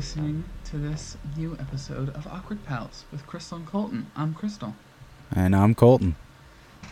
[0.00, 4.06] thank you for listening to this new episode of Awkward Pals with Crystal and Colton.
[4.14, 4.74] I'm Crystal.
[5.34, 6.14] And I'm Colton.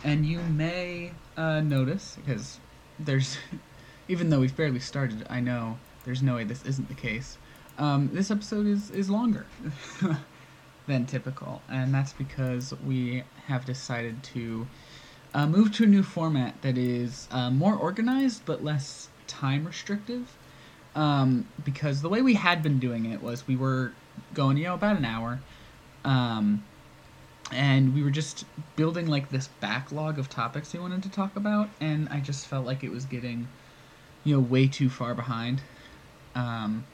[0.03, 2.59] And you may uh, notice, because
[2.99, 3.37] there's,
[4.09, 7.37] even though we've barely started, I know there's no way this isn't the case.
[7.77, 9.45] Um, this episode is, is longer
[10.87, 14.67] than typical, and that's because we have decided to
[15.33, 20.35] uh, move to a new format that is uh, more organized but less time restrictive.
[20.97, 23.93] Um, because the way we had been doing it was we were
[24.33, 25.39] going, you know, about an hour.
[26.03, 26.63] Um,
[27.51, 31.69] and we were just building like this backlog of topics we wanted to talk about
[31.79, 33.47] and i just felt like it was getting
[34.23, 35.61] you know way too far behind
[36.35, 36.85] um,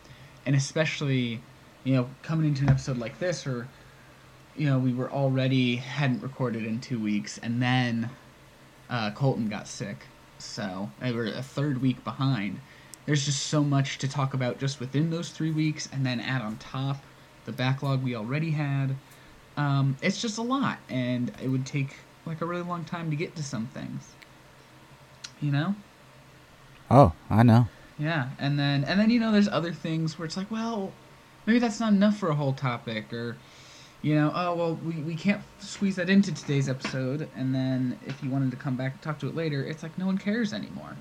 [0.46, 1.42] and especially
[1.84, 3.68] you know coming into an episode like this or
[4.56, 8.10] you know we were already hadn't recorded in two weeks and then
[8.90, 10.06] uh, colton got sick
[10.38, 12.60] so we were a third week behind
[13.06, 16.42] there's just so much to talk about just within those three weeks and then add
[16.42, 17.04] on top
[17.46, 18.96] the backlog we already had
[19.58, 23.16] um, it's just a lot, and it would take like a really long time to
[23.16, 24.10] get to some things.
[25.42, 25.76] You know?
[26.90, 27.68] Oh, I know.
[28.00, 30.92] Yeah, and then and then you know there's other things where it's like, well,
[31.46, 33.38] maybe that's not enough for a whole topic, or
[34.02, 38.24] you know, oh well, we, we can't squeeze that into today's episode, and then if
[38.24, 40.54] you wanted to come back and talk to it later, it's like no one cares
[40.54, 40.96] anymore.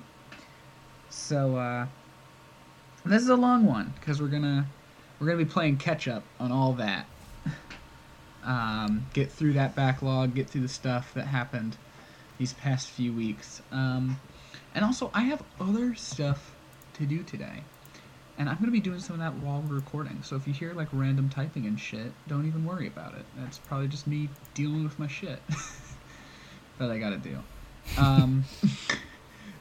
[1.13, 1.87] So uh,
[3.05, 4.67] this is a long one because we're gonna
[5.21, 7.07] we're gonna be playing catch up on all that
[8.45, 11.77] um, get through that backlog, get through the stuff that happened
[12.39, 13.61] these past few weeks.
[13.71, 14.19] Um,
[14.75, 16.57] and also, I have other stuff
[16.95, 17.63] to do today.
[18.39, 20.23] And I'm going to be doing some of that while we're recording.
[20.23, 23.27] So if you hear like random typing and shit, don't even worry about it.
[23.37, 25.39] That's probably just me dealing with my shit
[26.79, 27.39] that I got to do.
[27.99, 28.45] Um,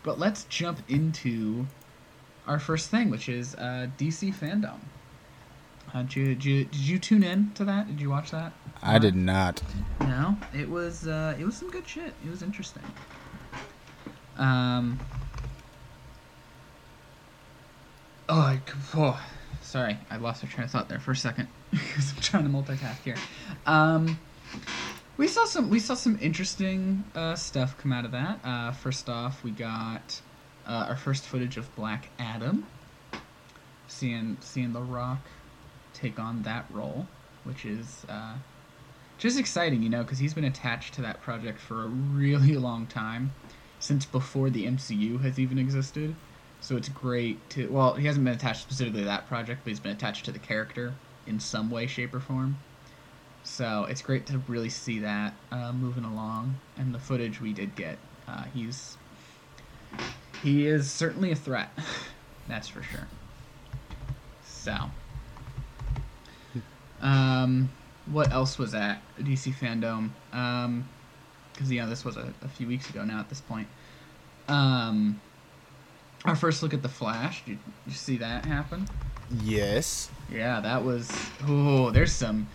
[0.03, 1.67] but let's jump into
[2.47, 4.79] our first thing, which is uh, DC Fandome.
[5.94, 7.88] Uh, did, you, did, you, did you tune in to that?
[7.88, 8.53] Did you watch that?
[8.81, 9.61] I did not.
[10.00, 12.13] No, it was uh, it was some good shit.
[12.25, 12.84] It was interesting.
[14.38, 15.00] Um.
[18.29, 18.61] Oh, I,
[18.95, 19.22] oh,
[19.61, 22.50] sorry, I lost my train of thought there for a second because I'm trying to
[22.50, 23.17] multitask here.
[23.66, 24.17] Um,
[25.17, 28.39] we saw some we saw some interesting uh, stuff come out of that.
[28.44, 30.22] Uh, first off, we got
[30.66, 32.66] uh, our first footage of Black Adam.
[33.88, 35.19] Seeing seeing The Rock
[35.94, 37.07] take on that role,
[37.44, 38.35] which is uh,
[39.17, 42.88] just exciting, you know, because he's been attached to that project for a really long
[42.88, 43.33] time,
[43.79, 46.16] since before the MCU has even existed.
[46.61, 47.67] So it's great to.
[47.67, 50.39] Well, he hasn't been attached specifically to that project, but he's been attached to the
[50.39, 50.93] character
[51.28, 52.57] in some way, shape, or form.
[53.44, 57.75] So it's great to really see that uh, moving along, and the footage we did
[57.75, 57.97] get.
[58.28, 58.97] Uh, he's
[60.44, 61.69] he is certainly a threat,
[62.47, 63.07] that's for sure.
[64.46, 64.75] So,
[67.02, 67.69] um,
[68.06, 70.09] what else was at DC Fandome?
[70.34, 70.88] Um,
[71.53, 73.68] because you know this was a, a, few weeks ago now at this point.
[74.47, 75.19] Um,
[76.25, 77.44] our first look at the Flash.
[77.46, 78.88] Did you see that happen?
[79.44, 80.09] Yes.
[80.31, 81.12] Yeah, that was.
[81.47, 82.47] Oh, there's some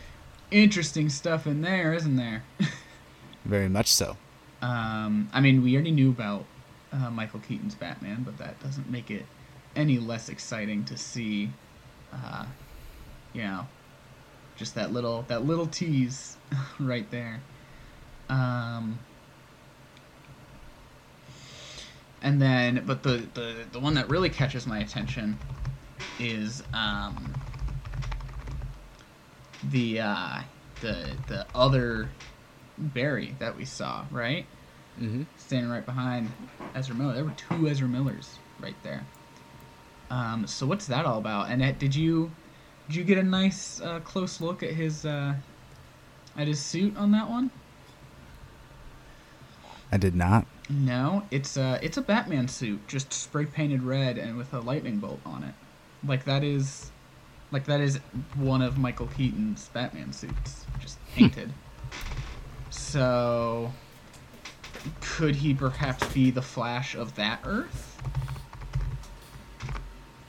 [0.50, 2.44] interesting stuff in there, isn't there?
[3.44, 4.16] Very much so.
[4.62, 6.44] Um, I mean, we already knew about
[6.92, 9.26] uh, Michael Keaton's Batman, but that doesn't make it
[9.74, 11.50] any less exciting to see.
[12.12, 12.46] Uh,
[13.32, 13.66] you know,
[14.56, 16.36] just that little that little tease
[16.80, 17.40] right there.
[18.28, 18.98] Um,
[22.22, 25.38] and then, but the, the the one that really catches my attention
[26.18, 27.34] is um,
[29.64, 30.40] the uh,
[30.80, 32.08] the the other
[32.78, 34.46] Barry that we saw, right?
[35.00, 35.24] Mm-hmm.
[35.36, 36.30] Standing right behind
[36.74, 37.14] Ezra Miller.
[37.14, 39.04] There were two Ezra Millers right there.
[40.10, 41.50] Um, so what's that all about?
[41.50, 42.30] And did you
[42.88, 45.34] did you get a nice uh, close look at his uh,
[46.36, 47.50] at his suit on that one?
[49.92, 50.46] I did not.
[50.68, 54.98] No, it's a it's a Batman suit, just spray painted red and with a lightning
[54.98, 55.54] bolt on it.
[56.04, 56.90] Like that is,
[57.56, 58.00] like that is
[58.34, 61.50] one of Michael Keaton's Batman suits, just painted.
[62.68, 63.72] so,
[65.00, 67.98] could he perhaps be the Flash of that Earth?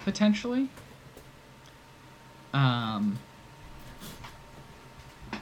[0.06, 0.70] Potentially.
[2.54, 3.20] Um,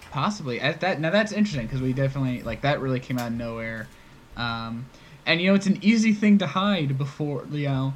[0.09, 0.59] possibly.
[0.59, 3.87] At that now that's interesting because we definitely like that really came out of nowhere.
[4.35, 4.87] Um,
[5.27, 7.93] and you know it's an easy thing to hide before you know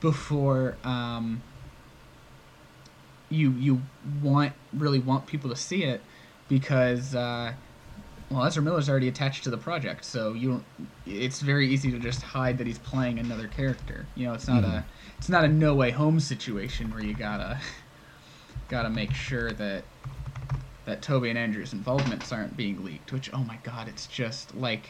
[0.00, 1.42] before um,
[3.30, 3.80] you you
[4.22, 6.00] want really want people to see it
[6.48, 7.52] because uh,
[8.30, 10.64] well, Ezra Miller's already attached to the project, so you don't.
[11.06, 14.06] It's very easy to just hide that he's playing another character.
[14.16, 14.78] You know, it's not Mhm.
[14.78, 14.84] a
[15.18, 17.58] it's not a No Way Home situation where you gotta
[18.68, 19.84] gotta make sure that
[20.86, 23.12] that Tobey and Andrew's involvements aren't being leaked.
[23.12, 24.88] Which, oh my God, it's just like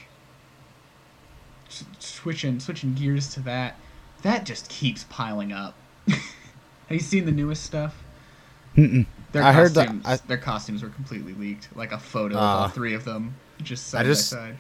[1.99, 3.77] switching switching gears to that.
[4.23, 5.75] That just keeps piling up.
[6.09, 6.21] Have
[6.91, 8.03] you seen the newest stuff?
[8.77, 9.07] Mm-mm.
[9.33, 11.69] Their I heard that- costumes, I- their costumes were completely leaked.
[11.77, 12.69] Like a photo of all Ah.
[12.69, 14.57] three of them, just side I just- by side.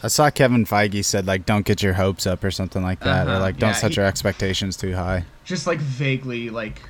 [0.00, 3.26] I saw Kevin Feige said like don't get your hopes up or something like that,
[3.26, 5.24] or Uh-huh, like don't yeah, set he- your expectations too high.
[5.44, 6.80] Just like vaguely like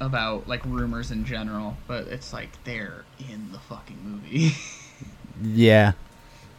[0.00, 4.54] about like rumors in general, but it's like they're in the fucking movie.
[5.42, 5.92] Yeah.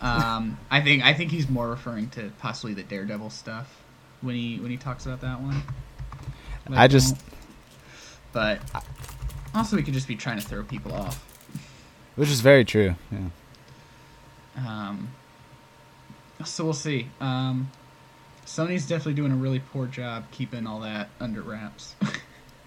[0.01, 3.67] um, I think I think he's more referring to possibly the Daredevil stuff
[4.19, 5.63] when he when he talks about that one.
[6.67, 7.15] Like, I just-
[8.35, 8.59] but
[9.55, 11.23] also we could just be trying to throw people off.
[12.17, 12.95] Which is very true.
[13.09, 13.29] Yeah.
[14.57, 15.09] Um,
[16.43, 17.07] so we'll see.
[17.21, 17.71] Um,
[18.45, 21.95] Sony's definitely doing a really poor job keeping all that under wraps.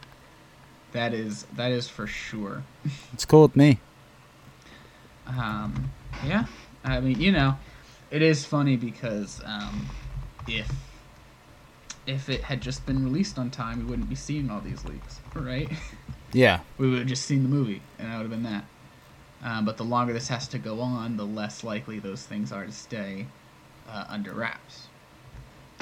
[0.93, 2.64] that is that is for sure.
[3.12, 3.79] It's cool with me.
[5.26, 5.93] Um,
[6.26, 6.47] yeah,
[6.82, 7.59] I mean, you know,
[8.11, 9.87] it is funny because um,
[10.47, 10.71] if
[12.09, 15.21] if it had just been released on time, we wouldn't be seeing all these leaks,
[15.35, 15.71] right?
[16.31, 16.61] Yeah.
[16.77, 18.65] we would have just seen the movie, and that would have been that.
[19.43, 22.67] Um, but the longer this has to go on, the less likely those things are
[22.67, 23.25] to stay
[23.91, 24.89] uh, under wraps.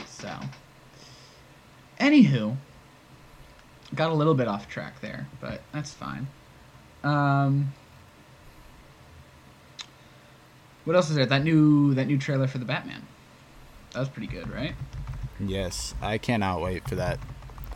[0.06, 0.28] So,
[1.98, 2.56] anywho,
[3.92, 6.28] got a little bit off track there, but that's fine.
[7.02, 7.72] Um,
[10.84, 11.26] what else is there?
[11.26, 13.02] That new that new trailer for the Batman.
[13.94, 14.76] That was pretty good, right?
[15.40, 15.94] Yes.
[16.00, 17.18] I cannot wait for that.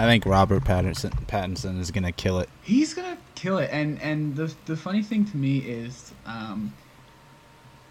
[0.00, 2.48] I think Robert Pattinson Pattinson is gonna kill it.
[2.62, 6.72] He's gonna kill it, and and the the funny thing to me is, um,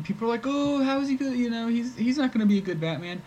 [0.03, 1.37] people are like, oh, how is he good?
[1.37, 3.21] You know, he's he's not gonna be a good Batman.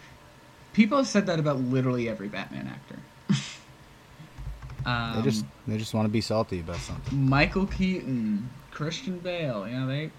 [0.72, 2.98] People have said that about literally every Batman actor.
[4.84, 7.16] um, They just they just want to be salty about something.
[7.16, 10.10] Michael Keaton, Christian Bale, you know, they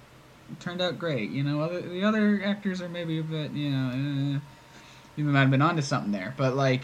[0.61, 1.31] turned out great.
[1.31, 4.39] You know, other the other actors are maybe a bit, you know, uh,
[5.15, 6.83] you might have been onto something there, but like,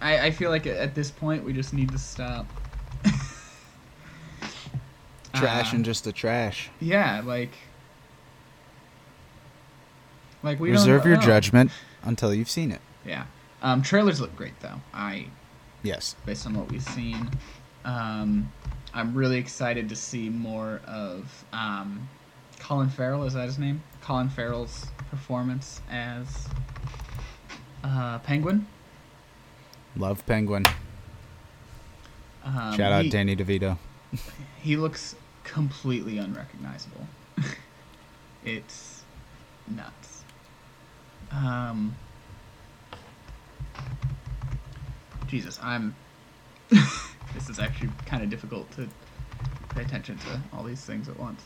[0.00, 2.46] I I feel like at this point we just need to stop.
[5.34, 6.70] Trash Uh, and just a trash.
[6.80, 7.52] yeah, like,
[10.42, 11.22] like we don't Reserve your know.
[11.22, 11.70] judgment
[12.02, 12.80] until you've seen it.
[13.04, 13.24] Yeah,
[13.62, 14.80] um, trailers look great though.
[14.94, 15.26] I
[15.82, 16.16] Yes.
[16.24, 17.30] based on what we've seen.
[17.84, 18.50] Um,
[18.94, 22.08] I'm really excited to see more of um,
[22.58, 23.24] Colin Farrell.
[23.24, 23.82] Is that his name?
[24.06, 26.46] Colin Farrell's performance as
[27.82, 28.64] uh, Penguin.
[29.96, 30.64] Love Penguin.
[32.44, 33.76] Um, Shout out he, Danny DeVito.
[34.62, 37.08] He looks completely unrecognizable.
[38.44, 39.02] it's
[39.66, 40.22] nuts.
[41.32, 41.96] Um,
[45.26, 45.96] Jesus, I'm.
[46.68, 48.88] this is actually kind of difficult to
[49.70, 51.42] pay attention to all these things at once.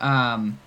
[0.00, 0.58] Um,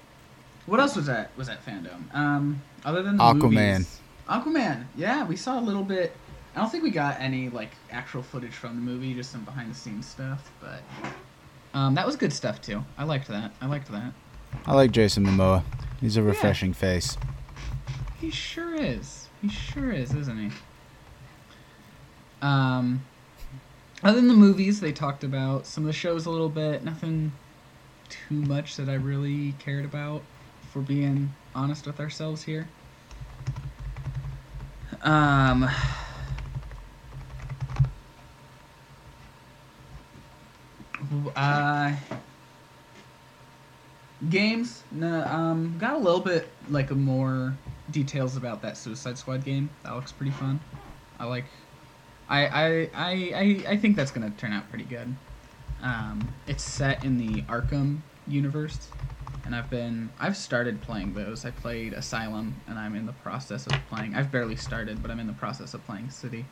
[0.65, 1.31] what else was that?
[1.37, 2.13] Was that Fandome?
[2.13, 3.41] Um, other than the Aquaman.
[3.77, 4.85] movies- Aquaman.
[4.95, 6.15] Yeah, we saw a little bit.
[6.55, 9.71] I don't think we got any like actual footage from the movie, just some behind
[9.71, 10.51] the scenes stuff.
[10.61, 10.81] But
[11.73, 12.83] um, that was good stuff too.
[12.97, 13.51] I liked that.
[13.61, 14.13] I liked that.
[14.65, 15.63] I like Jason Momoa.
[16.01, 17.17] He's a refreshing face.
[18.19, 19.27] He sure is.
[19.41, 20.51] He sure is, isn't he?
[22.41, 23.03] Um,
[24.03, 26.83] other than the movies, they talked about some of the shows a little bit.
[26.83, 27.31] Nothing
[28.09, 30.21] too much that I really cared about.
[30.75, 32.67] We're being honest with ourselves here.
[35.01, 35.69] Um.
[41.33, 41.95] Uh,
[44.29, 44.83] games.
[44.91, 47.55] No, um, got a little bit like more
[47.91, 49.69] details about that Suicide Squad game.
[49.83, 50.59] That looks pretty fun.
[51.19, 51.45] I like.
[52.27, 55.15] I I I I, I think that's gonna turn out pretty good.
[55.81, 58.89] Um, it's set in the Arkham universe,
[59.45, 61.45] and I've been I've started playing those.
[61.45, 64.15] I played Asylum, and I'm in the process of playing.
[64.15, 66.45] I've barely started, but I'm in the process of playing City.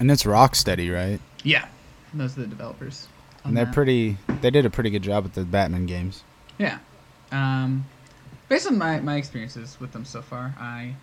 [0.00, 1.20] And it's Rocksteady, right?
[1.44, 1.66] Yeah,
[2.12, 3.06] those are the developers.
[3.44, 3.74] And they're that.
[3.74, 4.16] pretty.
[4.40, 6.24] They did a pretty good job with the Batman games.
[6.58, 6.78] Yeah.
[7.30, 7.86] Um,
[8.48, 10.94] based on my, my experiences with them so far, I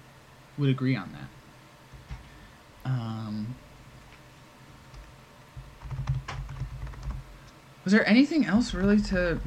[0.58, 2.90] would agree on that.
[2.90, 3.56] Um,
[7.84, 9.40] was there anything else really to?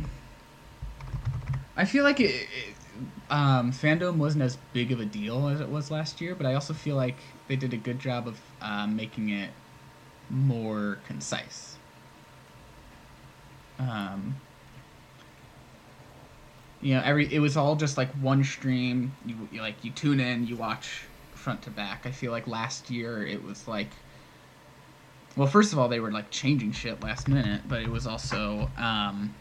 [1.77, 2.75] I feel like it, it,
[3.31, 6.55] um, Fandome wasn't as big of a deal as it was last year, but I
[6.55, 7.17] also feel like
[7.49, 9.51] they did a good job of um, making it
[10.29, 11.77] more concise.
[13.79, 14.37] Um,
[16.81, 19.15] you know, every it was all just like one stream.
[19.25, 22.03] You, you like you tune in, you watch front to back.
[22.05, 23.91] I feel like last year it was like
[25.37, 28.69] well, first of all, they were like changing shit last minute, but it was also
[28.77, 29.35] um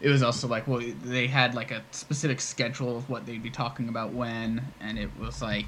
[0.00, 3.50] it was also like well they had like a specific schedule of what they'd be
[3.50, 5.66] talking about when and it was like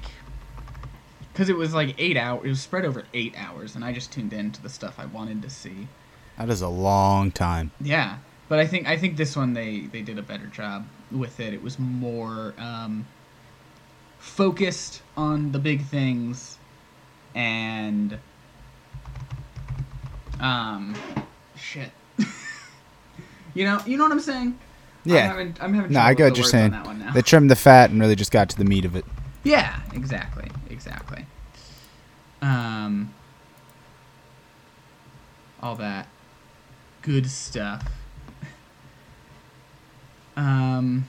[1.33, 4.11] because it was like eight hours it was spread over eight hours and i just
[4.11, 5.87] tuned in to the stuff i wanted to see.
[6.37, 7.71] That is a long time.
[7.81, 8.17] yeah
[8.49, 11.53] but i think i think this one they they did a better job with it.
[11.53, 13.05] It was more um
[14.19, 16.57] focused on the big things
[17.35, 18.17] and
[20.39, 20.95] um
[21.55, 21.91] shit
[23.53, 24.57] you know you know what i'm saying
[25.03, 25.17] Yeah.
[25.23, 26.65] i'm having, I'm having No, I got what you're saying.
[26.65, 27.11] on that one now.
[27.13, 29.03] They trimmed the fat and really just got to the meat of it.
[29.43, 31.25] Yeah, exactly, exactly.
[32.41, 33.13] Um,
[35.61, 36.07] all that
[37.01, 37.83] good stuff.
[40.37, 41.07] Um,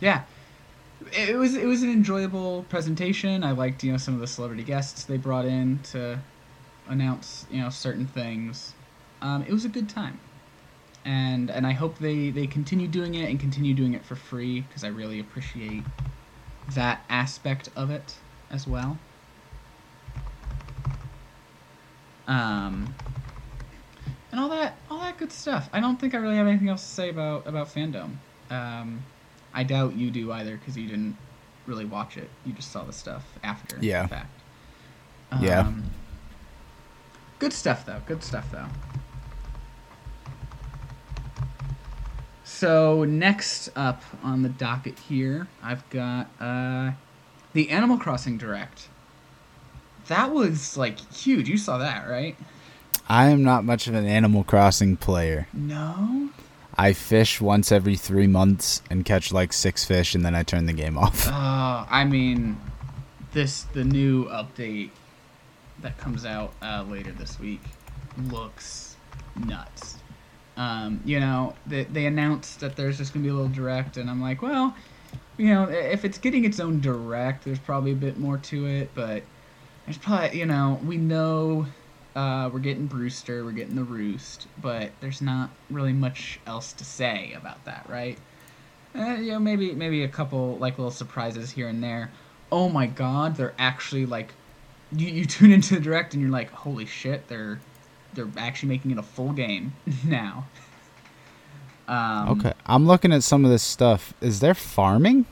[0.00, 0.22] yeah,
[1.12, 3.44] it it was it was an enjoyable presentation.
[3.44, 6.18] I liked you know some of the celebrity guests they brought in to
[6.88, 8.74] announce you know certain things.
[9.20, 10.18] Um, it was a good time,
[11.04, 14.60] and and I hope they they continue doing it and continue doing it for free
[14.60, 15.82] because I really appreciate
[16.74, 18.14] that aspect of it
[18.50, 18.98] as well.
[22.26, 22.94] Um,
[24.30, 25.68] and all that, all that good stuff.
[25.72, 28.16] I don't think I really have anything else to say about about Fandome.
[28.50, 29.02] Um,
[29.52, 31.16] I doubt you do either because you didn't
[31.66, 32.30] really watch it.
[32.46, 34.02] You just saw the stuff after Yeah.
[34.02, 34.30] the fact.
[35.40, 35.60] Yeah.
[35.60, 35.84] Um,
[37.38, 38.00] Good stuff though.
[38.06, 38.68] Good stuff though.
[42.62, 46.92] So next up on the docket here, I've got uh,
[47.54, 48.88] the Animal Crossing Direct.
[50.06, 51.48] That was like huge.
[51.48, 52.36] You saw that, right?
[53.08, 55.48] I am not much of an Animal Crossing player.
[55.52, 56.28] No.
[56.76, 60.66] I fish once every three months and catch like six fish, and then I turn
[60.66, 61.26] the game off.
[61.26, 62.60] Uh, I mean,
[63.32, 64.90] this the new update
[65.80, 67.62] that comes out uh, later this week
[68.30, 68.96] looks
[69.34, 69.96] nuts.
[70.62, 74.08] Um, you know, they, they announced that there's just gonna be a little direct, and
[74.08, 74.76] I'm like, well,
[75.36, 78.90] you know, if it's getting its own direct, there's probably a bit more to it,
[78.94, 79.24] but
[79.84, 81.66] there's probably, you know, we know
[82.14, 86.84] uh, we're getting Brewster, we're getting the Roost, but there's not really much else to
[86.84, 88.18] say about that, right?
[88.94, 92.12] Uh, you know, maybe maybe a couple like little surprises here and there.
[92.52, 94.32] Oh my God, they're actually like,
[94.94, 97.58] you, you tune into the direct and you're like, holy shit, they're
[98.14, 99.72] they're actually making it a full game
[100.04, 100.46] now.
[101.88, 104.14] Um, Okay, I'm looking at some of this stuff.
[104.20, 105.26] Is there farming?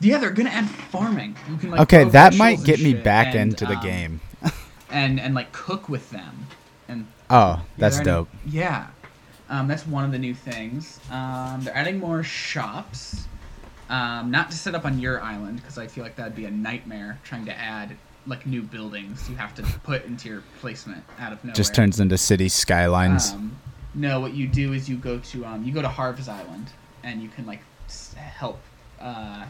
[0.00, 1.36] Yeah, they're gonna add farming.
[1.50, 4.20] You can like Okay, that might get me back and, into the um, game.
[4.90, 6.46] and and like cook with them
[6.88, 8.28] and Oh, that's dope.
[8.46, 8.86] yeah,
[9.48, 11.00] um, that's one of the new things.
[11.10, 13.26] Um, they're adding more shops.
[13.88, 16.50] Um, not to set up on your island because I feel like that'd be a
[16.50, 21.32] nightmare trying to add like new buildings you have to put into your placement out
[21.32, 21.54] of nowhere.
[21.54, 23.32] Just turns into city skylines.
[23.32, 23.56] Um,
[23.94, 26.70] no, what you do is you go to um, you go to Harv's Island
[27.02, 27.60] and you can like
[28.16, 28.60] help
[29.00, 29.44] uh,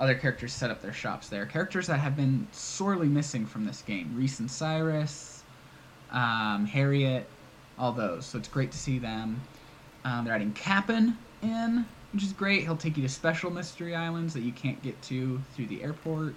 [0.00, 1.46] other characters set up their shops there.
[1.46, 5.42] Characters that have been sorely missing from this game: Reese and Cyrus,
[6.10, 7.26] um, Harriet,
[7.78, 8.26] all those.
[8.26, 9.40] So it's great to see them.
[10.04, 12.62] Um, they're adding Cap'n in, which is great.
[12.62, 16.34] He'll take you to special mystery islands that you can't get to through the airport.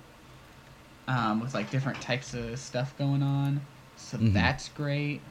[1.08, 3.62] Um, with like different types of stuff going on,
[3.96, 4.34] so Mhm.
[4.34, 5.22] that's great.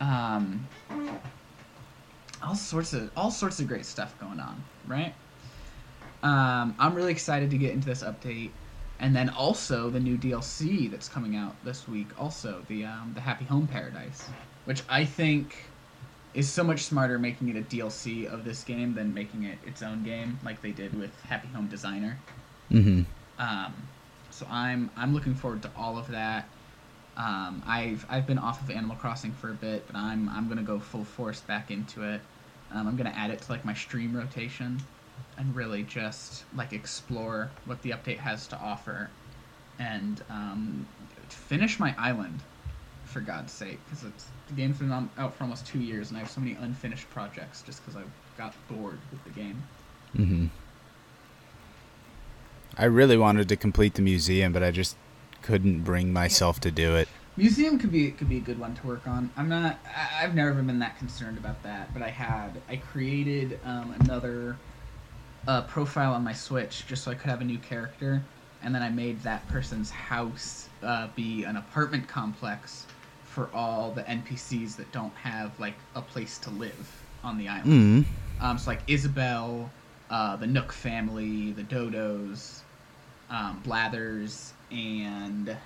[0.00, 0.66] Um,
[2.42, 5.14] all sorts of all sorts of great stuff going on, right?
[6.22, 8.50] Um, I'm really excited to get into this update,
[8.98, 12.10] and then also the new DLC that's coming out this week.
[12.20, 14.28] Also the um, the Happy Home Paradise,
[14.64, 15.56] which I think
[16.34, 19.82] is so much smarter making it a DLC of this game than making it its
[19.82, 22.18] own game, like they did with Happy Home Designer.
[22.70, 23.02] hmm
[23.38, 23.74] Um,
[24.38, 26.48] so I'm I'm looking forward to all of that.
[27.16, 30.62] Um, I've I've been off of Animal Crossing for a bit, but I'm I'm gonna
[30.62, 32.20] go full force back into it.
[32.72, 34.80] Um, I'm gonna add it to like my stream rotation,
[35.36, 39.10] and really just like explore what the update has to offer,
[39.78, 40.86] and um,
[41.28, 42.40] finish my island,
[43.08, 46.20] for God's sake, because it's the game's been out for almost two years, and I
[46.20, 48.04] have so many unfinished projects just because I
[48.36, 49.62] got bored with the game.
[50.16, 50.46] hmm
[52.78, 54.96] I really wanted to complete the museum, but I just
[55.42, 57.08] couldn't bring myself to do it.
[57.36, 59.30] Museum could be could be a good one to work on.
[59.36, 59.78] I'm not.
[59.84, 62.60] I, I've never been that concerned about that, but I had.
[62.68, 64.56] I created um, another
[65.46, 68.22] uh, profile on my Switch just so I could have a new character,
[68.62, 72.86] and then I made that person's house uh, be an apartment complex
[73.24, 77.02] for all the NPCs that don't have like a place to live.
[77.24, 78.06] on the island.
[78.40, 78.42] Mm.
[78.44, 79.70] Um, so like Isabelle,
[80.10, 82.62] uh, the Nook family, the Dodos,
[83.30, 85.56] um, Blathers, and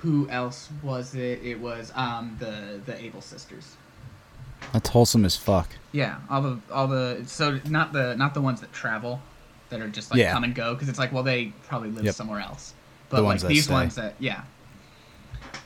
[0.00, 1.40] who else was it?
[1.44, 3.76] It was um, the the Able sisters.
[4.72, 5.70] That's wholesome as fuck.
[5.92, 9.20] Yeah, all the all the so not the not the ones that travel,
[9.70, 10.32] that are just like Yeah.
[10.32, 12.14] come and go because it's like well they probably live Yep.
[12.14, 12.74] somewhere else,
[13.08, 13.72] but The like these stay.
[13.74, 14.42] ones that yeah.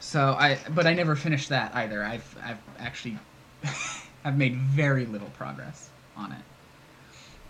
[0.00, 2.02] So I but I never finished that either.
[2.02, 3.18] I've I've actually
[4.24, 6.42] I've made very little progress on it.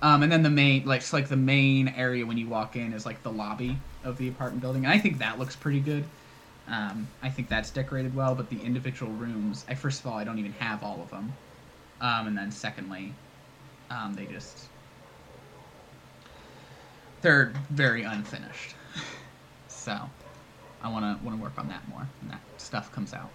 [0.07, 3.05] Um, and then the main like like the main area when you walk in is
[3.05, 6.05] like the lobby of the apartment building, and I think that looks pretty good.
[6.69, 10.23] Um, I think that's decorated well, but the individual rooms, I first of all, I
[10.23, 11.33] don't even have all of them,
[12.01, 13.15] um, and then secondly,
[13.91, 14.67] um, they just
[17.21, 18.77] they're very unfinished.
[19.67, 19.99] so
[20.85, 23.31] I want to want to work on that more when that stuff comes out.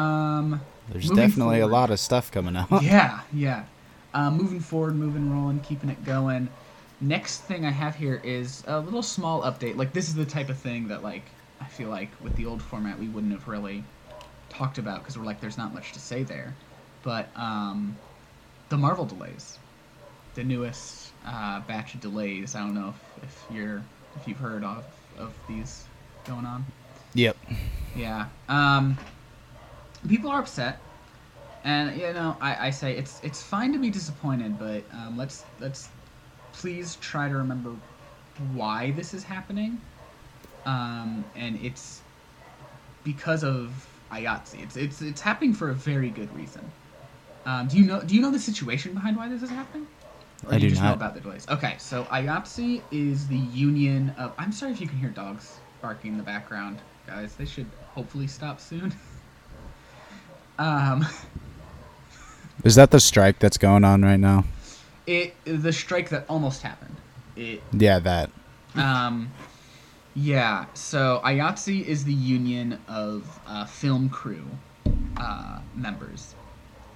[0.00, 2.82] Um, There's definitely a lot of stuff coming out.
[2.82, 3.66] yeah, yeah.
[4.14, 6.48] Uh, moving forward, moving, rolling, keeping it going.
[7.00, 9.76] Next thing I have here is a little small update.
[9.76, 11.24] Like this is the type of thing that like
[11.60, 13.84] I feel like with the old format we wouldn't have really
[14.48, 16.54] talked about because we're like there's not much to say there.
[17.02, 17.96] But um,
[18.70, 19.58] the Marvel delays,
[20.34, 22.54] the newest uh, batch of delays.
[22.54, 23.82] I don't know if, if you're
[24.16, 24.84] if you've heard of
[25.18, 25.84] of these
[26.26, 26.64] going on.
[27.14, 27.36] Yep.
[27.94, 28.26] Yeah.
[28.48, 28.98] Um,
[30.08, 30.78] people are upset,
[31.66, 35.44] and you know, I, I say it's it's fine to be disappointed, but um, let's
[35.58, 35.88] let's
[36.52, 37.72] please try to remember
[38.54, 39.80] why this is happening.
[40.64, 42.02] Um, and it's
[43.02, 44.62] because of IATSE.
[44.62, 46.70] It's it's it's happening for a very good reason.
[47.44, 49.88] Um, do you know do you know the situation behind why this is happening?
[50.46, 51.48] Or I you do just know about the delays.
[51.48, 54.34] Okay, so IATSE is the union of.
[54.38, 57.34] I'm sorry if you can hear dogs barking in the background, guys.
[57.34, 58.94] They should hopefully stop soon.
[60.60, 61.04] um,
[62.64, 64.44] Is that the strike that's going on right now?
[65.06, 66.96] it the strike that almost happened.
[67.36, 68.30] It Yeah, that.
[68.74, 69.30] Um,
[70.14, 70.66] yeah.
[70.74, 74.44] So IATSE is the union of uh, film crew
[75.16, 76.34] uh, members,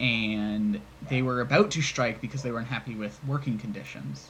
[0.01, 4.29] and they were about to strike because they weren't happy with working conditions,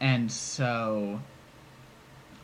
[0.00, 1.20] and so.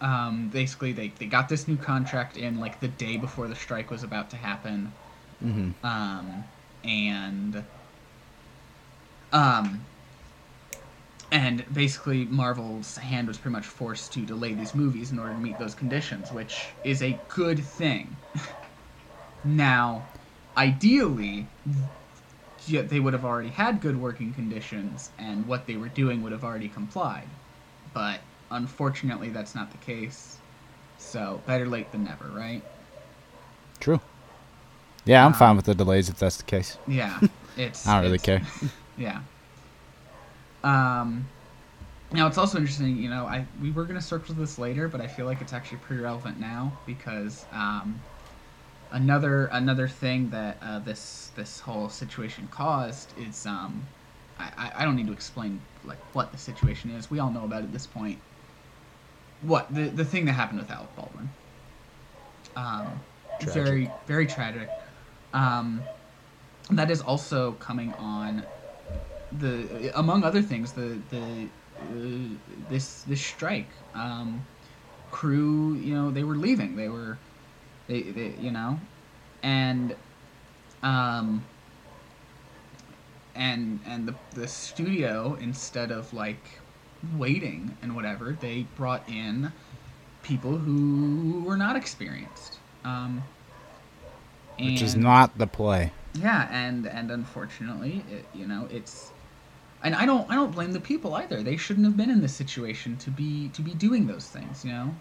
[0.01, 3.91] Um, basically, they, they got this new contract in like the day before the strike
[3.91, 4.93] was about to happen,
[5.41, 6.45] hmm um,
[6.83, 7.65] and
[9.35, 9.85] um,
[11.33, 15.39] and basically Marvel's hand was pretty much forced to delay these movies in order to
[15.41, 18.17] meet those conditions, which is a good thing.
[19.45, 20.07] now,
[20.57, 21.47] ideally,
[22.67, 26.33] yeah, they would have already had good working conditions, and what they were doing would
[26.33, 27.27] have already complied.
[27.93, 28.21] But
[28.53, 30.39] unfortunately, that's not the case.
[30.99, 32.63] So better late than never, right?
[33.81, 34.01] True.
[35.05, 36.79] Yeah, I'm Um, fine with the delays if that's the case.
[36.87, 37.19] Yeah,
[37.57, 37.87] it's.
[37.89, 38.41] I don't really care.
[38.97, 39.21] Yeah.
[40.63, 41.29] Um,
[42.13, 42.97] now it's also interesting.
[42.97, 45.79] You know, I we were gonna circle this later, but I feel like it's actually
[45.79, 48.01] pretty relevant now because um,
[48.91, 53.87] another another thing that uh, this this whole situation caused is um,
[54.39, 57.11] I, I don't need to explain like what the situation is.
[57.11, 58.19] We all know about it at this point.
[59.43, 61.29] What the the thing that happened with Alec Baldwin.
[62.57, 63.01] Um,
[63.41, 64.69] very very tragic.
[65.33, 65.83] Um,
[66.71, 68.47] that is also coming on
[69.33, 71.49] the among other things the the
[71.81, 72.37] uh,
[72.69, 74.47] this this strike um,
[75.11, 77.19] crew you know they were leaving they were
[77.87, 78.79] they, they you know
[79.43, 79.97] and
[80.83, 81.45] um
[83.35, 86.61] and and the the studio instead of like
[87.17, 89.53] waiting and whatever they brought in
[90.23, 93.25] people who were not experienced um
[94.61, 95.93] Which is not the play.
[96.15, 99.13] yeah, and and unfortunately, it, you know, it's
[99.85, 101.43] and I don't I don't blame the people either.
[101.43, 104.73] They shouldn't have been in this situation to be to be doing those things, you
[104.73, 104.95] know?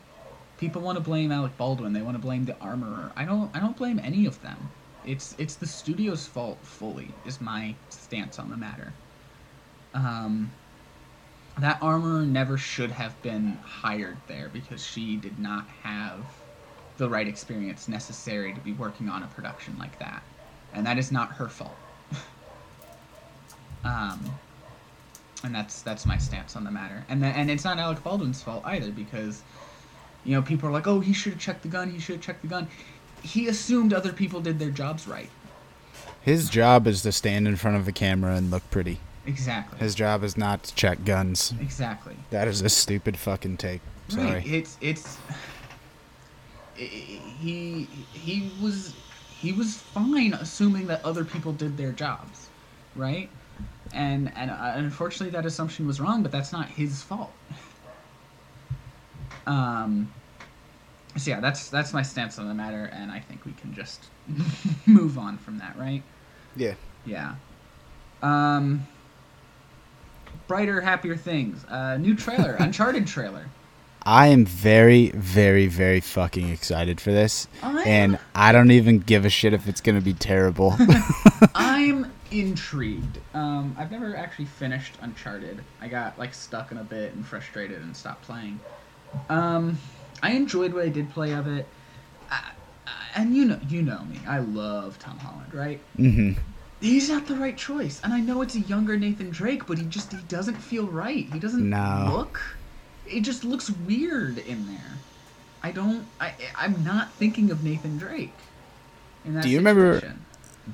[0.58, 3.12] People want to blame Alec Baldwin, they want to blame the armorer.
[3.16, 4.70] I don't I don't blame any of them.
[5.06, 8.94] It's it's the studio's fault fully is my stance on the matter.
[9.94, 10.52] Um
[11.58, 16.20] that armorer never should have been hired there because she did not have
[16.98, 20.24] the right experience necessary to be working on a production like that
[20.74, 21.76] and that is not her fault.
[23.84, 24.20] um,
[25.44, 27.04] and that's that's my stance on the matter.
[27.10, 29.44] And then, and it's not Alec Baldwin's fault either because,
[30.24, 31.92] you know, people are like, oh, he should have checked the gun.
[31.92, 32.68] He should have checked the gun.
[33.22, 35.30] He assumed other people did their jobs right.
[36.22, 39.00] His job is to stand in front of a camera and look pretty.
[39.26, 39.80] Exactly.
[39.80, 41.54] His job is not to check guns.
[41.60, 42.16] exactly.
[42.30, 43.82] That is a stupid fucking take.
[44.10, 44.26] Sorry.
[44.26, 44.48] Right.
[44.48, 45.18] It's it's.
[46.76, 48.94] He he was
[49.40, 52.50] he was fine assuming that other people did their jobs,
[52.96, 53.30] right?
[53.94, 57.32] And and uh, unfortunately, that assumption was wrong, but that's not his fault.
[59.46, 60.12] Um.
[61.18, 64.06] So yeah, that's that's my stance on the matter, and I think we can just
[64.86, 66.02] move on from that, right?
[66.56, 66.76] Yeah.
[67.06, 67.36] Yeah.
[68.22, 68.88] Um.
[70.48, 71.66] Brighter, happier things.
[71.66, 73.48] Uh, new trailer, Uncharted trailer.
[74.06, 79.24] I am very, very, very fucking excited for this, I'm, and I don't even give
[79.24, 80.76] a shit if it's gonna be terrible.
[81.56, 83.20] I'm intrigued.
[83.34, 85.64] Um, I've never actually finished Uncharted.
[85.82, 88.60] I got like stuck in a bit and frustrated and stopped playing.
[89.30, 89.78] Um,
[90.22, 91.68] I enjoyed what I did play of it.
[92.32, 92.52] I,
[92.88, 94.20] I, and you know, you know me.
[94.28, 95.80] I love Tom Holland, right?
[95.96, 96.32] hmm
[96.82, 99.86] He's not the right choice, and I know it's a younger Nathan Drake, but he
[99.86, 101.26] just he doesn't feel right.
[101.32, 102.12] He doesn't No.
[102.14, 102.42] look.
[103.08, 104.92] It just looks weird in there.
[105.62, 106.06] I don't.
[106.20, 108.34] I I'm not thinking of Nathan Drake.
[109.24, 110.26] In that Do you remember- situation.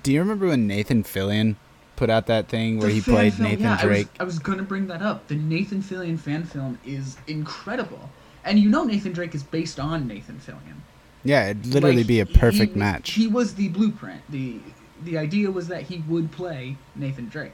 [0.03, 1.55] Do you remember when Nathan Fillion
[1.95, 4.07] put out that thing where The he played film- Nathan yeah, Drake?
[4.19, 5.27] I was, I was gonna bring that up.
[5.27, 8.09] The Nathan Fillion fan film is incredible,
[8.45, 10.75] and you know Nathan Drake is based on Nathan Fillion.
[11.23, 13.11] Yeah, it'd literally Like, be a perfect he, match.
[13.11, 14.21] He was the blueprint.
[14.29, 14.59] the
[15.03, 17.53] The idea was that he would play Nathan Drake.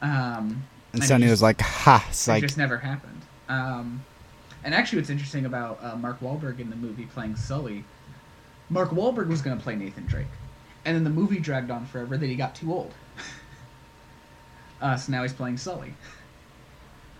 [0.00, 3.22] Um, and just- was like, "Ha!" It's it like, just never happened.
[3.48, 4.04] Um,
[4.64, 7.84] and actually, what's interesting about uh, Mark Wahlberg in the movie playing Sully,
[8.70, 10.26] Mark Wahlberg was going to play Nathan Drake,
[10.84, 12.92] and then the movie dragged on forever that he got too old.
[14.80, 15.94] uh, so now he's playing Sully.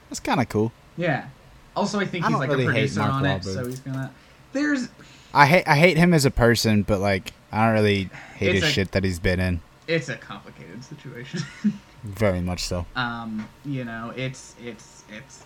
[0.09, 0.72] that's kind of cool.
[0.96, 1.27] Yeah.
[1.75, 4.12] Also, I think I he's like really a producer Mark on it, so he's gonna.
[4.53, 4.88] There's
[5.33, 8.62] I hate I hate him as a person, but like I don't really hate It's
[8.62, 9.61] his a- shit that he's been in.
[9.87, 11.40] it's a complicated situation.
[12.05, 12.85] Very much so.
[12.96, 15.44] um, you know, it's it's it's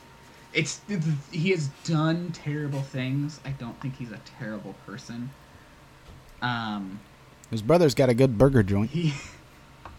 [0.52, 0.81] it's
[1.31, 3.38] he has done terrible things.
[3.44, 5.31] I don't think he's a terrible person.
[6.42, 6.98] Um,
[7.50, 8.90] His brother's got a good burger joint.
[8.90, 9.14] he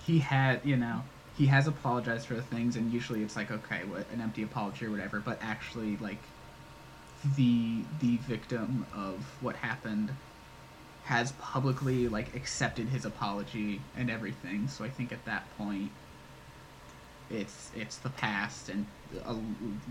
[0.06, 1.02] he had you know
[1.38, 4.86] he has apologized for the things and usually it's like okay what an empty apology
[4.86, 6.18] or whatever but actually like
[7.36, 10.12] the the victim of what happened
[11.06, 15.90] has publicly like accepted his apology and everything so i think at that point
[17.30, 18.86] it's it's the past and
[19.26, 19.36] uh,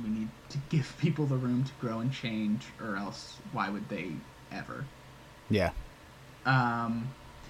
[0.03, 3.89] we need to give people the room to grow and change or else why would
[3.89, 4.11] they
[4.53, 4.85] ever
[5.51, 5.71] Yeah.
[6.47, 7.09] um,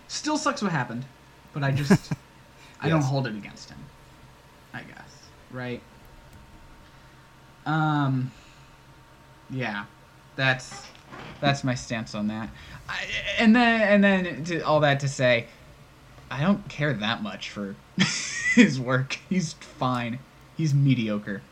[0.09, 1.05] still sucks what happened,
[1.53, 2.13] but I just
[2.81, 3.79] I don't hold it against him.
[4.73, 5.81] I guess right.
[7.65, 8.31] Um,
[9.51, 9.87] yeah,
[10.37, 10.87] that's
[11.41, 12.49] that's my stance on that.
[12.89, 13.05] I,
[13.39, 15.47] and then and then to, all that to say,
[16.31, 17.77] I don't care that much for
[18.55, 19.19] his work.
[19.29, 20.19] He's fine.
[20.57, 21.43] He's mediocre.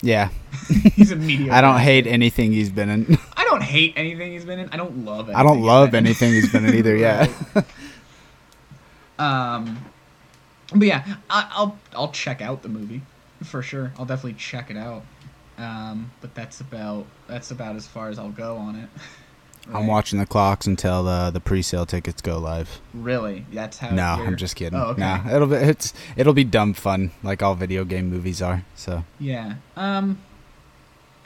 [0.00, 0.30] Yeah.
[0.94, 1.52] He's a mediocre.
[1.52, 3.18] I don't hate anything he's been in.
[3.36, 4.68] I don't hate anything he's been in.
[4.70, 5.36] I don't love anything.
[5.36, 6.96] I don't love anything he's been in either.
[6.96, 7.28] Yeah.
[9.22, 9.84] Um,
[10.74, 13.02] but yeah, I, I'll I'll check out the movie
[13.42, 13.92] for sure.
[13.98, 15.02] I'll definitely check it out.
[15.58, 18.88] Um, but that's about that's about as far as I'll go on it.
[19.72, 22.80] I'm watching the clocks until the the pre-sale tickets go live.
[22.92, 23.90] Really, that's how.
[23.90, 24.76] No, you're- I'm just kidding.
[24.78, 25.00] Oh, okay.
[25.00, 28.64] Nah, it'll be it's it'll be dumb fun like all video game movies are.
[28.74, 29.04] So.
[29.20, 29.54] Yeah.
[29.76, 30.18] Um,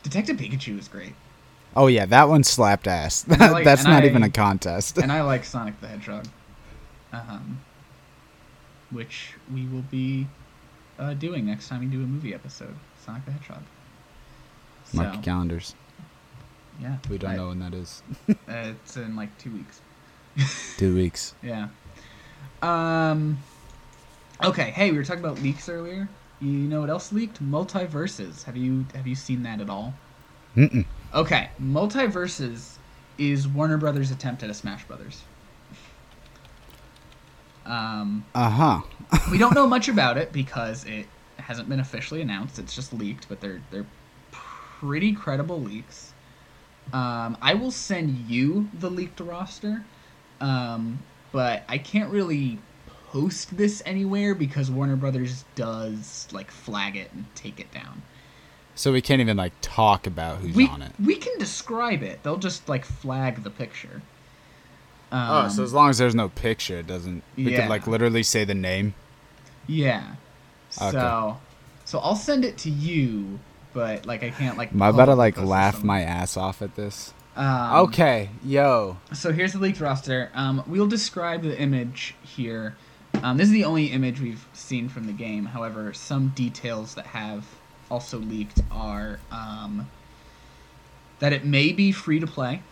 [0.03, 1.15] Detective Pikachu is great,
[1.75, 3.27] Oh yeah, that one slapped ass.
[3.27, 4.99] Like- That's not I- even a contest.
[4.99, 6.27] and I like Sonic the Hedgehog.
[7.13, 7.61] Um,
[8.91, 10.27] which we will be
[10.99, 12.75] uh, doing next time we do a movie episode.
[13.05, 13.63] Sonic the Hedgehog.
[14.95, 15.75] Mark So, your calendars.
[16.81, 18.03] yeah, We don't I- know when that is.
[18.49, 19.81] Uh, it's in like two weeks.
[20.77, 21.35] Two weeks.
[21.43, 21.69] Yeah.
[22.63, 23.39] Um.
[24.45, 24.71] Okay.
[24.71, 26.09] Hey, we were talking about leaks earlier.
[26.41, 27.43] You know what else leaked?
[27.43, 28.45] MultiVersus.
[28.45, 29.95] Have you have you seen that at all?
[30.57, 30.85] Mm-mm.
[31.15, 32.77] Okay, MultiVersus
[33.19, 35.23] is Warner Brothers' attempt at a Smash Brothers.
[37.67, 38.81] Um, Uh huh.
[39.31, 41.07] we don't know much about it because it
[41.39, 42.59] hasn't been officially announced.
[42.59, 43.87] It's just leaked, but they're they're
[44.33, 46.13] pretty credible leaks.
[46.93, 49.85] Um, I will send you the leaked roster,
[50.41, 51.01] um,
[51.33, 52.59] but I can't really
[53.09, 58.03] post this anywhere because Warner Brothers does like flag it and take it down.
[58.75, 60.93] So we can't even like talk about who's we on it.
[61.03, 62.23] we can describe it.
[62.23, 64.03] They'll just like flag the picture.
[65.31, 67.23] Oh, Um, so as long as there's no picture, it doesn't.
[67.37, 67.63] We Yeah.
[67.63, 68.95] could like literally say the name.
[69.67, 70.15] Yeah.
[70.81, 70.91] Okay.
[70.91, 71.39] So,
[71.85, 73.39] so I'll send it to you,
[73.73, 74.73] but like I can't like.
[74.73, 77.13] Am I about to like laugh my ass off at this?
[77.37, 78.97] Um, okay, yo.
[79.13, 80.31] So here's the leaked roster.
[80.35, 82.77] Um, we'll describe the image here.
[83.23, 85.47] Um, this is the only image we've seen from the game.
[85.47, 87.45] However, some details that have
[87.91, 89.89] also leaked are um,
[91.19, 92.63] that it may be free to play.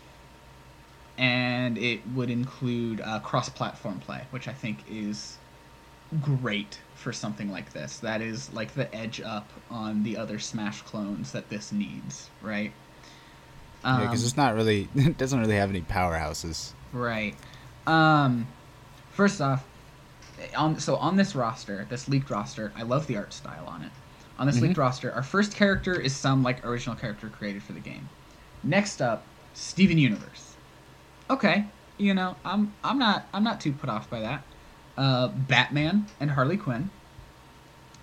[1.19, 5.39] And it would include uh, cross-platform play, which I think is
[6.21, 7.99] great for something like this.
[7.99, 12.73] That is like the edge up on the other Smash clones that this needs, right?
[13.85, 14.89] Yeah, because Um, it's not really.
[14.95, 16.73] It doesn't really have any powerhouses.
[16.93, 17.35] Right.
[17.87, 18.47] Um,
[19.11, 19.65] first off,
[20.57, 23.93] on so on this roster, this leaked roster, I love the art style on it.
[24.39, 27.81] On this leaked roster, our first character is some like original character created for the
[27.81, 28.09] game.
[28.63, 30.44] Next up, Steven Universe.
[31.31, 31.65] Okay,
[31.99, 34.43] you know, I'm I'm not I'm not too put off by that.
[34.97, 36.91] Uh, Batman and Harley Quinn.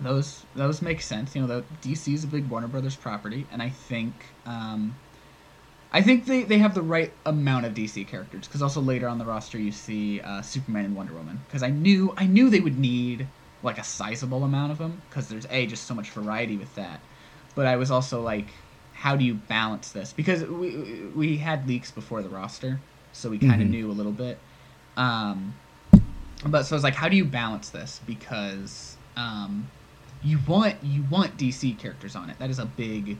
[0.00, 1.34] Those those make sense.
[1.34, 4.12] You know, the DC is a big Warner Brothers property, and I think
[4.44, 4.96] um,
[5.92, 9.18] I think they, they have the right amount of DC characters because also later on
[9.18, 12.60] the roster you see uh, Superman and Wonder Woman because I knew I knew they
[12.60, 13.26] would need
[13.62, 17.00] like a sizable amount of them because there's a just so much variety with that,
[17.54, 18.46] but I was also like,
[18.94, 20.12] how do you balance this?
[20.12, 22.80] Because we we had leaks before the roster,
[23.12, 23.70] so we kind of Mhm.
[23.70, 24.38] knew a little bit.
[24.96, 25.54] Um,
[26.46, 28.00] but so I was like, how do you balance this?
[28.06, 29.68] Because um,
[30.22, 32.38] you want you want DC characters on it.
[32.38, 33.18] That is a big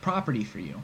[0.00, 0.82] property for you.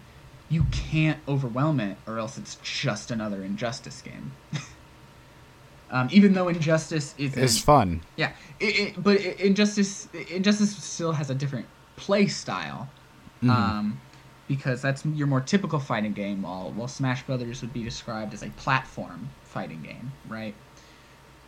[0.48, 4.32] You can't overwhelm it, or else it's just another Injustice game.
[5.90, 8.00] um, even though Injustice is It's fun.
[8.16, 8.64] yeah, it,
[8.96, 12.88] it, but Injustice Injustice still has a different play style,
[13.42, 13.50] Mhm.
[13.50, 14.00] um,
[14.48, 16.42] because that's your more typical fighting game.
[16.42, 20.54] While while Smash Brothers would be described as a platform fighting game, right?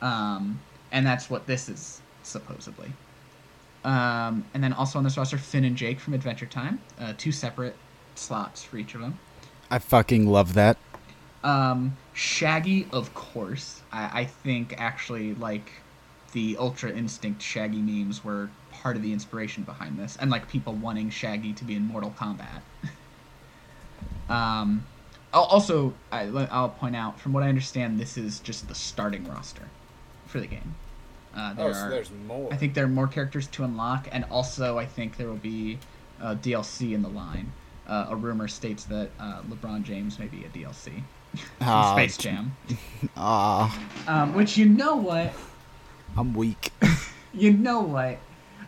[0.01, 0.61] Um,
[0.93, 2.93] and that's what this is supposedly.
[3.85, 7.33] Um, and then also on this roster, Finn and Jake from Adventure Time, uh, two
[7.33, 7.77] separate
[8.15, 9.19] slots for each of them.
[9.71, 10.77] I fucking love that.
[11.43, 13.83] Um, Shaggy, of course.
[13.93, 15.71] I, I think actually like
[16.33, 18.51] the Ultra Instinct Shaggy memes were
[18.85, 22.15] part of the inspiration behind this, and like people wanting Shaggy to be in Mortal
[22.21, 22.61] Kombat.
[24.29, 24.85] um,
[25.33, 29.27] al- also, I, I'll point out from what I understand, this is just the starting
[29.27, 29.63] roster
[30.27, 30.75] for the game.
[31.35, 32.53] Uh, there are, more.
[32.53, 35.79] I think there are more characters to unlock, and also I think there will be
[36.21, 37.51] uh, DLC in the line.
[37.89, 40.93] Uh, a rumor states that uh, LeBron James may be a DLC
[41.33, 42.55] from Ah, Space Jam.
[43.17, 45.33] Ah, Um, which you know what?
[46.19, 46.71] I'm weak.
[47.33, 48.19] You know what?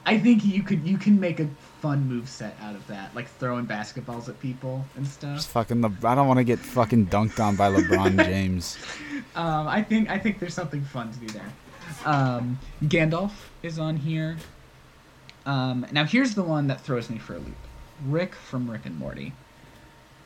[0.08, 1.48] I think you could you can make a
[1.82, 5.44] fun move set out of that, like throwing basketballs at people and Just stuff.
[5.46, 5.82] fucking.
[5.82, 8.78] Le- I don't want to get fucking dunked on by LeBron James.
[9.34, 11.52] Um, I think I think there's something fun to do there.
[12.04, 13.32] Um, Gandalf
[13.64, 14.36] is on here.
[15.44, 17.56] Um, now here's the one that throws me for a loop.
[18.06, 19.32] Rick from Rick and Morty.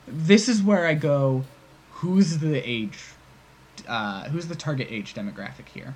[0.06, 1.44] This is where I go.
[1.92, 2.98] Who's the age?
[3.88, 5.94] Uh, who's the target age demographic here?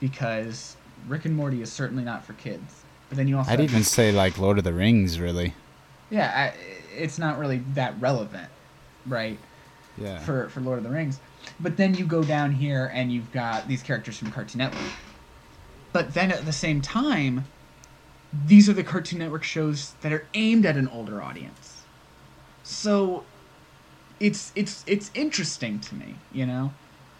[0.00, 0.76] Because
[1.08, 2.82] Rick and Morty is certainly not for kids.
[3.10, 5.54] But then you also I'd even say like Lord of the Rings, really.
[6.08, 6.58] yeah, I,
[6.96, 8.48] it's not really that relevant,
[9.06, 9.38] right?
[9.98, 10.18] Yeah.
[10.20, 11.20] for for Lord of the Rings.
[11.58, 14.92] But then you go down here and you've got these characters from Cartoon Network.
[15.92, 17.44] But then at the same time,
[18.46, 21.82] these are the Cartoon Network shows that are aimed at an older audience.
[22.62, 23.24] So
[24.20, 26.72] it's it's it's interesting to me, you know.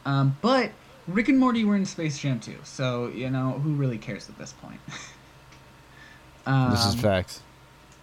[0.06, 0.70] Um, but
[1.08, 4.38] Rick and Morty were in Space Jam too, so you know who really cares at
[4.38, 4.80] this point.
[6.50, 7.40] um, this is facts.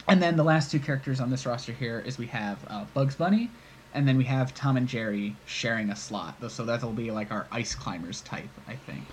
[0.07, 3.15] and then the last two characters on this roster here is we have uh, Bugs
[3.15, 3.51] Bunny,
[3.93, 6.35] and then we have Tom and Jerry sharing a slot.
[6.49, 9.03] So that'll be like our ice climbers type, I think.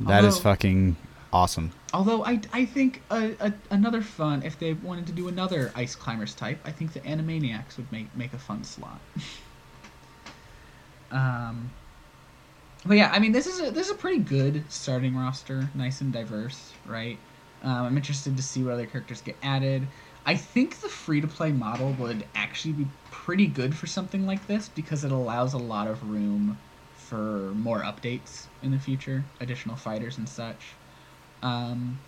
[0.00, 0.96] That is Although- fucking
[1.32, 1.70] awesome.
[1.92, 5.94] Although I, I think a, a, another fun, if they wanted to do another ice
[5.94, 9.00] climbers type, I think the Animaniacs would make make a fun slot.
[11.12, 11.70] um,
[12.84, 16.00] but yeah, I mean this is a this is a pretty good starting roster, nice
[16.00, 17.18] and diverse, right?
[17.62, 19.86] Um, I'm interested to see what other characters get added.
[20.26, 24.46] I think the free to play model would actually be pretty good for something like
[24.46, 26.58] this because it allows a lot of room
[26.94, 30.72] for more updates in the future, additional fighters and such.
[31.42, 31.98] Um,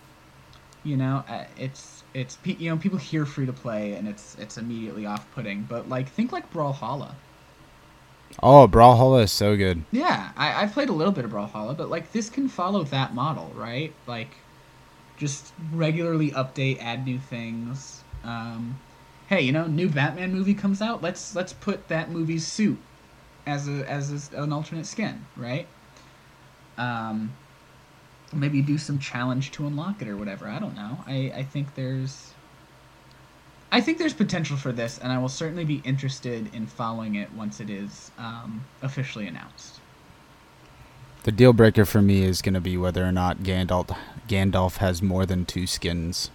[0.83, 4.57] you know, uh, it's it's you know people hear free to play and it's it's
[4.57, 7.13] immediately off putting, but like think like Brawlhalla.
[8.43, 9.83] Oh, Brawlhalla is so good.
[9.91, 13.13] Yeah, I, I've played a little bit of Brawlhalla, but like this can follow that
[13.13, 13.93] model, right?
[14.05, 14.29] Like,
[15.17, 18.03] just regularly update, add new things.
[18.23, 18.79] Um,
[19.27, 21.01] hey, you know, new Batman movie comes out.
[21.01, 22.77] Let's let's put that movie's suit
[23.45, 25.67] as a as a, an alternate skin, right?
[26.77, 27.33] Um,
[28.33, 30.47] maybe do some challenge to unlock it or whatever.
[30.47, 30.99] I don't know.
[31.05, 32.33] I I think there's.
[33.69, 37.33] I think there's potential for this, and I will certainly be interested in following it
[37.33, 39.81] once it is um, officially announced.
[41.27, 43.93] The deal breaker for me is going to be whether or not Gandalf
[44.29, 46.31] Gandalf has more than two skins,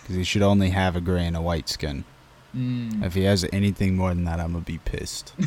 [0.00, 2.04] because he should only have a gray and a white skin.
[2.56, 3.04] Mm.
[3.04, 5.34] If he has anything more than that, I'm gonna be pissed.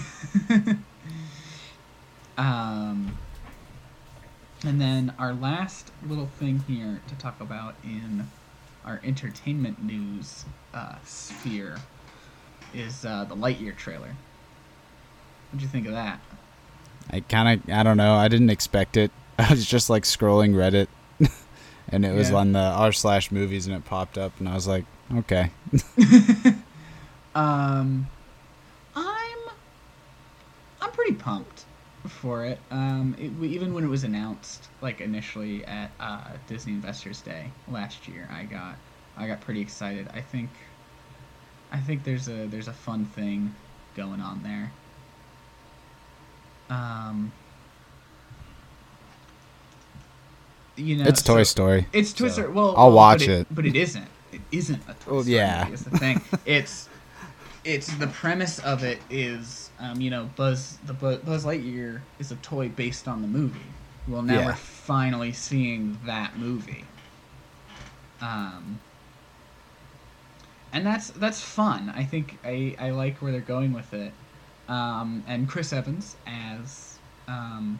[2.37, 3.17] Um,
[4.65, 8.29] and then our last little thing here to talk about in
[8.83, 10.43] our entertainment news
[10.73, 11.77] uh, sphere
[12.73, 14.17] is uh, the Lightyear trailer.
[15.49, 16.19] What'd you think of that?
[17.11, 18.15] I kind of, I don't know.
[18.15, 19.11] I didn't expect it.
[19.39, 20.87] I was just like scrolling Reddit,
[21.89, 22.37] and it was Yeah.
[22.37, 24.85] on the r slash movies, and it popped up, and I was like,
[25.17, 25.51] okay.
[27.35, 28.07] Um,
[28.95, 29.37] I'm
[30.81, 31.65] I'm pretty pumped
[32.07, 32.59] for it.
[32.71, 38.07] Um, it, even when it was announced, like initially at uh, Disney Investors Day last
[38.07, 38.75] year, I got
[39.17, 40.07] I got pretty excited.
[40.13, 40.49] I think
[41.73, 43.53] I think there's a there's a fun thing
[43.97, 44.71] going on there.
[46.69, 47.31] Um,
[50.75, 51.87] you know, it's Toy Story.
[51.93, 52.49] it's Toy so Story.
[52.51, 53.47] Well, I'll well, watch but it.
[53.51, 54.07] but it isn't.
[54.31, 55.67] It isn't a Toy Well, Story yeah.
[55.69, 56.21] Is the thing.
[56.45, 56.89] it's
[57.63, 62.31] it's the premise of it is um, you know Buzz the Bu- Buzz Lightyear is
[62.31, 63.59] a toy based on the movie.
[64.07, 64.45] Well, now Yeah.
[64.47, 66.85] we're finally seeing that movie.
[68.21, 68.79] Um,
[70.73, 71.91] and that's that's fun.
[71.95, 74.11] I think I, I like where they're going with it.
[74.67, 76.97] Um, and Chris Evans as
[77.27, 77.79] um,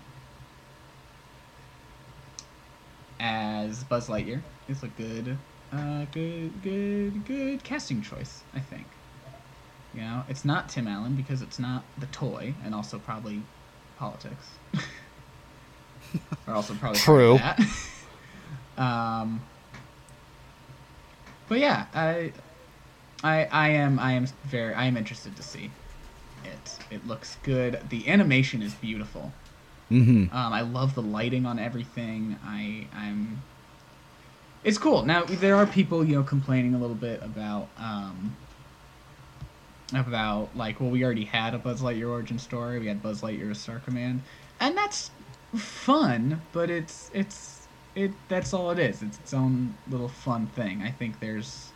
[3.20, 5.38] as Buzz Lightyear is a good,
[5.72, 8.44] uh, good, good, good casting choice.
[8.54, 8.86] I think.
[9.94, 13.42] You know, it's not Tim Allen because it's not the toy, and also probably
[13.98, 14.46] politics.
[16.48, 17.38] or also probably True.
[17.38, 17.62] that.
[18.78, 19.42] um,
[21.48, 22.34] but yeah, I,
[23.24, 25.72] I, I am, I am very, I am interested to see
[26.46, 26.80] it.
[26.92, 27.80] It looks good.
[27.90, 29.34] The animation is beautiful.
[29.92, 30.36] Mm-hmm.
[30.36, 32.38] Um, I love the lighting on everything.
[32.44, 33.44] I I'm.
[34.64, 35.06] It's cool.
[35.06, 38.36] Now there are people you know complaining a little bit about um.
[39.94, 42.80] About like well we already had a Buzz Lightyear origin story.
[42.80, 44.24] We had Buzz Lightyear as Star Command,
[44.60, 45.12] and that's
[45.56, 46.42] fun.
[46.52, 49.04] But it's it's it that's all it is.
[49.04, 50.82] It's its own little fun thing.
[50.82, 51.72] I think there's.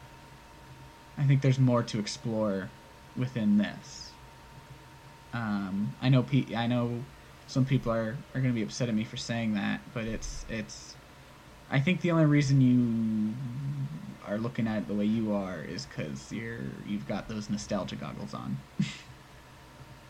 [1.17, 2.69] I think there's more to explore
[3.15, 4.09] within this.
[5.33, 6.55] Um, I know Pete.
[6.55, 7.03] I know
[7.47, 10.45] some people are, are going to be upset at me for saying that, but it's
[10.49, 10.95] it's.
[11.71, 13.33] I think the only reason you
[14.27, 17.95] are looking at it the way you are is because you're you've got those nostalgia
[17.95, 18.57] goggles on.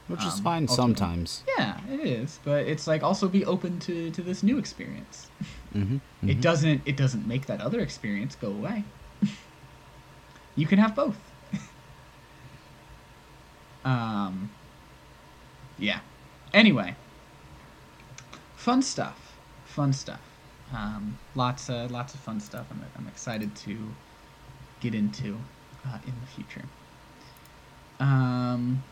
[0.07, 0.75] Which is Um, fine ultimately.
[0.95, 1.43] sometimes.
[1.57, 5.27] yeah, it is, but it's like also be open to to this new experience.
[5.75, 6.29] Mm-hmm.
[6.29, 8.85] It doesn't it doesn't make that other experience go away.
[10.55, 11.17] you can have both.
[13.85, 14.51] um.
[15.79, 15.99] Yeah.
[16.53, 16.95] Anyway.
[18.55, 19.37] Fun stuff.
[19.65, 20.21] Fun stuff.
[20.73, 22.67] Um, lots of lots of fun stuff.
[22.69, 23.77] I'm I'm excited to
[24.81, 25.39] get into
[25.85, 26.65] uh, in the future.
[27.99, 28.83] Um.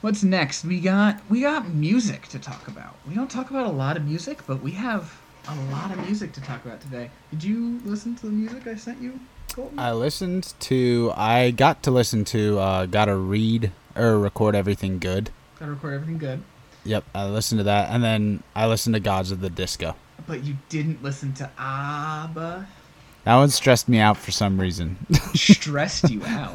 [0.00, 0.64] What's next?
[0.64, 2.96] We got we got music to talk about.
[3.08, 6.32] We don't talk about a lot of music, but we have a lot of music
[6.32, 7.10] to talk about today.
[7.30, 9.20] Did you listen to the music I sent you,
[9.78, 11.12] I listened to.
[11.16, 12.58] I got to listen to.
[12.58, 15.30] Uh, got to read or record everything good.
[15.58, 16.42] Gotta record everything good.
[16.84, 19.96] Yep, I listened to that, and then I listened to Gods of the Disco.
[20.26, 22.66] But you didn't listen to ABBA.
[23.24, 24.98] That one stressed me out for some reason.
[25.34, 26.52] Stressed you out.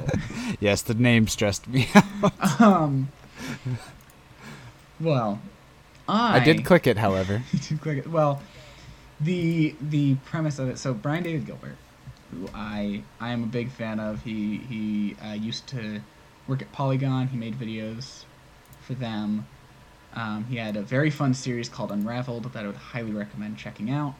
[0.59, 2.61] yes, the name stressed me out.
[2.61, 3.09] Um.
[4.99, 5.39] Well,
[6.07, 7.41] I I did click it, however.
[7.53, 8.07] You did click it.
[8.07, 8.41] Well,
[9.19, 10.77] the the premise of it.
[10.77, 11.75] So Brian David Gilbert,
[12.31, 14.23] who I I am a big fan of.
[14.23, 16.01] He he uh, used to
[16.47, 17.27] work at Polygon.
[17.27, 18.25] He made videos
[18.81, 19.47] for them.
[20.13, 23.91] Um, he had a very fun series called Unraveled that I would highly recommend checking
[23.91, 24.15] out.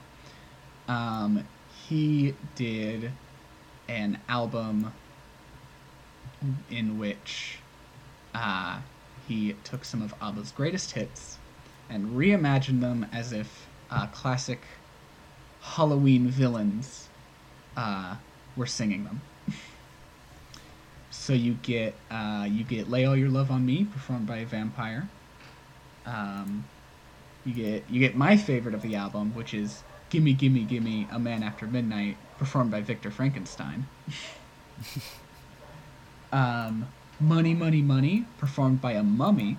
[0.88, 1.48] Um,
[1.88, 3.12] he did
[3.88, 4.94] an album
[6.70, 7.58] in which
[8.36, 8.80] uh,
[9.28, 11.38] he took some of ABBA's greatest hits
[11.90, 14.62] and reimagined them as if uh, classic
[15.62, 17.09] Halloween villains
[17.78, 18.16] uh,
[18.56, 19.22] were singing them.
[21.12, 24.46] so you get uh, you get "Lay All Your Love on Me" performed by a
[24.46, 25.10] vampire.
[26.06, 26.66] Um,
[27.46, 31.20] you get you get my favorite of the album, which is "Gimme Gimme Gimme A
[31.20, 33.86] Man After Midnight" performed by Victor Frankenstein.
[36.32, 36.88] um,
[37.20, 39.58] "Money Money Money" performed by a mummy.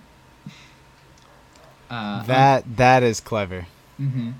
[1.91, 3.67] Uh, that that is clever.
[3.97, 4.31] hmm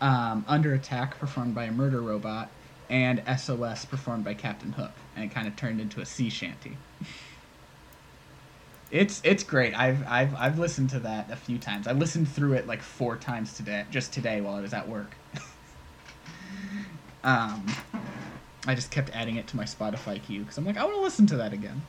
[0.00, 2.50] Um, Under Attack, performed by a murder robot,
[2.88, 6.76] and SOS, performed by Captain Hook, and it kind of turned into a sea shanty.
[8.90, 9.78] it's it's great.
[9.78, 11.86] I've I've I've listened to that a few times.
[11.86, 15.16] I listened through it like four times today, just today while I was at work.
[17.24, 17.66] um,
[18.66, 21.02] I just kept adding it to my Spotify queue because I'm like, I want to
[21.02, 21.82] listen to that again.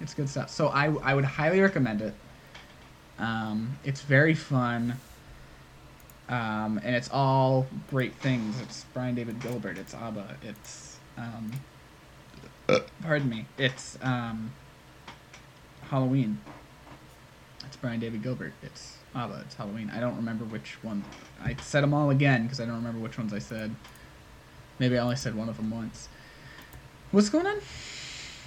[0.00, 0.50] It's good stuff.
[0.50, 2.14] So I I would highly recommend it.
[3.18, 5.00] Um, it's very fun.
[6.28, 8.60] Um, and it's all great things.
[8.60, 9.78] It's Brian David Gilbert.
[9.78, 10.36] It's ABBA.
[10.42, 11.52] It's um,
[13.02, 13.46] pardon me.
[13.58, 14.52] It's um,
[15.90, 16.40] Halloween.
[17.64, 18.52] It's Brian David Gilbert.
[18.62, 19.42] It's ABBA.
[19.46, 19.90] It's Halloween.
[19.94, 21.04] I don't remember which one.
[21.42, 23.74] I said them all again because I don't remember which ones I said.
[24.78, 26.08] Maybe I only said one of them once.
[27.12, 27.58] What's going on?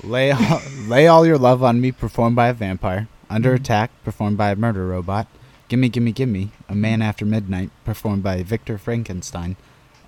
[0.04, 3.08] Lay all, lay all your love on me, performed by a vampire.
[3.30, 3.60] Under Mhm.
[3.62, 5.28] attack, performed by a murder robot.
[5.70, 9.56] Gimme, gimme, gimme, a man after midnight, performed by Victor Frankenstein.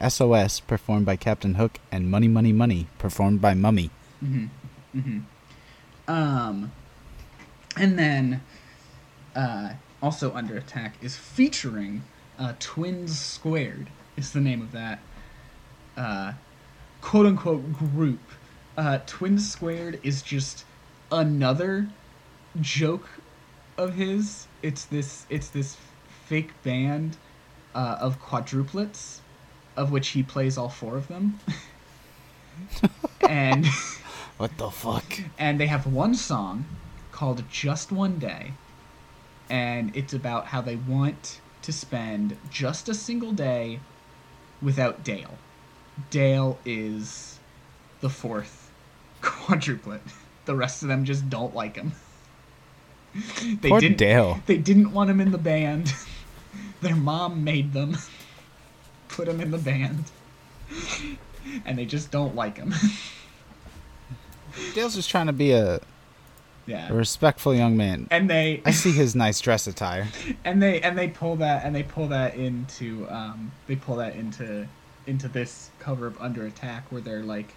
[0.05, 3.91] SOS, performed by Captain Hook, and Money, Money, Money, performed by Mummy.
[4.23, 4.99] Mm-hmm.
[4.99, 5.19] Mm-hmm.
[6.11, 6.71] Um,
[7.77, 8.41] and then,
[9.35, 12.03] uh, also under attack is featuring
[12.39, 13.87] uh, Twins Squared
[14.17, 14.99] is the name of that
[15.95, 16.33] uh,
[17.01, 18.19] quote unquote group.
[18.77, 20.65] Uh, Twins Squared is just
[21.11, 21.87] another
[22.59, 23.07] joke
[23.77, 24.47] of his.
[24.61, 25.77] It's this it's this
[26.25, 27.17] fake band
[27.75, 29.19] uh, of quadruplets,
[29.75, 31.39] of which he plays all four of them.
[33.27, 33.65] and
[34.37, 35.19] What the fuck?
[35.37, 36.65] and they have one song
[37.11, 38.53] called Just One Day.
[39.49, 43.79] And it's about how they want to spend just a single day
[44.61, 45.37] without Dale.
[46.09, 47.39] Dale is
[47.99, 48.71] the fourth
[49.21, 50.01] quadruplet.
[50.45, 51.91] The rest of them just don't like him.
[53.61, 54.39] They Poor didn't Dale.
[54.45, 55.93] they didn't want him in the band.
[56.81, 57.97] Their mom made them
[59.09, 60.05] put him in the band.
[61.65, 62.73] And they just don't like him.
[64.73, 65.79] Dale's just trying to be a,
[66.65, 66.89] yeah.
[66.89, 68.07] a respectful young man.
[68.11, 70.07] and they I see his nice dress attire.
[70.45, 74.15] and they and they pull that and they pull that into um they pull that
[74.15, 74.67] into
[75.07, 77.53] into this cover of under attack where they're like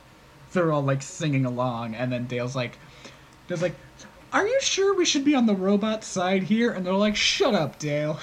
[0.53, 2.79] they're all like singing along and then dale's like
[3.49, 3.75] dale's like
[4.35, 7.55] are you sure we should be on the robot side here and they're like shut
[7.55, 8.21] up dale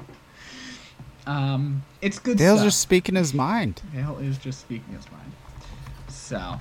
[1.26, 2.68] um it's good Dale's stuff.
[2.68, 3.82] just speaking his mind.
[3.92, 5.32] Dale is just speaking his mind.
[6.08, 6.56] So,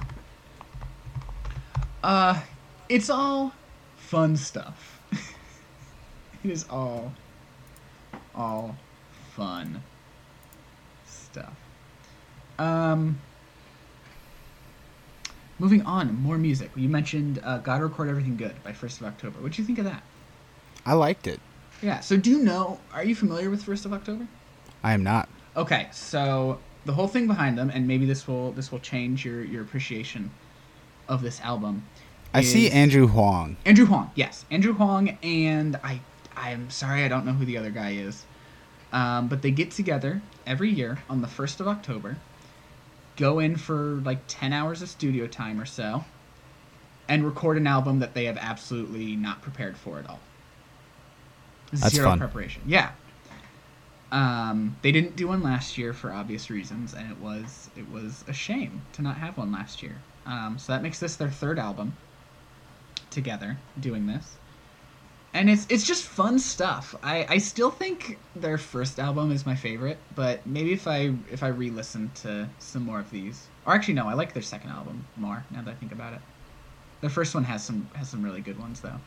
[2.04, 2.42] uh,
[2.90, 3.54] it's all
[3.96, 5.02] fun stuff.
[6.44, 7.14] it is all,
[8.36, 8.76] all
[9.34, 9.82] fun
[11.06, 11.54] stuff.
[12.58, 13.22] Um,
[15.60, 16.72] moving on, more music.
[16.76, 19.40] You mentioned uh, "Gotta Record Everything Good" by First of October.
[19.42, 20.04] What do you think of that?
[20.86, 21.40] I liked it.
[21.82, 22.00] Yeah.
[22.00, 22.80] So, do you know?
[22.94, 24.28] Are you familiar with First of October?
[24.84, 25.30] I am not.
[25.56, 29.44] Okay, so the whole thing behind them, and maybe this will this will change your
[29.44, 30.32] your appreciation
[31.08, 31.86] of this album.
[32.34, 33.58] I see Andrew Huang.
[33.66, 36.02] Andrew Huang, yes, Andrew Huang, and I
[36.36, 38.26] I am sorry I don't know who the other guy is,
[38.94, 42.18] um, but they get together every year on the first of October,
[43.20, 46.04] go in for like ten hours of studio time or so,
[47.08, 50.20] and record an album that they have absolutely not prepared for at all.
[51.74, 52.20] That's Zero fun.
[52.20, 52.64] preparation.
[52.66, 52.92] Yeah.
[54.12, 58.24] Um, they didn't do one last year for obvious reasons, and it was it was
[58.28, 59.98] a shame to not have one last year.
[60.26, 61.96] Um, so that makes this their third album
[63.12, 64.36] together doing this,
[65.34, 66.96] and it's it's just fun stuff.
[67.04, 71.44] I I still think their first album is my favorite, but maybe if I if
[71.44, 75.06] I re-listen to some more of these, or actually no, I like their second album
[75.18, 76.22] more now that I think about it.
[77.02, 79.00] Their first one has some has some really good ones though.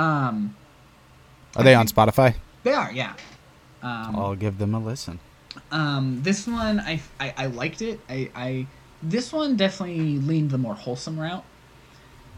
[0.00, 0.56] Um,
[1.56, 2.34] Are they on Spotify?
[2.62, 3.14] they are, yeah.
[3.82, 5.18] Um, I'll give them a listen.
[5.72, 7.98] um, this one I, I, I liked it.
[8.08, 8.66] I, I
[9.02, 11.44] this one definitely leaned the more wholesome route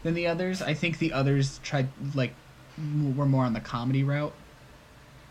[0.02, 0.62] than the others.
[0.62, 2.34] I think the others tried like
[3.16, 4.32] were more on the comedy route.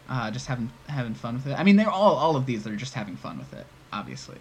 [0.09, 1.57] Uh, just having having fun with it.
[1.57, 4.39] I mean, they're all all of these are just having fun with it, obviously.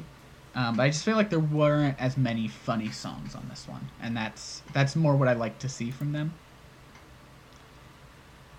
[0.55, 3.89] Um, but I just feel like there weren't as many funny songs on this one,
[4.03, 6.33] and that's that's more what I like to see from them.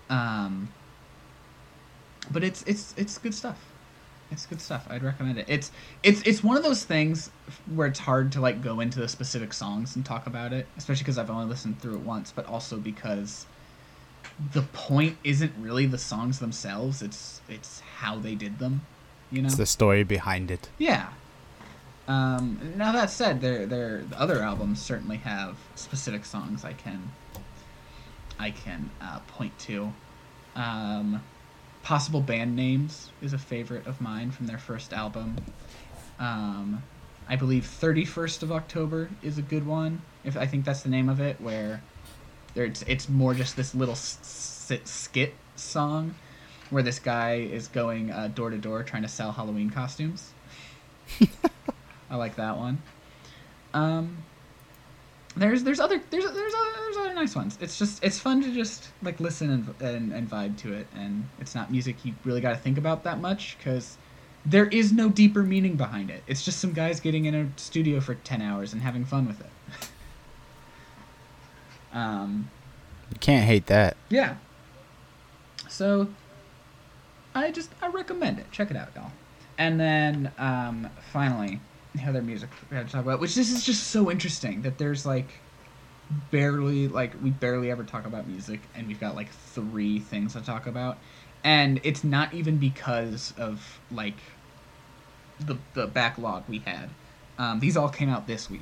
[0.08, 0.68] Um,
[2.30, 3.58] but it's it's it's good stuff.
[4.30, 4.86] It's good stuff.
[4.88, 5.44] I'd recommend it.
[5.48, 5.70] It's
[6.02, 7.30] it's it's one of those things
[7.74, 11.02] where it's hard to like go into the specific songs and talk about it, especially
[11.02, 13.44] because I've only listened through it once, but also because
[14.52, 17.02] the point isn't really the songs themselves.
[17.02, 18.82] It's it's how they did them.
[19.30, 19.46] You know.
[19.46, 20.68] It's the story behind it.
[20.78, 21.08] Yeah.
[22.08, 27.10] Um, now that said, their their the other albums certainly have specific songs I can
[28.38, 29.92] I can uh, point to.
[30.54, 31.22] Um,
[31.82, 35.34] Possible band names is a favorite of mine from their first album.
[36.20, 36.80] Um,
[37.28, 40.02] I believe Thirty First of October is a good one.
[40.22, 41.82] If I think that's the name of it, where
[42.54, 46.14] it's it's more just this little s- s- skit song
[46.70, 50.32] where this guy is going uh, door to door trying to sell Halloween costumes.
[52.10, 52.82] I like that one.
[53.74, 54.18] Um,
[55.36, 57.58] there's there's other there's there's other, there's other nice ones.
[57.60, 61.26] It's just it's fun to just like listen and and, and vibe to it, and
[61.40, 63.96] it's not music you really got to think about that much because
[64.44, 66.22] there is no deeper meaning behind it.
[66.26, 69.40] It's just some guys getting in a studio for ten hours and having fun with
[69.40, 69.50] it.
[71.92, 72.50] Um,
[73.12, 73.96] You can't hate that.
[74.08, 74.36] yeah.
[75.68, 76.08] So
[77.34, 78.50] I just I recommend it.
[78.52, 79.10] Check it out, y'all.
[79.58, 81.60] And then um, finally,
[81.94, 84.78] the other music we have to talk about, which this is just so interesting that
[84.78, 85.28] there's like
[86.30, 90.40] barely like we barely ever talk about music, and we've got like three things to
[90.42, 90.98] talk about,
[91.44, 94.16] and it's not even because of like
[95.40, 96.90] the the backlog we had.
[97.38, 98.60] Um, these all came out this week.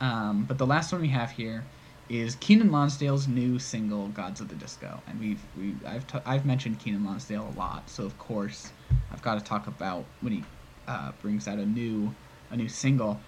[0.00, 1.64] Um, but the last one we have here
[2.08, 6.44] is Keiynan Lonsdale's new single "Gods of the Disco," and we've we I've t- I've
[6.44, 8.70] mentioned Keiynan Lonsdale a lot, so of course
[9.12, 10.44] I've got to talk about when he
[10.86, 12.14] uh, brings out a new
[12.50, 13.20] a new single.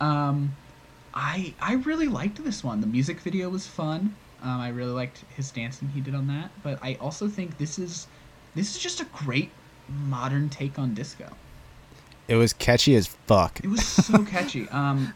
[0.00, 0.56] Um,
[1.14, 2.80] I I really liked this one.
[2.80, 4.16] The music video was fun.
[4.42, 7.78] Um, I really liked his dancing he did on that, but I also think this
[7.78, 8.06] is
[8.54, 9.50] this is just a great
[9.88, 11.36] modern take on disco.
[12.32, 13.60] It was catchy as fuck.
[13.62, 14.66] It was so catchy.
[14.70, 15.12] Um,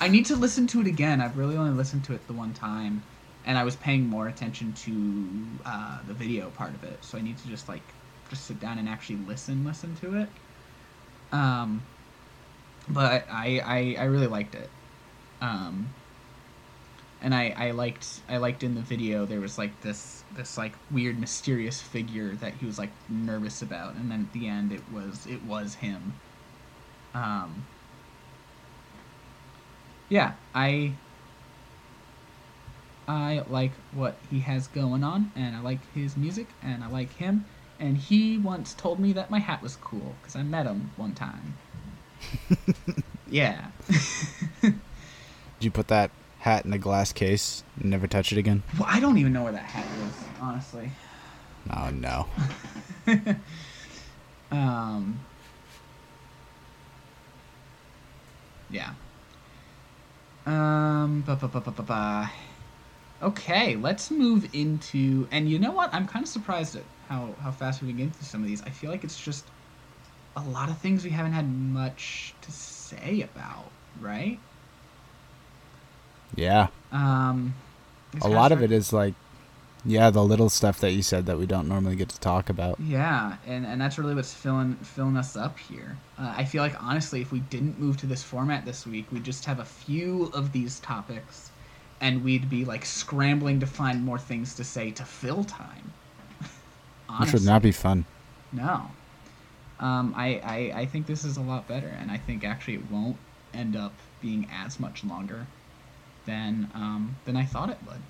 [0.00, 1.22] I need to listen to it again.
[1.22, 3.02] I've really only listened to it the one time,
[3.46, 7.02] and I was paying more attention to uh, the video part of it.
[7.02, 7.80] So I need to just like
[8.28, 10.28] just sit down and actually listen, listen to it.
[11.32, 11.80] Um,
[12.86, 14.68] but I I, I really liked it.
[15.40, 15.88] Um,
[17.22, 20.74] and I, I liked I liked in the video there was like this this like
[20.90, 24.82] weird mysterious figure that he was like nervous about, and then at the end it
[24.92, 26.12] was it was him.
[27.18, 27.66] Um,
[30.08, 30.92] yeah, I
[33.08, 37.14] I like what he has going on, and I like his music, and I like
[37.14, 37.46] him.
[37.80, 41.14] And he once told me that my hat was cool because I met him one
[41.14, 41.56] time.
[43.30, 43.68] yeah.
[44.60, 44.74] Did
[45.60, 46.10] you put that
[46.40, 48.62] hat in a glass case and never touch it again?
[48.78, 50.90] well, I don't even know where that hat is, honestly.
[51.72, 52.26] Oh no.
[54.50, 55.20] um.
[58.70, 58.90] Yeah.
[60.46, 61.22] Um.
[61.26, 62.32] Ba, ba, ba, ba, ba, ba.
[63.22, 65.26] Okay, let's move into.
[65.30, 65.92] And you know what?
[65.92, 68.62] I'm kind of surprised at how how fast we can get through some of these.
[68.62, 69.44] I feel like it's just
[70.36, 74.38] a lot of things we haven't had much to say about, right?
[76.36, 76.68] Yeah.
[76.92, 77.54] Um.
[78.22, 79.14] A lot of it is like
[79.88, 82.78] yeah, the little stuff that you said that we don't normally get to talk about.
[82.78, 85.96] Yeah, and, and that's really what's filling filling us up here.
[86.18, 89.24] Uh, I feel like honestly, if we didn't move to this format this week, we'd
[89.24, 91.50] just have a few of these topics,
[92.02, 95.92] and we'd be like scrambling to find more things to say to fill time.
[97.20, 98.04] Which would not be fun.
[98.52, 98.90] No.
[99.80, 102.90] Um, I, I I think this is a lot better, and I think actually it
[102.90, 103.16] won't
[103.54, 105.46] end up being as much longer
[106.26, 108.02] than um, than I thought it would.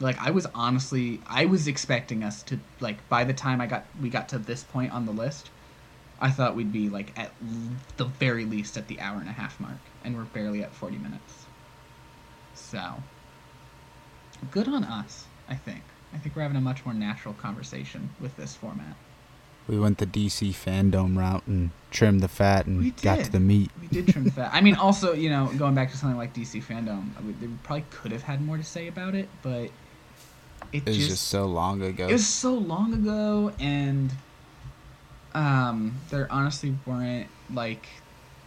[0.00, 3.84] Like I was honestly, I was expecting us to like by the time I got
[4.00, 5.50] we got to this point on the list,
[6.20, 9.32] I thought we'd be like at l- the very least at the hour and a
[9.32, 11.44] half mark, and we're barely at forty minutes.
[12.54, 13.02] So,
[14.50, 15.26] good on us.
[15.48, 15.82] I think.
[16.14, 18.96] I think we're having a much more natural conversation with this format.
[19.68, 23.70] We went the DC Fandome route and trimmed the fat and got to the meat.
[23.80, 24.50] We did trim the fat.
[24.52, 27.46] I mean, also, you know, going back to something like DC Fandome, I would- they
[27.62, 29.70] probably could have had more to say about it, but
[30.72, 32.06] it It was just, just, so long ago.
[32.08, 34.12] it was so long ago, and
[35.34, 37.86] um, there honestly weren't like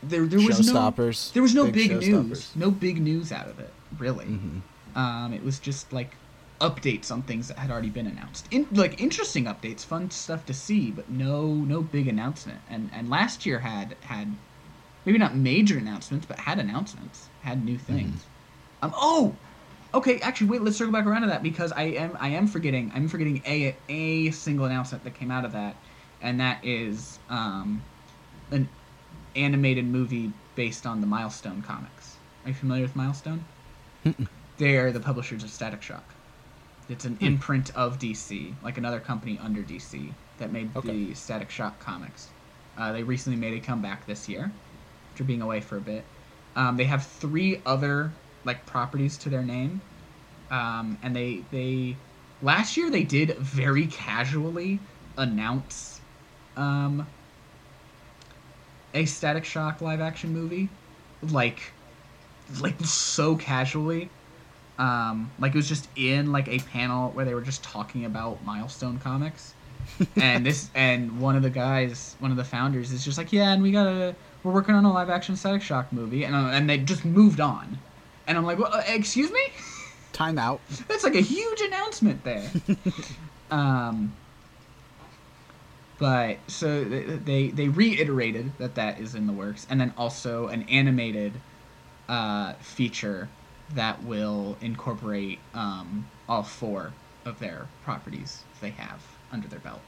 [0.01, 3.59] there there was no there was no Big big, news, no big news out of
[3.59, 4.25] it, really.
[4.25, 4.61] Mhm.
[4.95, 6.15] Um, it was just like
[6.61, 8.47] updates on things that had already been announced.
[8.51, 12.59] In, like interesting updates, fun stuff to see, but no no big announcement.
[12.69, 14.33] And and last year had had
[15.05, 18.25] maybe not major announcements, but had announcements, had new things.
[18.81, 19.35] Um oh,
[19.93, 20.19] okay.
[20.19, 20.61] Actually, wait.
[20.61, 23.79] Let's circle back around to that because I am I am forgetting I'm forgetting a
[23.89, 25.81] a single announcement that came out of that,
[26.21, 27.87] and that is um
[28.51, 28.75] an
[29.35, 32.21] animated movie based on the Milestone comics.
[32.45, 33.47] Are you familiar with Milestone?
[34.05, 34.27] Mm-mm.
[34.57, 36.15] They're the publishers of Static Shock.
[36.87, 40.83] It's an imprint of DC, like another company under DC that made Okay.
[40.83, 42.33] the Static Shock comics.
[42.77, 44.59] Uh, they recently made a comeback this year
[45.11, 46.11] after being away for a bit.
[46.55, 49.81] Um, they have three other like properties to their name,
[50.51, 51.95] um, and they they
[52.41, 54.79] last year they did very casually
[55.17, 56.01] announce
[56.57, 57.07] um,
[58.93, 60.69] a Static Shock live action movie,
[61.21, 61.73] like
[62.59, 64.09] like so casually.
[64.77, 68.43] Um, like it was just in like a panel where they were just talking about
[68.45, 69.53] Milestone comics,
[70.15, 73.53] and this and one of the guys, one of the founders, is just like, yeah,
[73.53, 76.69] and we gotta, we're working on a live action Static Shock movie, and uh, and
[76.69, 77.77] they just moved on,
[78.27, 79.41] and I'm like, well, uh, excuse me,
[80.13, 80.61] Time out.
[80.87, 82.49] that's like a huge announcement there.
[83.51, 84.13] um,
[85.97, 90.63] but so they they reiterated that that is in the works, and then also an
[90.63, 91.33] animated
[92.09, 93.29] uh, feature
[93.73, 96.93] that will incorporate um, all four
[97.25, 99.01] of their properties they have
[99.31, 99.81] under their belt.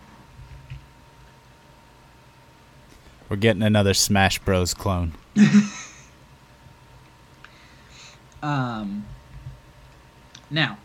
[3.30, 4.74] We're getting another Smash Bros.
[4.74, 5.14] clone.
[8.46, 9.08] Um,
[10.52, 10.78] now,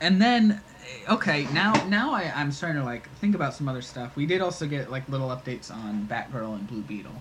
[0.00, 0.60] and then,
[1.08, 4.16] okay, now now I, I'm starting to like think about some other stuff.
[4.16, 7.14] We did also get like little updates on Batgirl and Blue Beetle.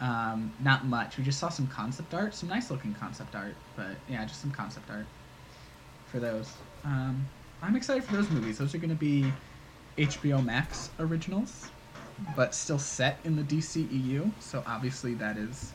[0.00, 1.18] Um, not much.
[1.18, 4.50] We just saw some concept art, some nice looking concept art, but yeah, just some
[4.50, 5.06] concept art
[6.06, 6.50] for those.
[6.82, 7.26] Um,
[7.60, 8.56] I'm excited for those movies.
[8.56, 9.30] Those are going to be
[9.98, 11.68] HBO Max originals,
[12.34, 14.30] but still set in the DCEU.
[14.40, 15.72] So obviously that is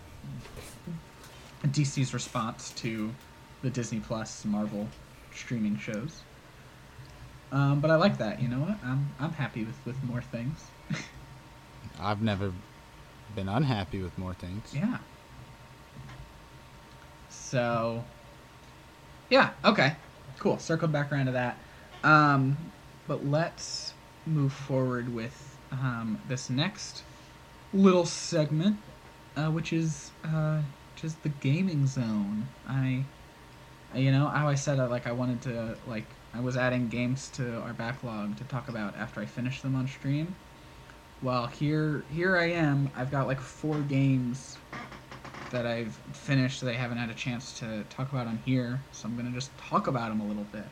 [1.68, 3.12] DC's response to
[3.62, 4.88] the Disney Plus Marvel
[5.34, 6.22] streaming shows.
[7.52, 8.42] Um, but I like that.
[8.42, 8.78] You know what?
[8.84, 10.64] I'm I'm happy with, with more things.
[12.00, 12.54] I've never
[13.36, 14.74] been unhappy with more things.
[14.74, 14.98] Yeah.
[17.30, 18.04] So.
[19.30, 19.52] Yeah.
[19.64, 19.96] Okay.
[20.40, 20.58] Cool.
[20.60, 21.58] Circled back around to that.
[22.04, 22.58] Um,
[23.08, 23.94] but let's
[24.26, 27.04] move forward with um, this next
[27.74, 28.78] little segment,
[29.36, 30.62] uh, which is uh,
[31.04, 32.48] is the gaming zone.
[32.68, 33.04] I,
[33.96, 37.30] you know, how I said uh, like I wanted to like I was adding games
[37.32, 40.36] to our backlog to talk about after I finish them on stream.
[41.22, 42.90] Well, here here I am.
[42.96, 44.58] I've got like four games
[45.52, 49.08] that I've finished that I haven't had a chance to talk about on here, so
[49.08, 50.66] I'm gonna just talk about them a little bit.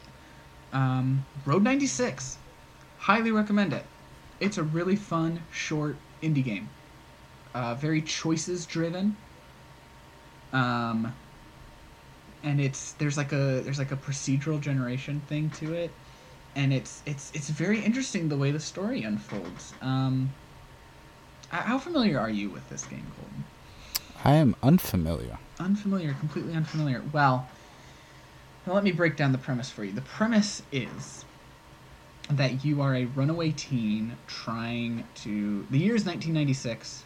[0.71, 2.37] Um, Road 96,
[2.97, 3.85] highly recommend it.
[4.39, 6.69] It's a really fun, short indie game.
[7.53, 9.17] Uh, very choices driven.
[10.53, 11.13] Um,
[12.43, 15.91] and it's there's like a there's like a procedural generation thing to it,
[16.55, 19.73] and it's it's it's very interesting the way the story unfolds.
[19.81, 20.31] Um,
[21.49, 23.43] how familiar are you with this game, Colton?
[24.23, 25.37] I am unfamiliar.
[25.59, 27.01] Unfamiliar, completely unfamiliar.
[27.11, 27.47] Well,
[28.67, 29.91] now let me break down the premise for you.
[29.91, 31.25] The premise is
[32.29, 35.65] that you are a runaway teen trying to.
[35.71, 37.03] The year is 1996.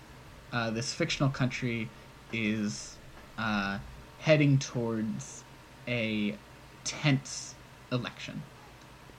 [0.52, 1.90] Uh, this fictional country
[2.32, 2.98] is
[3.38, 3.80] uh,
[4.20, 5.44] heading towards
[5.88, 6.36] a
[6.84, 7.56] tense
[7.92, 8.42] election.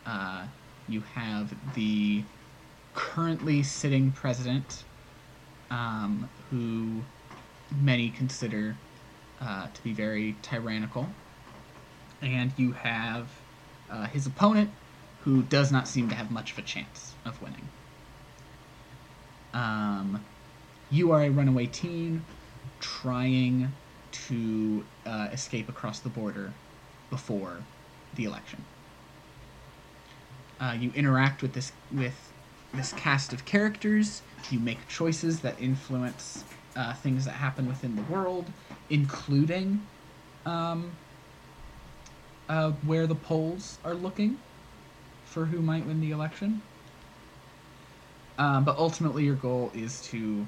[0.06, 0.44] Uh,
[0.88, 2.22] you have the
[2.94, 4.84] currently sitting president,
[5.70, 7.02] um, who
[7.80, 8.76] many consider
[9.40, 11.06] uh, to be very tyrannical,
[12.22, 13.28] and you have
[13.90, 14.70] uh, his opponent,
[15.22, 17.68] who does not seem to have much of a chance of winning.
[19.54, 20.24] Um,
[20.90, 22.24] you are a runaway teen
[22.80, 23.72] trying
[24.28, 26.52] to uh, escape across the border
[27.10, 27.58] before
[28.14, 28.64] the election.
[30.60, 32.32] Uh, you interact with this with
[32.72, 34.22] this cast of characters.
[34.50, 36.44] You make choices that influence
[36.76, 38.46] uh, things that happen within the world,
[38.90, 39.84] including
[40.46, 40.92] um,
[42.48, 44.38] uh, where the polls are looking
[45.24, 46.62] for who might win the election.
[48.38, 50.46] Um, but ultimately, your goal is to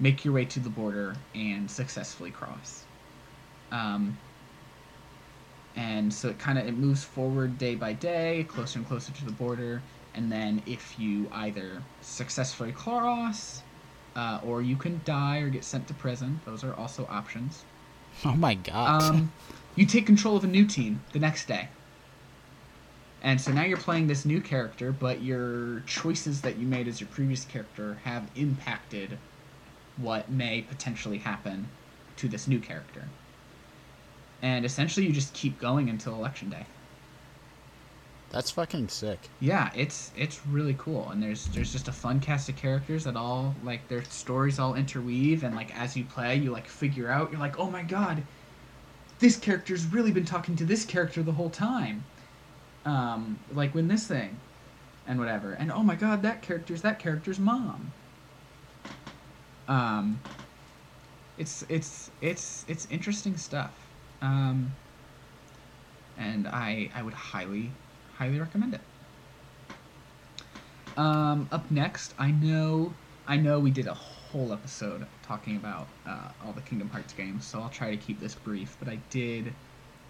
[0.00, 2.84] make your way to the border and successfully cross.
[3.70, 4.20] Um,
[5.74, 9.24] and so it kind of it moves forward day by day, closer and closer to
[9.24, 9.84] the border.
[10.14, 13.62] And then if you either successfully cross,
[14.16, 17.66] uh, or you can die or get sent to prison, those are also options.
[18.24, 19.02] Oh my god.
[19.02, 19.32] Um,
[19.76, 21.70] you take control of a new team the next day.
[23.22, 27.00] And so now you're playing this new character, but your choices that you made as
[27.00, 29.20] your previous character have impacted
[29.96, 31.76] what may potentially happen
[32.16, 33.14] to this new character.
[34.42, 36.68] And essentially, you just keep going until election day.
[38.30, 39.30] That's fucking sick.
[39.42, 43.16] Yeah, it's it's really cool, and there's there's just a fun cast of characters that
[43.16, 47.30] all like their stories all interweave, and like as you play, you like figure out
[47.30, 48.28] you're like, oh my god,
[49.20, 52.10] this character's really been talking to this character the whole time,
[52.84, 54.42] um, like when this thing,
[55.06, 57.94] and whatever, and oh my god, that character's that character's mom.
[59.68, 60.24] Um,
[61.36, 63.89] it's it's it's it's interesting stuff,
[64.22, 64.76] um,
[66.16, 67.72] and I I would highly
[68.12, 68.80] highly recommend it.
[70.96, 72.94] Um, up next, I know
[73.26, 77.46] I know we did a whole episode talking about uh, all the Kingdom Hearts games,
[77.46, 78.76] so I'll try to keep this brief.
[78.78, 79.54] But I did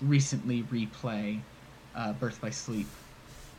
[0.01, 1.45] recently replay
[1.95, 2.97] uh, Birth by Sleep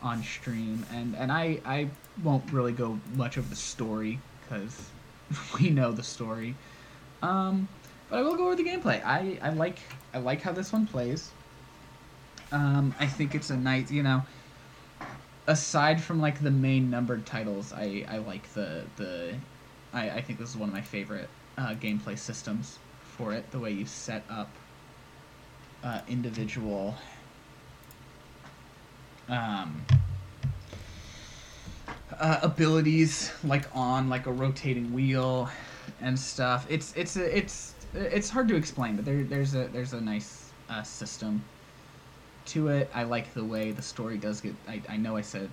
[0.01, 1.91] on stream, and and I I
[2.21, 4.93] won't really go much over the story because
[5.59, 6.57] we know the story.
[7.21, 7.69] Um,
[8.11, 9.03] but I will go over the gameplay.
[9.03, 9.79] I I like
[10.13, 11.31] I like how this one plays.
[12.51, 14.23] Um, I think it's a nice, you know,
[15.47, 19.33] aside from like the main numbered titles, I I like the the,
[19.93, 22.77] I I think this is one of my favorite uh, gameplay systems
[23.17, 23.49] for it.
[23.51, 24.49] The way you set up
[25.81, 26.95] uh, individual
[29.29, 29.85] um,
[32.19, 35.49] uh, abilities like on like a rotating wheel
[36.01, 36.67] and stuff.
[36.69, 40.53] It's it's a, it's it's hard to explain, but there there's a there's a nice
[40.69, 41.43] uh, system
[42.45, 42.89] to it.
[42.93, 44.55] I like the way the story does get.
[44.67, 45.49] I, I know I said,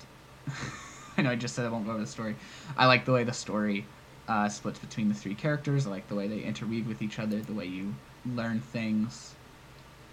[1.17, 2.37] I know I just said I won't go over the story.
[2.77, 3.85] I like the way the story
[4.29, 5.87] uh, splits between the three characters.
[5.87, 7.41] I like the way they interweave with each other.
[7.41, 9.35] The way you learn things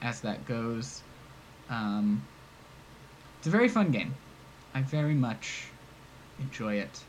[0.01, 1.03] as that goes.
[1.69, 2.21] Um,
[3.37, 4.13] it's a very fun game.
[4.73, 5.73] I very much
[6.39, 6.99] enjoy it.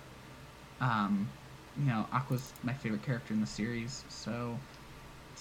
[0.80, 1.28] Um,
[1.76, 4.58] you know, Aqua's my favorite character in the series, so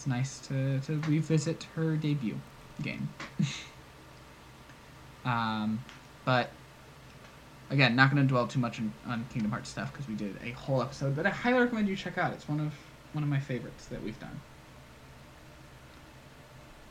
[0.08, 2.40] nice to, to revisit her debut
[2.82, 3.10] game.
[5.26, 5.84] um,
[6.24, 6.50] but
[7.70, 10.36] again, not going to dwell too much on, on Kingdom Hearts stuff because we did
[10.44, 12.34] a whole episode, but I highly recommend you check out.
[12.34, 12.74] It's one of
[13.14, 14.42] one of my favorites that we've done.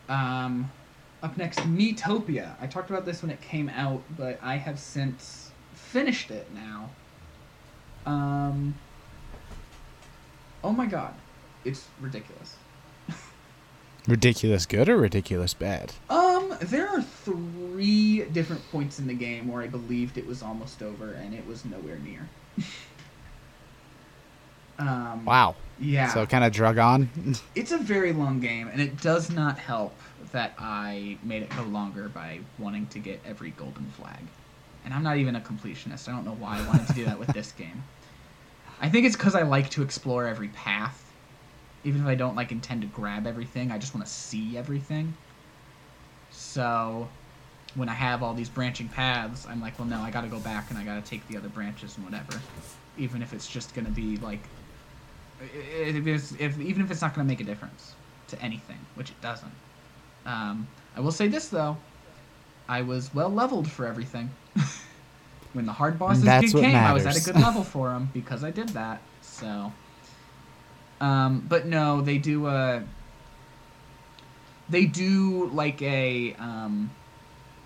[0.08, 0.70] Um,
[1.22, 2.54] up next, Miitopia.
[2.60, 6.90] I talked about this when it came out, but I have since finished it now.
[8.06, 8.74] Um,
[10.62, 11.14] oh my god,
[11.64, 12.56] it's ridiculous.
[14.06, 15.92] Ridiculous good or ridiculous bad?
[16.10, 20.82] Um, there are three different points in the game where I believed it was almost
[20.82, 22.28] over and it was nowhere near.
[24.78, 25.56] um, Wow.
[25.80, 26.08] Yeah.
[26.08, 27.08] So kind of drug on.
[27.54, 29.98] it's a very long game, and it does not help
[30.32, 34.20] that I made it go longer by wanting to get every golden flag.
[34.84, 36.08] And I'm not even a completionist.
[36.08, 37.82] I don't know why I wanted to do that with this game.
[38.80, 41.00] I think it's because I like to explore every path.
[41.84, 45.14] Even if I don't like intend to grab everything, I just want to see everything.
[46.30, 47.08] So
[47.74, 50.38] when I have all these branching paths, I'm like, well, no, I got to go
[50.40, 52.40] back and I got to take the other branches and whatever.
[52.96, 54.40] Even if it's just going to be like
[55.40, 57.94] if, it's, if even if it's not going to make a difference
[58.28, 59.52] to anything, which it doesn't.
[60.26, 60.66] Um,
[60.96, 61.76] I will say this though,
[62.68, 64.30] I was well leveled for everything.
[65.52, 68.50] when the hard bosses came, I was at a good level for them because I
[68.50, 69.00] did that.
[69.22, 69.72] So,
[71.04, 72.82] um, but no, they do a.
[74.70, 76.90] They do like a um,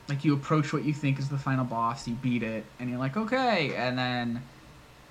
[0.08, 2.98] like you approach what you think is the final boss, you beat it, and you're
[2.98, 4.42] like, okay, and then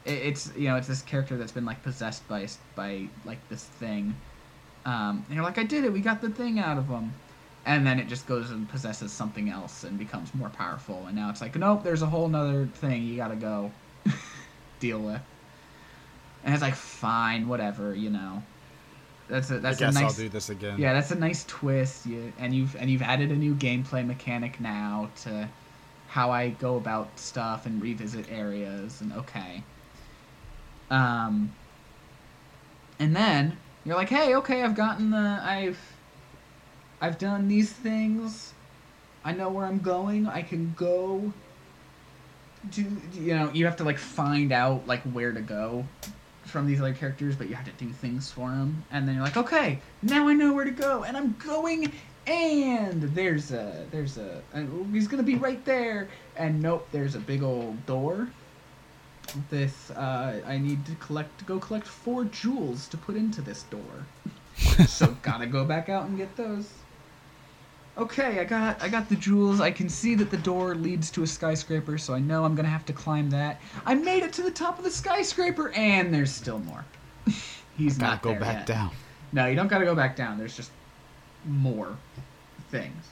[0.03, 3.63] it, it's you know it's this character that's been like possessed by by like this
[3.63, 4.13] thing,
[4.86, 7.13] um, and you're like, I did it, we got the thing out of him,
[7.65, 11.30] and then it just goes and possesses something else and becomes more powerful, and now
[11.30, 13.71] it's like, nope, there's a whole nother thing you gotta go
[14.82, 15.21] deal with,
[16.47, 18.41] and it's like, fine, whatever, you know.
[19.27, 20.79] That's a that's I guess a I'll nice do this again.
[20.79, 22.05] yeah, that's a nice twist.
[22.05, 25.49] You, and you've and you've added a new gameplay mechanic now to
[26.07, 29.61] how I go about stuff and revisit areas and okay.
[30.89, 31.53] Um
[32.97, 35.77] and then you're like, "Hey, okay, I've gotten the I've
[37.01, 38.53] I've done these things.
[39.25, 40.27] I know where I'm going.
[40.27, 41.33] I can go
[42.71, 45.85] do you know, you have to like find out like where to go
[46.47, 48.83] from these other characters, but you have to do things for them.
[48.91, 51.91] And then you're like, okay, now I know where to go, and I'm going.
[52.25, 56.09] And there's a there's a and he's gonna be right there.
[56.35, 58.27] And nope, there's a big old door.
[59.49, 64.05] This uh, I need to collect go collect four jewels to put into this door.
[64.87, 66.69] so gotta go back out and get those.
[67.97, 69.59] Okay, I got I got the jewels.
[69.59, 72.67] I can see that the door leads to a skyscraper, so I know I'm gonna
[72.67, 73.59] have to climb that.
[73.85, 76.85] I made it to the top of the skyscraper, and there's still more.
[77.77, 78.65] He's Gotta not go back yet.
[78.67, 78.91] down.
[79.31, 80.37] No, you don't gotta go back down.
[80.37, 80.71] There's just
[81.45, 81.97] more
[82.69, 83.03] things.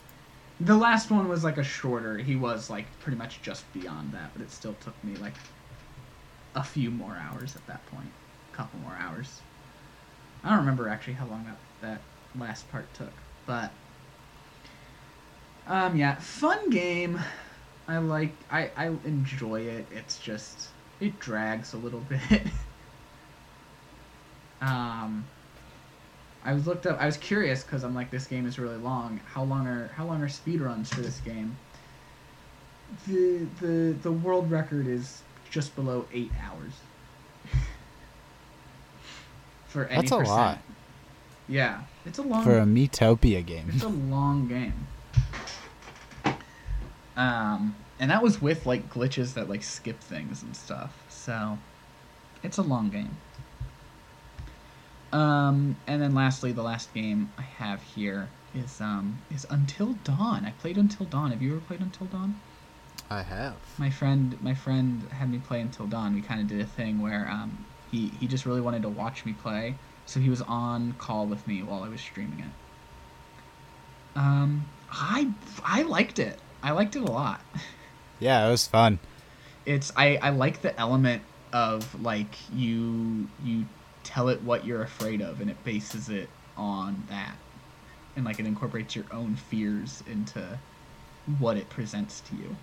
[0.59, 2.17] The last one was like a shorter.
[2.17, 5.33] He was like pretty much just beyond that, but it still took me like
[6.53, 8.09] a few more hours at that point.
[8.53, 9.41] A couple more hours.
[10.43, 12.01] I don't remember actually how long that that
[12.39, 13.11] last part took,
[13.47, 13.71] but
[15.67, 17.19] um yeah, fun game.
[17.87, 19.85] I like I I enjoy it.
[19.91, 22.41] It's just it drags a little bit.
[24.61, 25.25] um
[26.43, 27.01] I was looked up.
[27.01, 29.19] I was curious because I'm like, this game is really long.
[29.25, 31.57] How long are how long are speed runs for this game?
[33.07, 36.73] The the the world record is just below eight hours.
[39.67, 40.37] for any That's a percent.
[40.37, 40.59] lot.
[41.47, 42.43] Yeah, it's a long.
[42.43, 43.69] For a Miitopia game.
[43.73, 44.87] It's a long game.
[47.17, 51.03] Um, and that was with like glitches that like skip things and stuff.
[51.09, 51.57] So
[52.43, 53.17] it's a long game.
[55.13, 60.45] Um, and then lastly, the last game I have here is um is Until Dawn.
[60.45, 61.31] I played Until Dawn.
[61.31, 62.39] Have you ever played Until Dawn?
[63.09, 63.55] I have.
[63.77, 66.13] My friend, my friend had me play Until Dawn.
[66.13, 69.25] We kind of did a thing where um he he just really wanted to watch
[69.25, 74.17] me play, so he was on call with me while I was streaming it.
[74.17, 75.31] Um, I
[75.63, 76.39] I liked it.
[76.63, 77.41] I liked it a lot.
[78.19, 78.99] Yeah, it was fun.
[79.65, 81.21] It's I I like the element
[81.53, 83.65] of like you you
[84.03, 87.35] tell it what you're afraid of and it bases it on that
[88.15, 90.59] and like it incorporates your own fears into
[91.39, 92.55] what it presents to you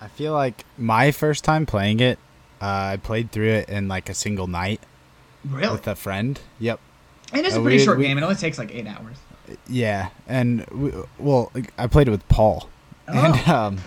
[0.00, 2.18] I feel like my first time playing it,
[2.60, 2.64] uh,
[2.94, 4.80] I played through it in like a single night
[5.44, 6.38] really with a friend.
[6.60, 6.80] Yep.
[7.32, 9.16] and it's a uh, pretty we- short we- game it only takes like eight hours
[9.68, 12.68] Yeah, and we, well, I played it with Paul,
[13.06, 13.54] and Oh.
[13.54, 13.78] um,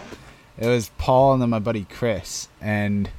[0.57, 3.09] it was Paul and then my buddy Chris, and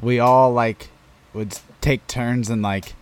[0.00, 0.88] we all like
[1.34, 2.94] would take turns and like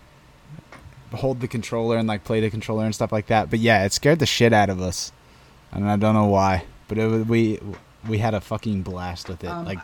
[1.13, 3.49] hold the controller and like play the controller and stuff like that.
[3.49, 5.11] But yeah, it scared the shit out of us,
[5.71, 7.59] and I don't know why, but it was, we
[8.07, 9.47] we had a fucking blast with it.
[9.47, 9.79] Um, like,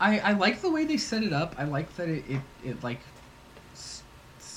[0.00, 1.54] I, I like the way they set it up.
[1.58, 3.00] I like that it, it, it like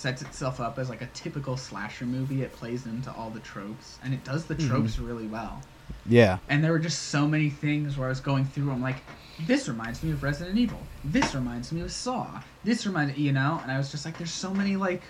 [0.04, 2.42] sets itself up as like a typical slasher movie.
[2.44, 4.68] It plays into all the tropes and it does the Mhm.
[4.68, 5.64] tropes really well.
[6.06, 8.70] yeah, And there were just so many things where I was going through.
[8.72, 9.02] I'm like,
[9.40, 10.86] this reminds me of Resident Evil.
[11.06, 12.42] This reminds me of Saw.
[12.66, 13.60] This reminds you know.
[13.64, 15.04] And I was just like, there's so many like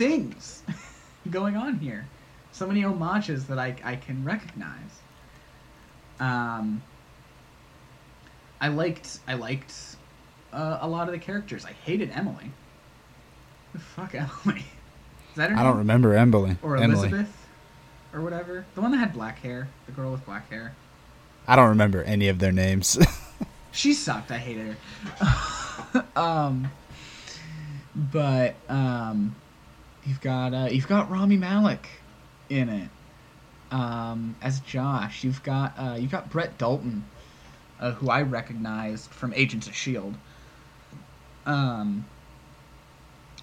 [0.00, 0.62] things
[1.30, 2.06] going on here.
[2.52, 4.92] So many homages that I I can recognize.
[6.18, 6.82] Um.
[8.62, 9.74] I liked I liked
[10.52, 11.64] uh, a lot of the characters.
[11.66, 12.50] I hated Emily.
[13.72, 14.14] The fuck
[14.44, 14.64] Emily.
[15.30, 16.56] Is that her I don't remember Emily.
[16.62, 17.08] Or Emily.
[17.08, 17.46] Elizabeth,
[18.12, 18.64] or whatever.
[18.74, 19.68] The one that had black hair.
[19.86, 20.74] The girl with black hair.
[21.46, 22.98] I don't remember any of their names.
[23.72, 24.30] She sucked.
[24.30, 24.76] I hated
[25.20, 26.04] her.
[26.16, 26.70] um,
[27.94, 29.36] but um,
[30.04, 31.88] you've got uh, you've got Rami Malek
[32.48, 32.88] in it
[33.70, 35.22] um, as Josh.
[35.24, 37.04] You've got uh, you've got Brett Dalton,
[37.78, 40.16] uh, who I recognized from Agents of Shield.
[41.46, 42.04] Um,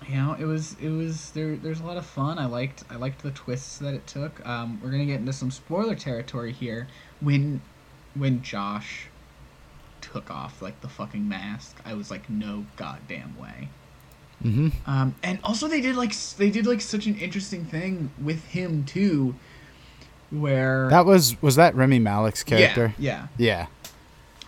[0.08, 1.56] you know, it was it was there.
[1.56, 2.38] There's a lot of fun.
[2.38, 4.46] I liked I liked the twists that it took.
[4.46, 6.88] Um, we're gonna get into some spoiler territory here.
[7.22, 7.62] When
[8.16, 9.08] when Josh
[10.02, 13.70] took off like the fucking mask, I was like, no goddamn way.
[14.42, 18.44] hmm Um, and also they did like they did like such an interesting thing with
[18.46, 19.36] him too,
[20.30, 22.94] where That was was that Rami Malek's character?
[23.00, 23.46] Yeah, Yeah.
[23.62, 23.68] yeah.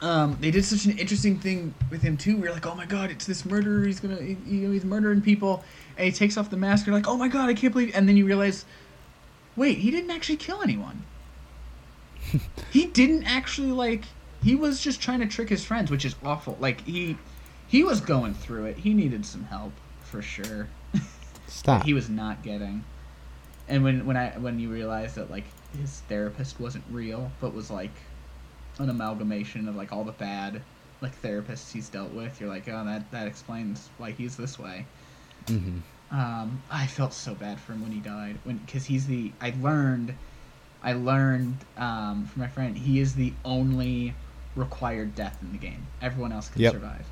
[0.01, 2.37] Um, they did such an interesting thing with him too.
[2.37, 3.85] We are like, oh my god, it's this murderer.
[3.85, 5.63] He's gonna, he, you know, he's murdering people,
[5.97, 6.85] and he takes off the mask.
[6.85, 7.93] You're like, oh my god, I can't believe.
[7.93, 8.65] And then you realize,
[9.55, 11.03] wait, he didn't actually kill anyone.
[12.71, 14.05] he didn't actually like.
[14.41, 16.57] He was just trying to trick his friends, which is awful.
[16.61, 17.17] Like he,
[17.67, 18.77] he was going through it.
[18.77, 19.73] He needed some help
[20.03, 20.69] for sure.
[21.47, 21.83] Stop.
[21.83, 22.85] he was not getting.
[23.67, 25.43] And when when I when you realize that like
[25.77, 27.91] his therapist wasn't real, but was like
[28.79, 30.63] an amalgamation of like all the bad
[31.01, 34.85] like therapists he's dealt with, you're like, oh, that that explains why he's this way.
[35.47, 35.77] hmm
[36.11, 39.53] Um, I felt so bad for him when he died, when because he's the I
[39.61, 40.15] learned,
[40.81, 44.13] I learned um, from my friend he is the only
[44.55, 45.87] required death in the game.
[46.01, 46.73] Everyone else can Yep.
[46.73, 47.05] survive.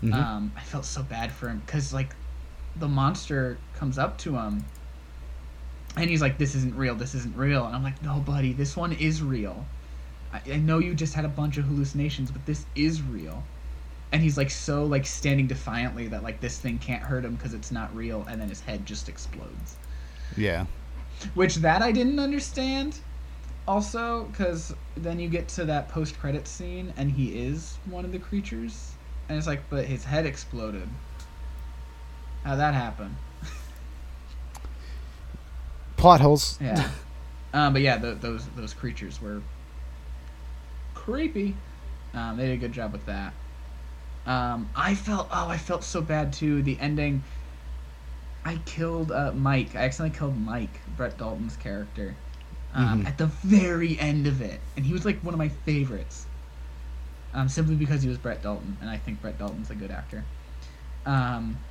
[0.00, 2.14] hmm Um, I felt so bad for him because like
[2.76, 4.64] the monster comes up to him
[5.96, 6.94] and he's like, "This isn't real.
[6.94, 9.66] This isn't real." And I'm like, "No, buddy, this one is real.
[10.32, 13.42] I, I know you just had a bunch of hallucinations, but this is real."
[14.12, 17.54] And he's like so like standing defiantly that like this thing can't hurt him because
[17.54, 19.76] it's not real, and then his head just explodes.
[20.36, 20.66] yeah.
[21.34, 22.98] Which that I didn't understand.
[23.68, 28.10] Also, because then you get to that post credit scene, and he is one of
[28.12, 28.92] the creatures,
[29.28, 30.88] and it's like, but his head exploded.
[32.44, 33.18] How'd that happen?
[35.96, 36.58] Plot holes.
[36.60, 36.90] Yeah.
[37.52, 39.42] um, but yeah, th- those those creatures were
[41.04, 41.56] creepy.
[42.14, 43.34] Um, they did a good job with that.
[44.26, 46.62] Um, I felt oh, I felt so bad too.
[46.62, 47.24] The ending.
[48.44, 49.74] I killed uh, Mike.
[49.74, 52.16] I accidentally killed Mike, Brett Dalton's character,
[52.72, 53.06] um, Mhm.
[53.06, 56.28] at the very end of it, and he was like one of my favorites.
[57.32, 60.26] Um, simply because he was Brett Dalton, and I think Brett Dalton's a good actor.
[61.06, 61.64] Um,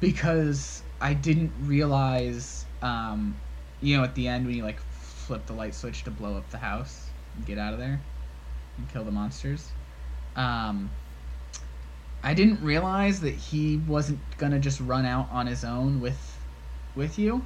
[0.00, 3.40] because I didn't realize, um,
[3.80, 4.80] you know, at the end when you like
[5.26, 8.00] flip the light switch to blow up the house and get out of there
[8.78, 9.70] and kill the monsters.
[10.36, 10.90] Um,
[12.22, 16.38] I didn't realize that he wasn't gonna just run out on his own with,
[16.94, 17.42] with you.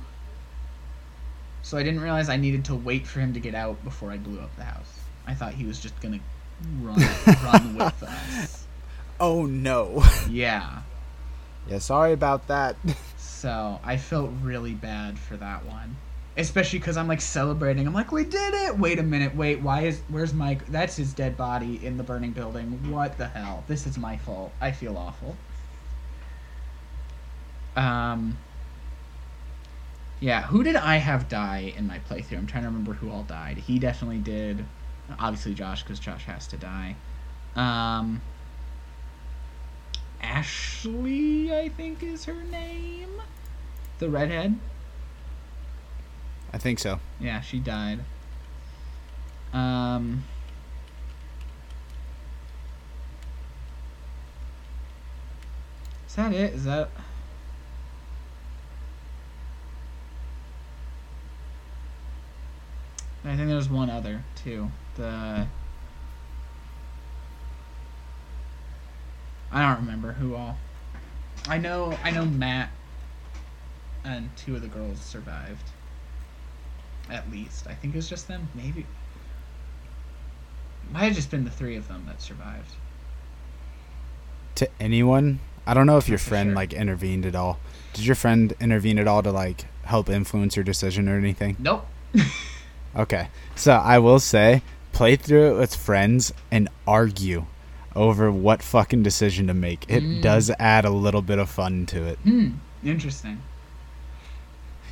[1.63, 4.19] So I didn't realize I needed to wait for him to get out before I
[4.19, 5.01] blew up the house.
[5.27, 6.21] I thought he was just gonna
[6.81, 7.01] run
[7.45, 8.67] run with us.
[9.19, 10.03] Oh no.
[10.29, 10.81] Yeah.
[11.69, 12.77] yeah, sorry about that.
[13.17, 15.97] So I felt really bad for that one.
[16.37, 17.87] Especially because I'm like celebrating.
[17.87, 18.79] I'm like, we did it!
[18.79, 20.67] Wait a minute, wait, why is where's Mike?
[20.67, 22.91] That's his dead body in the burning building.
[22.91, 23.65] What the hell?
[23.67, 24.53] This is my fault.
[24.61, 25.37] I feel awful.
[27.77, 28.39] Um
[30.21, 32.39] Yeah, who did I have die in my playthrough?
[32.39, 33.59] I'm trying to remember who all died.
[33.59, 34.65] He definitely did.
[35.19, 36.97] Obviously Josh, because Josh has to die.
[37.57, 38.23] Um
[40.23, 43.21] Ashley, I think is her name.
[43.99, 44.59] The redhead.
[46.53, 47.01] I think so.
[47.21, 48.01] Yeah, she died.
[49.53, 50.25] Um.
[56.09, 56.55] Is that it?
[56.55, 56.91] Is that.
[63.25, 64.71] I think there's one other too.
[64.97, 65.47] The.
[69.53, 70.59] I don't remember who all.
[71.49, 71.97] I know.
[72.03, 72.71] I know Matt.
[74.03, 75.71] And two of the girls survived.
[77.11, 78.49] At least I think it was just them.
[78.55, 78.87] Maybe.
[80.93, 82.75] Might have just been the three of them that survived.
[84.57, 86.57] To anyone, I don't know if your friend sure.
[86.57, 87.59] like intervened at all.
[87.93, 91.57] Did your friend intervene at all to like help influence your decision or anything?
[91.59, 91.87] Nope.
[92.97, 93.29] Okay.
[93.55, 97.47] So I will say, play through it with friends and argue
[97.95, 99.85] over what fucking decision to make.
[99.89, 100.21] It Mm.
[100.23, 102.19] does add a little bit of fun to it.
[102.25, 102.49] Hmm.
[102.85, 103.43] Interesting.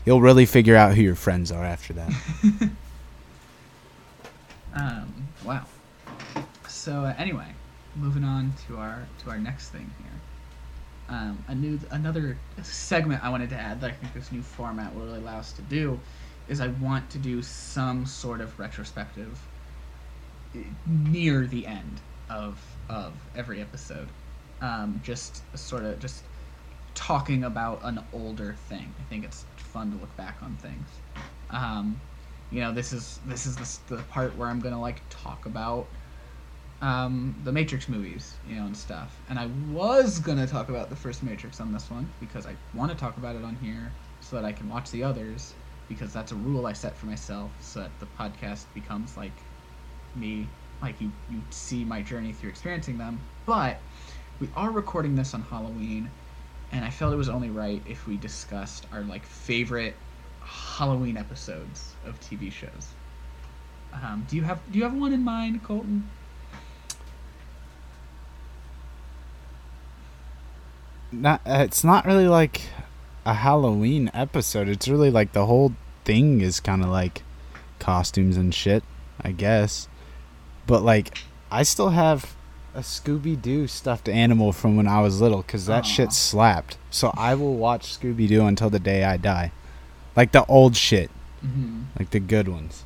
[0.04, 2.12] You'll really figure out who your friends are after that.
[4.74, 5.28] Um.
[5.44, 5.64] Wow.
[6.68, 7.46] So uh, anyway,
[7.96, 10.20] moving on to our to our next thing here.
[11.08, 14.94] Um, a new another segment I wanted to add that I think this new format
[14.94, 15.98] will really allow us to do
[16.48, 19.38] is I want to do some sort of retrospective
[20.54, 24.08] eh, near the end of of every episode.
[24.60, 26.24] Um, just sort of just
[26.94, 28.92] talking about an older thing.
[29.00, 30.88] I think it's fun to look back on things.
[31.50, 32.00] Um,
[32.50, 35.86] you know, this is this is the, the part where I'm gonna like talk about
[36.80, 39.20] um, the Matrix movies, you know, and stuff.
[39.28, 42.90] And I was gonna talk about the first Matrix on this one because I want
[42.90, 45.54] to talk about it on here so that I can watch the others
[45.88, 49.32] because that's a rule I set for myself so that the podcast becomes like
[50.14, 50.46] me,
[50.82, 53.20] like you you see my journey through experiencing them.
[53.46, 53.80] But
[54.40, 56.10] we are recording this on Halloween,
[56.72, 59.94] and I felt it was only right if we discussed our like favorite
[60.40, 62.88] Halloween episodes of TV shows.
[63.92, 66.08] Um, do you have Do you have one in mind, Colton?
[71.10, 72.62] not uh, it's not really like
[73.24, 74.68] a Halloween episode.
[74.68, 77.22] It's really like the whole thing is kind of like
[77.78, 78.82] costumes and shit,
[79.20, 79.88] I guess.
[80.66, 81.18] But like
[81.50, 82.34] I still have
[82.78, 86.78] a Scooby Doo stuffed animal from when I was little cuz that shit slapped.
[86.90, 89.50] So I will watch Scooby Doo until the day I die.
[90.16, 91.10] Like the old shit,
[91.44, 91.82] Mm-hmm.
[91.98, 92.84] like the good ones.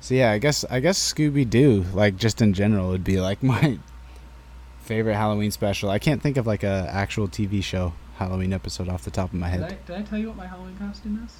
[0.00, 3.42] So yeah, I guess I guess Scooby Doo, like just in general, would be like
[3.54, 3.78] my
[4.82, 5.90] favorite Halloween special.
[5.90, 9.38] I can't think of like a actual TV show Halloween episode off the top of
[9.38, 9.86] my Did I, head.
[9.86, 11.32] did I tell you what my Halloween costume is?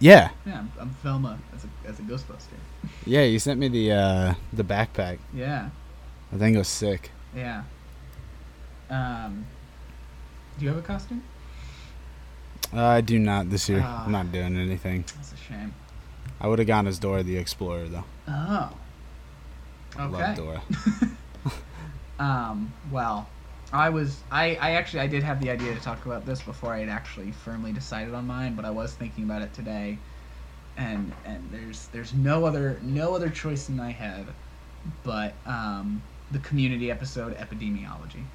[0.00, 2.56] Yeah, Yeah, I'm, I'm Velma as a as a Ghostbuster.
[3.04, 3.22] yeah.
[3.24, 5.18] You sent me the uh, the backpack.
[5.34, 5.70] Yeah,
[6.32, 7.10] I think it was sick.
[7.34, 7.62] yeah.
[8.90, 9.44] Um,
[10.58, 11.22] do you have a costume?
[12.72, 13.82] Uh, I do not this year.
[13.84, 14.04] Ah.
[14.06, 15.04] I'm not doing anything.
[15.16, 15.74] That's a shame.
[16.40, 18.04] I would have gone as Dora the Explorer though.
[18.28, 18.70] Oh.
[19.98, 20.12] I Okay.
[20.12, 20.62] Love Dora.
[22.20, 23.28] Um, well,
[23.72, 26.72] I was I, I actually I did have the idea to talk about this before
[26.72, 29.98] I had actually firmly decided on mine, but I was thinking about it today,
[30.76, 34.34] and and there's there's no other no other choice in my head,
[35.02, 38.26] but um, the community episode epidemiology.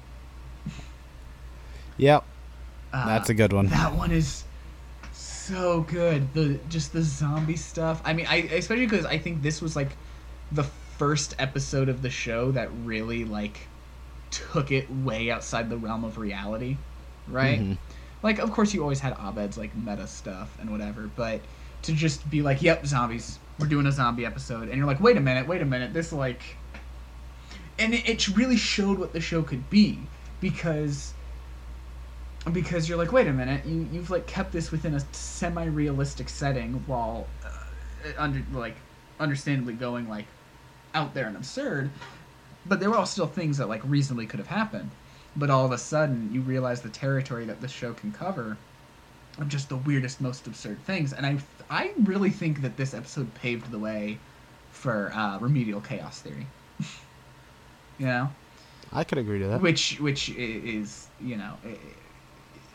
[1.96, 2.24] Yep,
[2.92, 3.68] Uh, that's a good one.
[3.68, 4.44] That one is
[5.12, 6.32] so good.
[6.34, 8.00] The just the zombie stuff.
[8.04, 9.96] I mean, I especially because I think this was like
[10.52, 13.68] the first episode of the show that really like
[14.52, 16.76] took it way outside the realm of reality,
[17.28, 17.60] right?
[17.60, 17.78] Mhm.
[18.22, 21.40] Like, of course, you always had Abed's like meta stuff and whatever, but
[21.82, 23.38] to just be like, "Yep, zombies.
[23.58, 25.92] We're doing a zombie episode," and you're like, "Wait a minute, wait a minute.
[25.92, 26.42] This like,"
[27.78, 29.98] and it, it really showed what the show could be
[30.40, 31.12] because
[32.52, 36.74] because you're like, wait a minute, you you've like kept this within a semi-realistic setting
[36.86, 38.76] while uh, under like
[39.18, 40.26] understandably going like
[40.94, 41.90] out there and absurd,
[42.66, 44.90] but there were all still things that like reasonably could have happened.
[45.36, 48.56] But all of a sudden, you realize the territory that this show can cover,
[49.38, 51.12] of just the weirdest, most absurd things.
[51.12, 51.38] And I
[51.68, 54.16] I really think that this episode paved the way
[54.70, 56.46] for uh, remedial chaos theory.
[57.98, 58.30] you know,
[58.92, 59.60] I could agree to that.
[59.60, 61.76] which which is you know, i-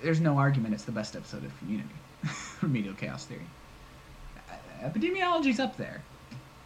[0.04, 0.74] there's no argument.
[0.74, 1.90] It's the best episode of Community.
[2.62, 3.48] remedial chaos theory.
[4.84, 6.02] Epidemiology's up there,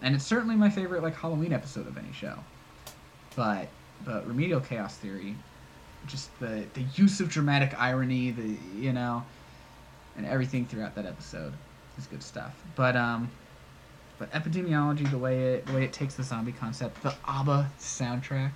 [0.01, 2.33] and it's certainly my favorite like Halloween episode of any show.
[3.35, 3.67] But
[4.05, 5.35] but remedial chaos theory,
[6.07, 9.23] just the the use of dramatic irony, the you know,
[10.17, 11.53] and everything throughout that episode
[11.97, 12.53] is good stuff.
[12.75, 13.29] But um,
[14.17, 18.51] but epidemiology, the way it the way it takes the zombie concept, the ABBA soundtrack.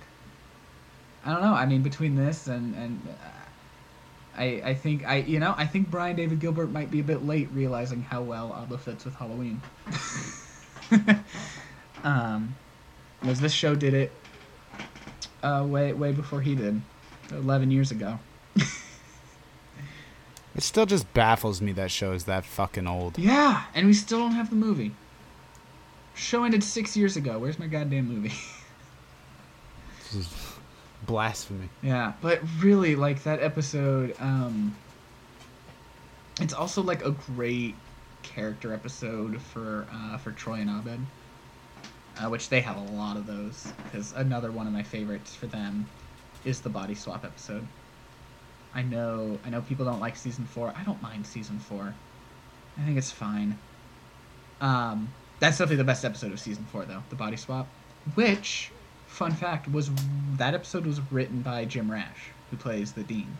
[1.24, 1.54] I don't know.
[1.54, 5.90] I mean, between this and and uh, I I think I you know I think
[5.90, 9.60] Brian David Gilbert might be a bit late realizing how well ABBA fits with Halloween.
[12.04, 12.54] um,
[13.20, 14.12] because this show did it
[15.48, 16.80] uh, way way before he did,
[17.32, 18.18] eleven years ago.
[20.54, 23.16] It still just baffles me that show is that fucking old.
[23.16, 24.92] Yeah, and we still don't have the movie.
[26.16, 27.38] Show ended six years ago.
[27.38, 28.32] Where's my goddamn movie?
[30.10, 30.34] This is
[31.06, 31.68] blasphemy.
[31.82, 34.16] yeah, but really, like that episode.
[34.18, 34.74] Um,
[36.40, 37.74] it's also like a great
[38.22, 40.98] character episode for uh, for Troy and Abed,
[42.18, 43.72] uh, which they have a lot of those.
[43.84, 45.86] Because another one of my favorites for them
[46.44, 47.66] is the body swap episode.
[48.74, 50.72] I know, I know people don't like season four.
[50.76, 51.94] I don't mind season four.
[52.76, 53.58] I think it's fine.
[54.60, 57.02] Um, that's definitely the best episode of season four, though.
[57.10, 57.66] The body swap,
[58.14, 58.70] which,
[59.06, 59.90] fun fact, was
[60.36, 63.38] that episode was written by Jim Rash, who plays the dean.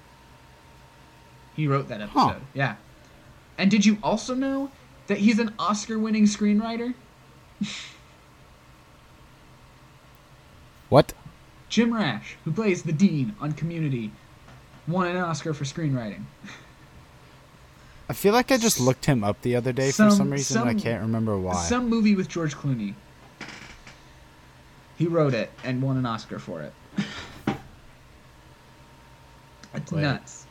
[1.55, 2.18] He wrote that episode.
[2.20, 2.35] Huh.
[2.55, 2.76] Yeah.
[3.59, 4.70] And did you also know
[5.09, 6.95] that he's an Oscar-winning screenwriter?
[10.89, 11.12] What?
[11.68, 14.11] Jim Rash, who plays the dean on Community,
[14.86, 16.24] won an Oscar for screenwriting.
[18.09, 20.62] I feel like I just looked him up the other day Some- for some reason.
[20.62, 21.62] and I can't remember why.
[21.64, 22.95] Some movie with George Clooney.
[24.97, 26.72] He wrote it and won an Oscar for it.
[29.74, 30.01] It's Wait.
[30.03, 30.47] nuts.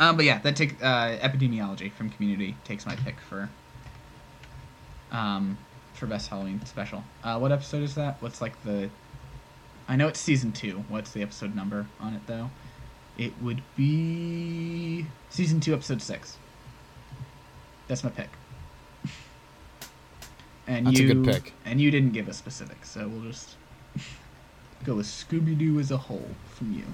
[0.00, 3.48] Um, but yeah, that take uh, epidemiology from Community takes my pick for
[5.10, 5.56] um
[5.98, 7.04] for best Halloween special.
[7.22, 8.20] Uh, what episode is that?
[8.20, 8.88] What's like the?
[9.88, 10.84] I know it's season two.
[10.88, 12.50] What's the episode number on it though?
[13.16, 16.36] It would be season two, episode six.
[17.88, 18.28] That's my pick.
[20.66, 21.54] And That's a you, good pick.
[21.64, 23.56] And you didn't give a specific, so we'll just
[24.84, 26.84] go with Scooby Doo as a whole from you.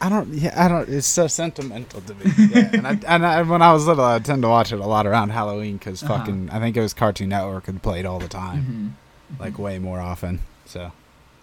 [0.00, 0.28] I don't.
[0.34, 0.88] Yeah, I don't.
[0.88, 2.30] It's so sentimental to me.
[2.36, 4.86] Yeah, and I, and I, when I was little, I tend to watch it a
[4.86, 6.18] lot around Halloween because Uh-huh.
[6.18, 6.50] fucking.
[6.50, 8.94] I think it was Cartoon Network and played all the time,
[9.32, 9.42] Mm-hmm.
[9.42, 10.40] like way more often.
[10.66, 10.92] So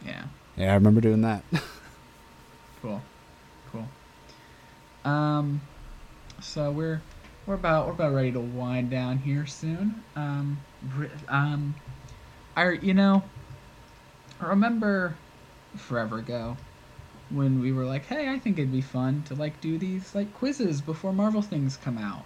[0.05, 0.23] Yeah.
[0.55, 1.43] yeah, I remember doing that.
[2.81, 3.01] Cool.
[3.71, 3.87] Cool.
[5.09, 5.61] Um,
[6.41, 7.01] so we're
[7.45, 10.03] we're about we're about ready to wind down here soon.
[10.15, 10.59] Um,
[11.29, 11.75] um,
[12.55, 13.23] I you know,
[14.41, 15.15] I remember
[15.77, 16.57] forever ago
[17.29, 20.33] when we were like, hey, I think it'd be fun to like do these like
[20.33, 22.25] quizzes before Marvel things come out,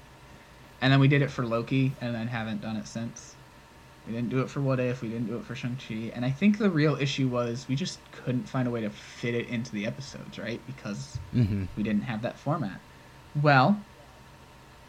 [0.81, 3.35] and then we did it for Loki, and then haven't done it since.
[4.05, 5.01] We didn't do it for What If.
[5.01, 6.11] We didn't do it for Shang Chi.
[6.15, 9.35] And I think the real issue was we just couldn't find a way to fit
[9.35, 10.65] it into the episodes, right?
[10.65, 12.79] Because hmm we didn't have that format.
[13.35, 13.83] Well,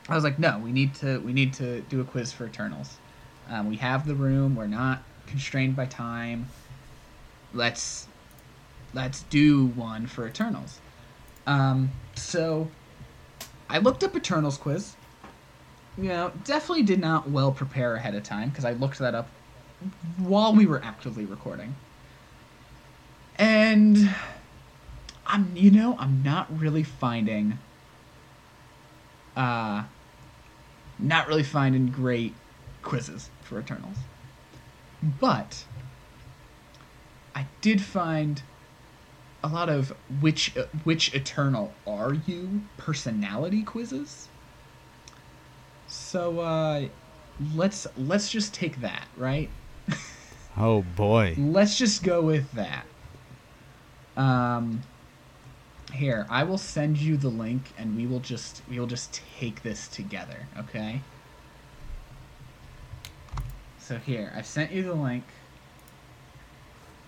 [0.08, 3.00] I was like, no, we need to we need to do a quiz for Eternals.
[3.48, 4.54] Um, we have the room.
[4.54, 6.46] We're not constrained by time.
[7.52, 8.07] Let's
[8.94, 10.80] let's do one for Eternals.
[11.46, 12.68] Um, so
[13.68, 14.96] I looked up Eternals quiz.
[15.96, 19.28] You know, definitely did not well prepare ahead of time because I looked that up
[20.16, 21.74] while we were actively recording.
[23.36, 24.14] And
[25.26, 27.58] I'm you know, I'm not really finding
[29.36, 29.84] uh
[30.98, 32.34] not really finding great
[32.82, 33.96] quizzes for Eternals.
[35.02, 35.64] But
[37.34, 38.42] I did find
[39.42, 40.54] a lot of which
[40.84, 44.28] which Eternal are you personality quizzes.
[45.86, 46.88] So uh
[47.54, 49.50] let's let's just take that, right?
[50.60, 51.36] Oh boy.
[51.38, 52.84] Let's just go with that.
[54.16, 54.82] Um
[55.92, 59.62] here, I will send you the link and we will just we will just take
[59.62, 61.00] this together, okay?
[63.78, 65.24] So here, I've sent you the link.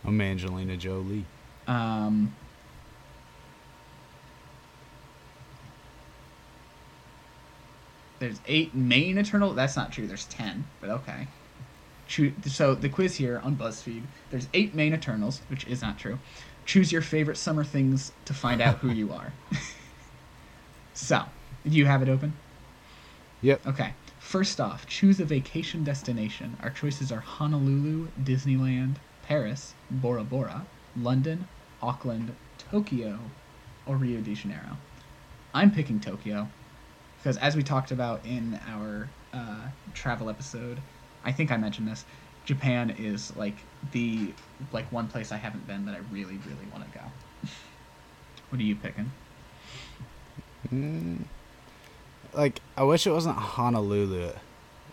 [0.05, 1.27] I'm Angelina Jolie.
[1.71, 2.35] Um
[8.19, 9.55] There's eight main eternal.
[9.55, 10.07] That's not true.
[10.07, 11.27] There's ten, but okay.
[12.47, 14.03] So the quiz here on BuzzFeed.
[14.31, 16.19] There's eight main eternals, which is not true.
[16.67, 19.33] Choose your favorite summer things to find out who you are.
[20.95, 21.23] so,
[21.65, 22.35] do you have it open?
[23.43, 23.67] Yep.
[23.69, 23.95] Okay.
[24.19, 26.59] First off, choose a vacation destination.
[26.63, 30.67] Our choices are Honolulu, Disneyland, Paris, Bora Bora,
[30.97, 31.49] London,
[31.83, 33.19] Auckland, Tokyo,
[33.87, 34.77] or Rio de Janeiro.
[35.55, 36.49] I'm picking Tokyo
[37.19, 40.79] because, as we talked about in our uh, travel episode,
[41.25, 42.05] I think I mentioned this.
[42.45, 43.57] Japan is like
[43.93, 44.33] the
[44.73, 47.05] like one place I haven't been that I really really want to go.
[48.49, 49.11] what are you picking?
[50.73, 51.25] Mm,
[52.33, 54.33] like I wish it wasn't Honolulu.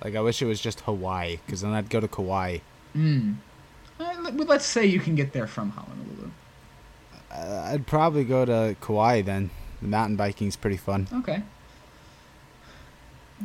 [0.04, 2.60] Like I wish it was just Hawaii, because then I'd go to Kauai.
[2.94, 3.34] Hmm.
[4.00, 5.97] Uh, let- let's say you can get there from Honolulu.
[7.38, 9.50] Uh, I'd probably go to Kauai then.
[9.82, 11.08] The mountain biking's pretty fun.
[11.14, 11.44] Okay.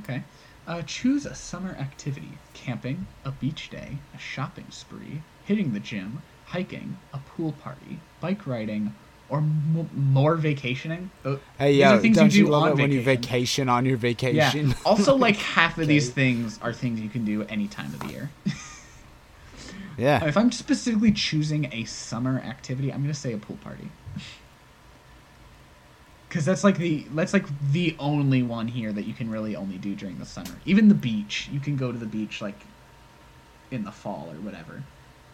[0.02, 0.22] Okay.
[0.66, 6.22] Uh, choose a summer activity: camping, a beach day, a shopping spree, hitting the gym,
[6.46, 8.94] hiking, a pool party, bike riding,
[9.28, 11.10] or m- more vacationing.
[11.58, 13.68] Hey, yeah, things don't you, do love on it when you vacation.
[13.68, 14.68] on your vacation?
[14.68, 14.74] Yeah.
[14.86, 18.08] Also, like half of these things are things you can do any time of the
[18.08, 18.30] year.
[19.96, 20.24] yeah.
[20.24, 23.90] if I'm specifically choosing a summer activity, I'm gonna say a pool party.
[26.30, 29.76] Cause that's like the that's like the only one here that you can really only
[29.76, 30.56] do during the summer.
[30.64, 32.58] Even the beach, you can go to the beach like
[33.70, 34.82] in the fall or whatever.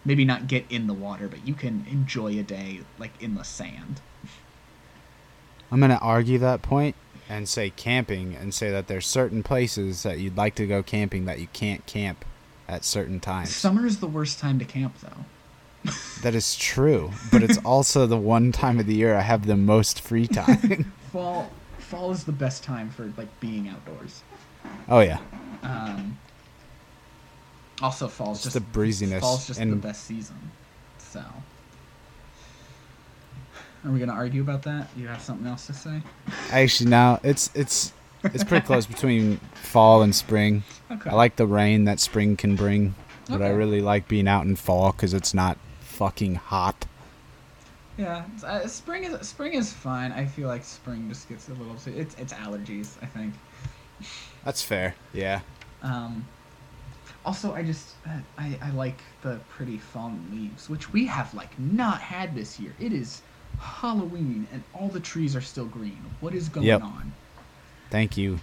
[0.05, 3.45] Maybe not get in the water, but you can enjoy a day like in the
[3.45, 4.01] sand.
[5.71, 6.97] I'm gonna argue that point
[7.29, 11.27] and say camping and say that there's certain places that you'd like to go camping
[11.27, 12.25] that you can't camp
[12.69, 13.55] at certain times.
[13.55, 15.93] Summer is the worst time to camp though.
[16.23, 19.57] That is true, but it's also the one time of the year I have the
[19.57, 20.93] most free time.
[21.13, 24.23] Fall fall is the best time for like being outdoors.
[24.91, 25.19] oh yeah,
[25.63, 26.19] Um,
[27.81, 30.37] also, fall's Just just the breeziness Fall's just the best season.
[30.99, 31.21] So,
[33.85, 34.89] are we gonna argue about that?
[34.97, 36.03] You have something else to say?
[36.51, 37.93] actually now it's it's
[38.25, 40.63] it's pretty close between fall and spring.
[40.91, 41.11] Okay.
[41.11, 42.95] I like the rain that spring can bring,
[43.29, 46.87] but I really like being out in fall because it's not fucking hot.
[47.97, 50.13] Yeah, uh, spring is spring is fine.
[50.13, 51.75] I feel like spring just gets a little.
[51.75, 52.91] Too, it's it's allergies.
[53.03, 53.35] I think.
[54.45, 54.95] That's fair.
[55.13, 55.41] Yeah.
[55.83, 56.25] Um,
[57.25, 61.59] also, I just uh, I I like the pretty fallen leaves, which we have like
[61.59, 62.73] not had this year.
[62.79, 63.23] It is
[63.59, 65.99] Halloween and all the trees are still green.
[66.21, 66.83] What is going Yep.
[66.83, 67.13] on?
[67.91, 68.39] Thank you.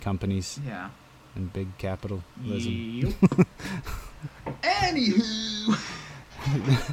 [0.00, 0.90] Companies Yeah.
[1.36, 2.24] and big capitalism.
[2.42, 3.12] Yep.
[4.62, 5.78] Anywho,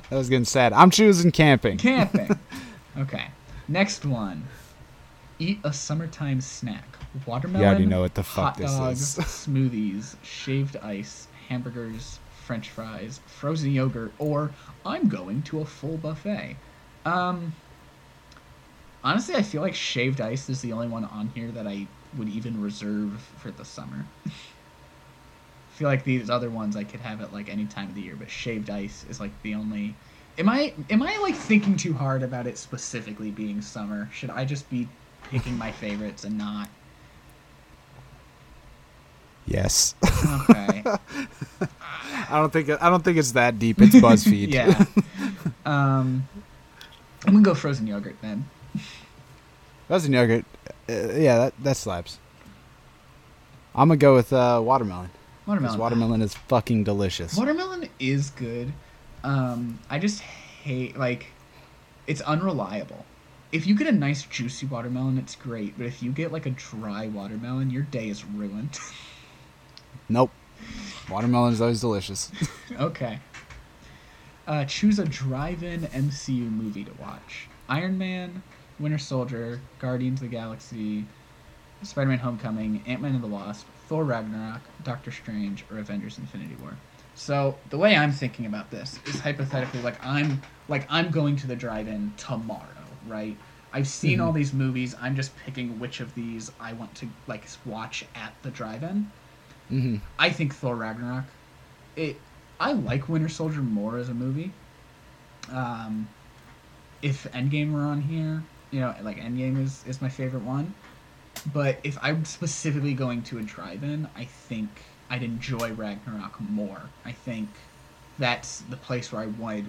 [0.10, 0.74] That was getting sad.
[0.74, 1.78] I'm choosing camping.
[1.78, 2.30] camping.
[2.98, 3.28] Okay.
[3.70, 4.46] Next one.
[5.38, 6.84] Eat a summertime snack.
[7.26, 7.62] Watermelon.
[7.62, 9.24] You already know what the fuck this dogs, is.
[9.26, 14.52] smoothies, shaved ice, hamburgers, French fries, frozen yogurt, or
[14.86, 16.58] I'm going to a full buffet.
[17.06, 17.54] Um.
[19.04, 22.28] Honestly, I feel like shaved ice is the only one on here that I would
[22.30, 24.06] even reserve for the summer.
[24.28, 24.32] I
[25.80, 28.16] feel like these other ones I could have at like any time of the year,
[28.18, 29.96] but shaved ice is like the only.
[30.38, 34.10] Am I am I like thinking too hard about it specifically being summer?
[34.12, 34.90] Should I just be
[35.30, 36.68] picking my favorites and not?
[39.46, 39.96] Yes.
[40.06, 40.84] Okay.
[42.30, 43.82] I don't think I don't think it's that deep.
[43.82, 44.54] It's BuzzFeed.
[44.54, 44.86] yeah.
[45.66, 46.28] Um,
[47.26, 48.46] I'm gonna go frozen yogurt then.
[49.90, 50.46] Frozen yogurt.
[50.88, 52.20] Uh, yeah, that that slaps.
[53.74, 55.10] I'm gonna go with uh, watermelon.
[55.48, 55.80] Watermelon.
[55.80, 57.36] watermelon is fucking delicious.
[57.36, 58.72] Watermelon is good.
[59.24, 61.26] Um, I just hate like
[62.06, 63.04] it's unreliable.
[63.52, 65.76] If you get a nice juicy watermelon, it's great.
[65.76, 68.78] But if you get like a dry watermelon, your day is ruined.
[70.12, 70.32] Nope.
[71.10, 72.32] Watermelon is always delicious.
[72.80, 73.20] okay.
[74.48, 78.42] Uh, choose a drive-in MCU movie to watch: Iron Man,
[78.80, 81.06] Winter Soldier, Guardians of the Galaxy,
[81.84, 86.74] Spider-Man: Homecoming, Ant-Man and the Wasp, Thor: Ragnarok, Doctor Strange, or Avengers: Infinity War.
[87.16, 91.48] So the way I'm thinking about this is hypothetically like I'm like I'm going to
[91.48, 93.38] the drive-in tomorrow, right?
[93.74, 94.26] I've seen Mhm.
[94.26, 94.96] all these movies.
[95.00, 99.08] I'm just picking which of these I want to like watch at the drive-in.
[99.68, 101.26] hmm I think Thor Ragnarok.
[101.96, 102.16] It
[102.60, 104.52] I like Winter Soldier more as a movie.
[105.52, 106.08] Um,
[107.02, 110.74] if Endgame were on here, you know, like Endgame is is my favorite one.
[111.54, 114.70] But if I'm specifically going to a drive-in, I think
[115.10, 116.82] I'd enjoy Ragnarok more.
[117.06, 117.48] I think
[118.18, 119.66] that's the place where I would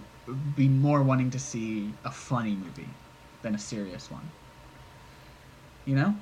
[0.57, 2.89] be more wanting to see a funny movie
[3.43, 4.29] than a serious one.
[5.85, 6.15] You know?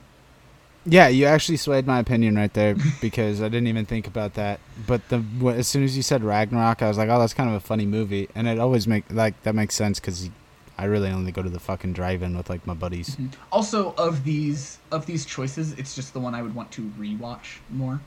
[0.85, 4.61] Yeah, you actually swayed my opinion right there because I didn't even think about that.
[4.87, 7.57] But the as soon as you said Ragnarok, I was like, oh, that's kind of
[7.57, 10.31] a funny movie, and it always make like that makes sense because
[10.79, 13.17] I really only go to the fucking drive-in with like my buddies.
[13.17, 13.31] Mhm.
[13.51, 17.59] Also, of these of these choices, it's just the one I would want to rewatch
[17.69, 18.01] more.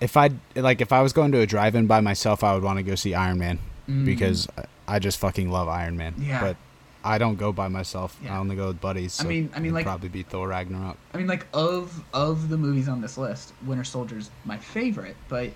[0.00, 2.78] If I like, if I was going to a drive-in by myself, I would want
[2.78, 3.58] to go see Iron Man
[3.88, 4.04] Mm.
[4.04, 4.48] because
[4.86, 6.14] I- just fucking love Iron Man.
[6.18, 6.40] Yeah.
[6.40, 6.56] But
[7.04, 8.18] I don't go by myself.
[8.22, 8.34] Yeah.
[8.34, 9.20] I only go with buddies.
[9.20, 10.96] I mean- I mean, like- probably be Thor Ragnarok.
[11.14, 15.50] I mean, like of of the movies on this list, Winter Soldier's my favorite, but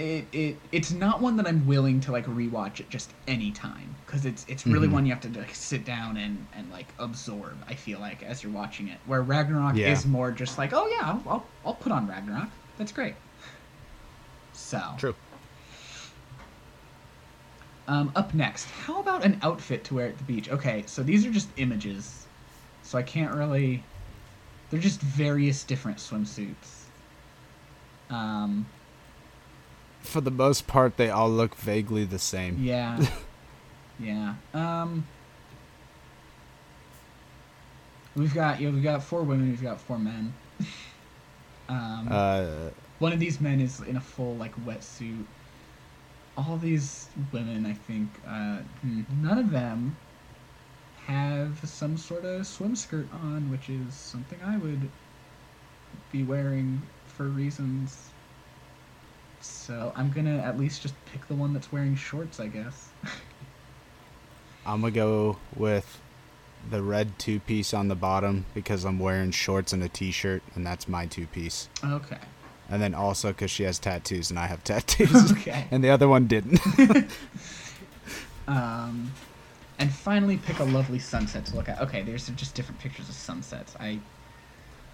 [0.00, 3.96] it, it it's not one that I'm willing to like rewatch at just any time
[4.06, 4.90] because it's it's really Mhm.
[4.90, 7.64] one you have to like sit down and and like absorb.
[7.68, 9.86] I feel like as you're watching it, where Ragnarok Yeah.
[9.86, 12.50] is more just like, oh yeah, I'll, I'll I'll put on Ragnarok.
[12.76, 13.16] That's great.
[14.52, 15.16] So True.
[17.86, 20.48] Um, up next, how about an outfit to wear at the beach?
[20.48, 22.28] Okay, so these are just images,
[22.82, 23.90] so I can't really.
[24.70, 26.90] They're just various different swimsuits.
[28.08, 28.72] Um,
[30.00, 32.58] For the most part, they all look vaguely the same.
[32.62, 33.04] yeah,
[34.00, 34.34] yeah.
[34.54, 35.06] Um,
[38.16, 40.32] we've got yeah, we've got four women, we've got four men.
[41.68, 45.24] um, Uh, One of these men is in a full like wetsuit.
[46.36, 48.58] All these women, I think, uh,
[49.20, 49.96] none of them
[51.06, 54.88] have some sort of swim skirt on, which is something I would
[56.12, 58.10] be wearing for reasons.
[59.40, 62.88] So I'm gonna at least just pick the one that's wearing shorts, I guess.
[64.66, 66.00] I'm gonna go with
[66.70, 70.66] the red two piece on the bottom because I'm wearing shorts and a t-shirt, and
[70.66, 71.68] that's my two piece.
[71.84, 72.18] okay.
[72.68, 75.66] And then also because she has tattoos and I have tattoos, Okay.
[75.70, 76.60] and the other one didn't.
[78.48, 79.12] Um,
[79.78, 81.80] and finally pick a lovely sunset to look at.
[81.80, 83.76] Okay, there's just different pictures of sunsets.
[83.78, 84.00] I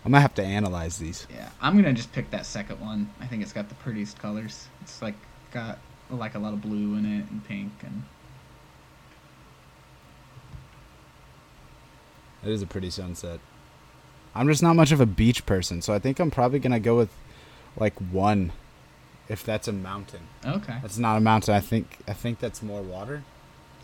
[0.06, 1.26] I'm gonna have to analyze these.
[1.34, 3.10] Yeah, I'm gonna just pick that second one.
[3.20, 4.68] I think it's got the prettiest colors.
[4.80, 5.16] It's like
[5.50, 5.80] got
[6.10, 8.04] like a lot of blue in it and pink and
[12.44, 13.40] It is a pretty sunset.
[14.32, 16.96] I'm just not much of a beach person, so I think I'm probably gonna go
[16.96, 17.10] with
[17.76, 18.52] like one,
[19.28, 20.28] if that's a mountain.
[20.46, 20.78] okay.
[20.82, 21.52] That's not a mountain.
[21.52, 23.24] I think I think that's more water.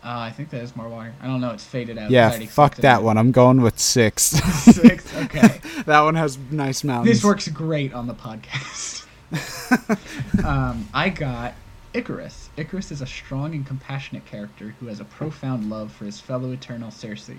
[0.03, 1.13] Uh, I think that is more water.
[1.21, 1.51] I don't know.
[1.51, 2.11] It's faded out.
[2.11, 3.17] yeah, fuck that one.
[3.17, 4.23] I'm going with six.
[4.23, 5.03] Six.
[5.23, 5.61] Okay.
[5.85, 7.15] that one has nice mountains.
[7.15, 9.05] this works great on the podcast.
[10.43, 11.53] um, I got
[11.93, 12.49] Ikaris.
[12.57, 16.51] Ikaris is a strong and compassionate character who has a profound love for his fellow
[16.51, 17.37] Eternal Sersi.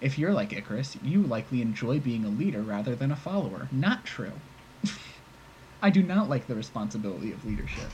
[0.00, 3.68] If you're like Ikaris, you likely enjoy being a leader rather than a follower.
[3.72, 4.32] Not true.
[5.82, 7.90] I do not like the responsibility of leadership.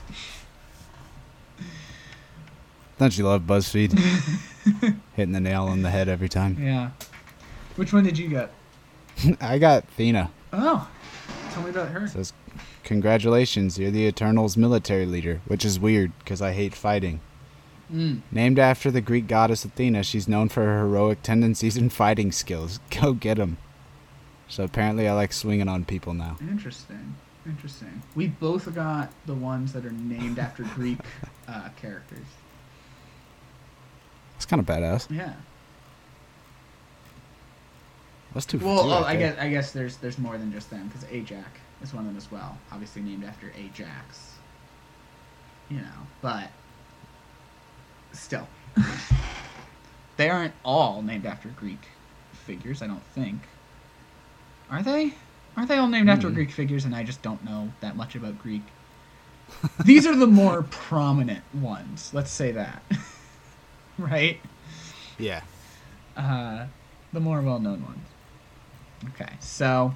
[3.00, 3.98] Don't you love BuzzFeed?
[5.16, 6.58] Hitting the nail on the head every time.
[6.60, 6.90] Yeah.
[7.76, 8.52] Which one did you get?
[9.40, 10.28] I got Thena.
[10.52, 10.86] Oh,
[11.50, 12.06] tell me about her.
[12.08, 12.34] Says,
[12.84, 17.22] congratulations, you're the Eternals military leader, which is weird because I hate fighting.
[17.90, 18.20] Mm.
[18.30, 22.80] Named after the Greek goddess Athena, she's known for her heroic tendencies and fighting skills.
[23.00, 23.56] Go get 'em.
[24.46, 26.36] So apparently, I like swinging on people now.
[26.38, 27.14] Interesting.
[27.46, 28.02] Interesting.
[28.14, 30.98] We both got the ones that are named after Greek
[31.48, 32.26] uh, characters.
[34.40, 35.06] It's kind of badass.
[35.14, 35.34] Yeah.
[38.32, 38.58] That's two.
[38.58, 41.04] for Well, two oh, I guess I guess there's there's more than just them because
[41.10, 41.46] Ajax
[41.82, 42.56] is one of them as well.
[42.72, 44.36] Obviously named after Ajax.
[45.68, 46.50] You know, but
[48.12, 48.48] still,
[50.16, 51.80] they aren't all named after Greek
[52.32, 52.80] figures.
[52.80, 53.40] I don't think.
[54.70, 55.12] Are they?
[55.58, 56.34] Are they all named after Hmm.
[56.34, 56.86] Greek figures?
[56.86, 58.62] And I just don't know that much about Greek.
[59.84, 62.10] These are the more prominent ones.
[62.14, 62.82] Let's say that.
[64.10, 64.40] right?
[65.18, 65.42] Yeah.
[66.16, 66.66] uh,
[67.12, 68.06] the more well-known ones.
[69.10, 69.94] Okay, so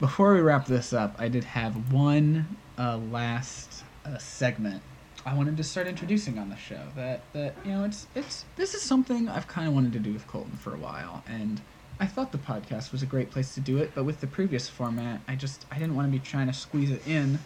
[0.00, 4.82] before we wrap this up, I did have one uh, last uh, segment
[5.26, 6.80] I wanted to start introducing on the show.
[6.94, 10.12] That that you know, it's it's this is something I've kind of wanted to do
[10.12, 11.60] with Colton for a while, and
[11.98, 13.90] I thought the podcast was a great place to do it.
[13.92, 16.92] But with the previous format, I just I didn't want to be trying to squeeze
[16.92, 17.40] it in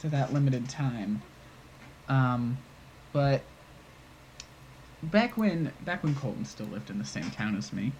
[0.00, 1.22] to that limited time.
[2.08, 2.58] Um,
[3.16, 3.40] but
[5.02, 7.92] back when back when Colton still lived in the same town as me,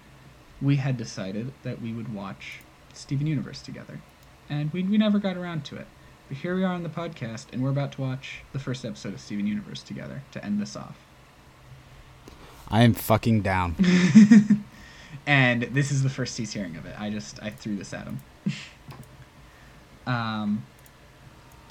[0.61, 2.61] we had decided that we would watch
[2.93, 4.01] Steven Universe together,
[4.51, 5.87] and we we never got around to it.
[6.29, 9.15] But here we are on the podcast, and we're about to watch the first episode
[9.15, 10.99] of Steven Universe together to end this off.
[12.69, 13.75] I am fucking down.
[15.27, 16.95] and this is the first he's hearing of it.
[17.01, 18.21] I just I threw this at him.
[20.07, 20.67] um.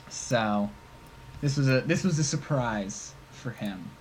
[0.09, 0.71] So,
[1.41, 3.14] this was a this was a surprise
[3.45, 3.91] for him.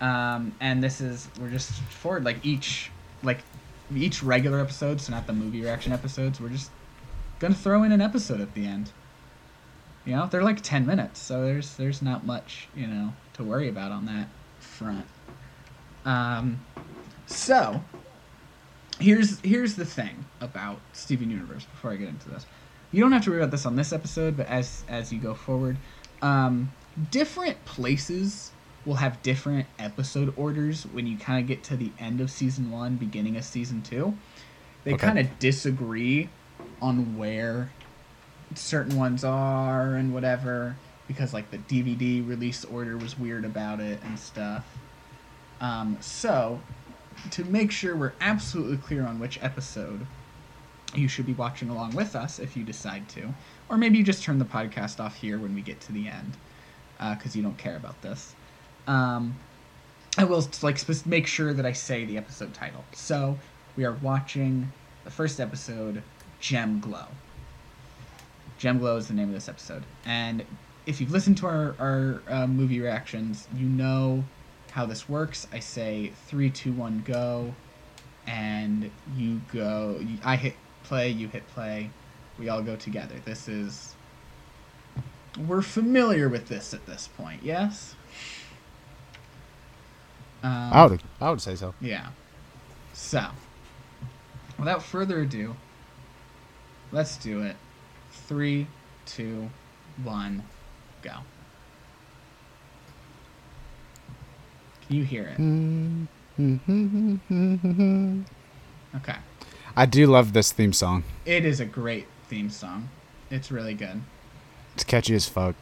[0.00, 2.90] Um, and this is we're just forward like each
[3.22, 3.40] like
[3.94, 6.40] each regular episode, so not the movie reaction episodes.
[6.40, 6.70] We're just
[7.38, 8.92] gonna throw in an episode at the end.
[10.06, 13.68] You know, they're like ten minutes, so there's there's not much you know to worry
[13.68, 14.28] about on that.
[14.58, 15.04] front.
[16.06, 16.64] Um,
[17.26, 17.82] so
[18.98, 21.66] here's here's the thing about Steven Universe.
[21.66, 22.46] Before I get into this,
[22.90, 25.34] you don't have to worry about this on this episode, but as as you go
[25.34, 25.76] forward,
[26.22, 26.72] um,
[27.10, 28.52] different places
[28.84, 32.70] will have different episode orders when you kind of get to the end of season
[32.70, 34.14] one, beginning of season two.
[34.84, 35.06] They Okay.
[35.06, 36.28] kind of disagree
[36.80, 37.70] on where
[38.54, 40.76] certain ones are and whatever
[41.06, 44.64] because like the DVD release order was weird about it and stuff.
[45.60, 46.60] Um, so
[47.32, 50.06] to make sure we're absolutely clear on which episode
[50.94, 53.34] you should be watching along with us if you decide to,
[53.68, 56.36] or maybe you just turn the podcast off here when we get to the end
[57.16, 58.34] because you don't care about this.
[58.90, 59.36] Um,
[60.18, 62.84] I will like make sure that I say the episode title.
[62.92, 63.38] So
[63.76, 64.72] we are watching
[65.04, 66.02] the first episode,
[66.40, 67.06] Gem Glow.
[68.58, 70.44] Gem Glow is the name of this episode, and
[70.86, 74.24] if you've listened to our our uh, movie reactions, you know
[74.72, 75.46] how this works.
[75.52, 77.54] I say three, two, one, go,
[78.26, 80.04] and you go.
[80.24, 81.90] I hit play, you hit play.
[82.40, 83.14] We all go together.
[83.24, 83.94] This is.
[85.46, 87.94] We're familiar with this at this point, yes.
[90.42, 91.74] Um, I would I would say so.
[91.80, 92.08] yeah.
[92.92, 93.26] So,
[94.58, 95.54] without further ado,
[96.92, 97.56] let's do it.
[98.10, 98.66] Three,
[99.06, 99.48] two,
[100.02, 100.42] one,
[101.02, 101.12] go.
[104.86, 105.38] Can you hear it?
[108.96, 109.16] Okay.
[109.76, 111.04] I do love this theme song.
[111.24, 112.88] It is a great theme song.
[113.30, 114.02] It's really good.
[114.74, 115.54] It's catchy as fuck.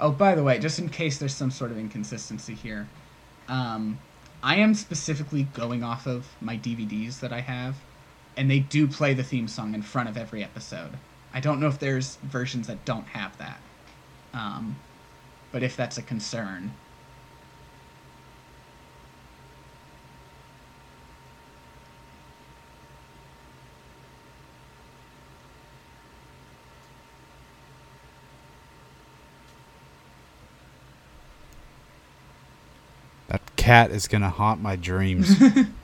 [0.00, 2.88] Oh, by the way, just in case there's some sort of inconsistency here,
[3.48, 3.98] um,
[4.42, 7.76] I am specifically going off of my DVDs that I have,
[8.34, 10.92] and they do play the theme song in front of every episode.
[11.34, 13.60] I don't know if there's versions that don't have that,
[14.32, 14.76] um,
[15.52, 16.72] but if that's a concern,
[33.30, 35.30] That cat is gonna haunt my dreams.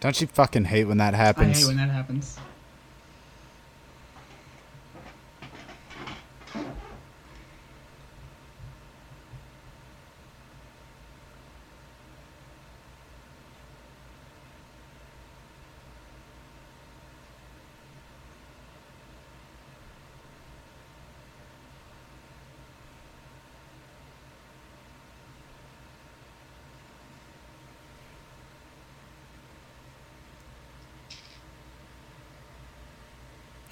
[0.00, 1.16] Don't you fucking hate when that I
[1.60, 2.38] hate when that happens.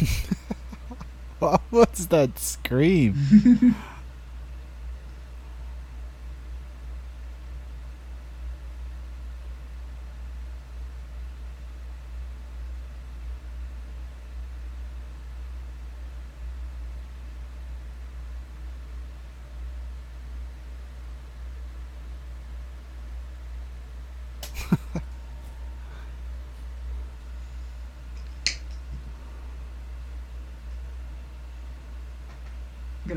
[1.38, 3.74] What was that scream?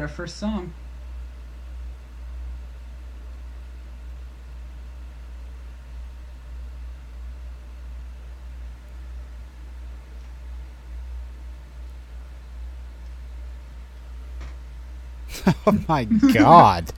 [0.03, 0.73] our first song.
[15.65, 16.91] oh my god.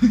[0.00, 0.08] I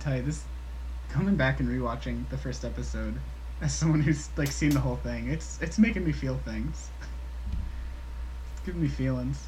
[0.00, 0.42] tell you, this
[1.32, 3.14] coming back and rewatching the first episode
[3.62, 6.90] as someone who's like seen the whole thing, it's it's making me feel things.
[8.52, 9.42] It's giving me feelings.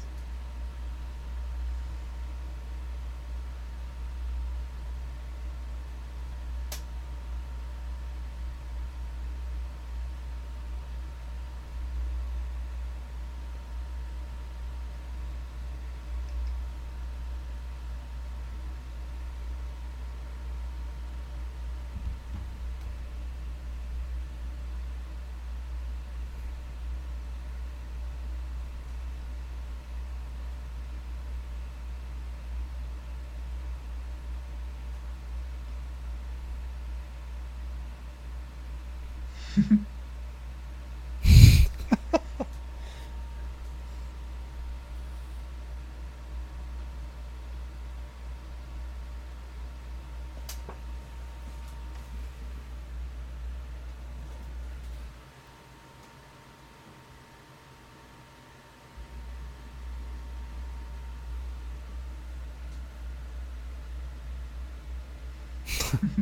[65.91, 66.21] Mm-hmm.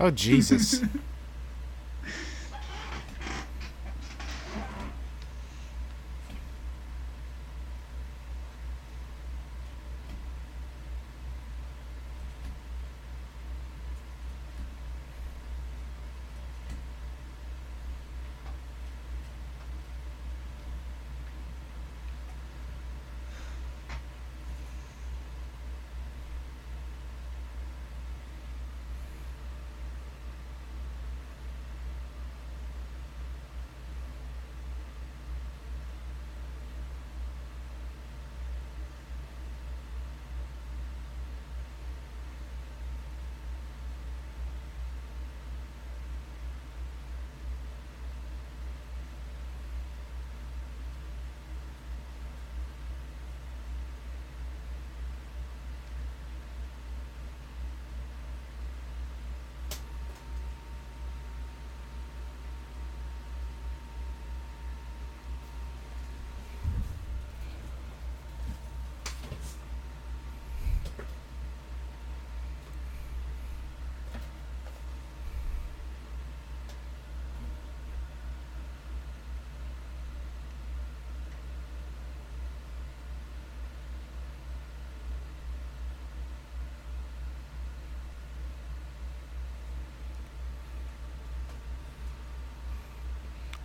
[0.00, 0.82] Oh Jesus.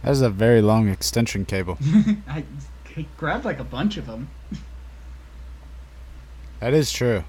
[0.06, 1.80] That's a very long extension cable.
[2.30, 2.44] I
[2.96, 4.30] I grabbed like a bunch of them.
[6.60, 7.24] That is true.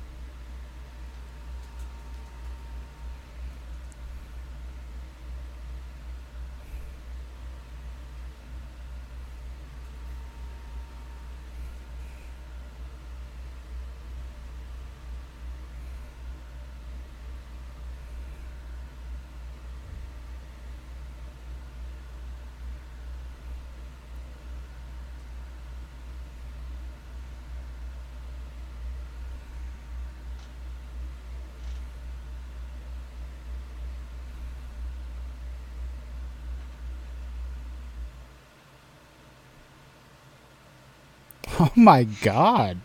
[41.59, 42.81] Oh my god.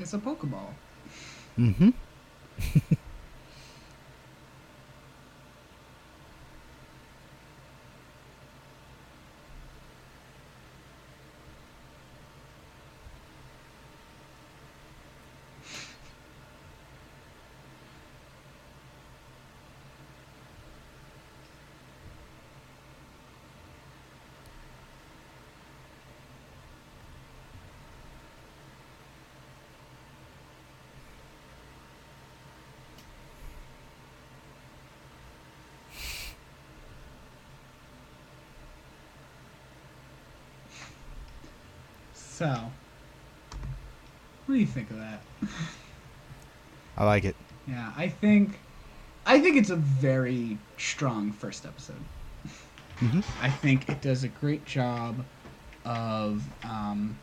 [0.00, 0.72] It's a Pokeball.
[1.58, 1.90] Mm-hmm.
[42.38, 42.70] So,
[44.46, 45.24] what do you think of that?
[46.96, 47.34] I like it.
[47.66, 48.60] Yeah, I think
[49.26, 52.04] I think it's a very strong first episode.
[53.00, 53.24] Mhm.
[53.42, 55.24] I think it does a great job
[55.84, 57.16] of um,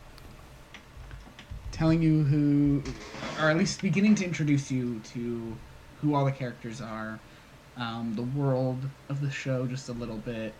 [1.72, 2.84] telling you who,
[3.42, 5.56] or at least beginning to introduce you to
[6.02, 7.22] who all the characters are,
[7.78, 10.54] um, the world of the show just a little bit,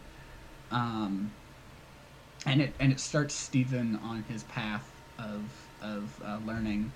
[0.72, 1.30] um,
[2.46, 4.90] and it and it starts Steven on his path
[5.20, 5.42] of
[5.82, 6.92] of uh, learning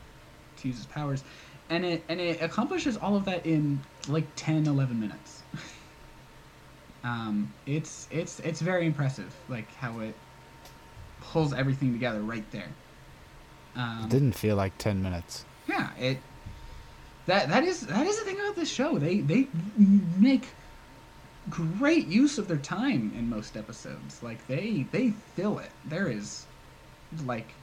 [0.57, 1.23] to use his powers.
[1.69, 5.43] And it and it accomplishes all of that in like 10 11 minutes.
[7.03, 10.13] Um it's it's it's very impressive like how it
[11.21, 12.67] pulls everything together right there.
[13.75, 15.45] Um It didn't feel like 10 minutes.
[15.67, 16.17] yeah it
[17.25, 18.99] that that is that is the thing about this show.
[18.99, 19.47] They they
[20.17, 20.47] make
[21.49, 24.21] great use of their time in most episodes.
[24.21, 25.71] Like they they fill it.
[25.85, 26.45] There is
[27.23, 27.53] like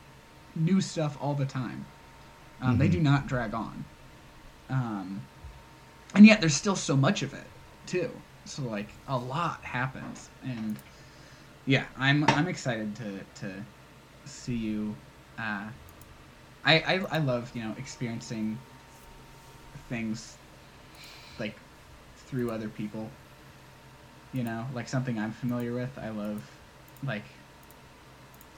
[0.54, 1.86] new stuff all the time.
[2.62, 2.92] Um, they Mhm.
[2.92, 3.84] do not drag on.
[4.70, 5.22] Um,
[6.14, 7.46] and yet there's still so much of it
[7.86, 8.10] too.
[8.46, 10.30] So like a lot happens.
[10.42, 10.78] And
[11.64, 13.64] yeah i'm i'm excited to to
[14.24, 14.96] see you
[15.38, 15.68] uh
[16.64, 18.58] i i, I love you know experiencing
[19.88, 20.38] things
[21.38, 21.60] like
[22.16, 23.10] through other people
[24.36, 26.44] you know like something i'm familiar with i love
[27.02, 27.24] like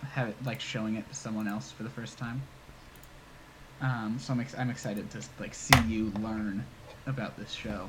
[0.02, 2.42] have it like showing it to someone else for the first time
[3.80, 6.64] um, so I'm, ex- I'm excited to like see you learn
[7.06, 7.88] about this show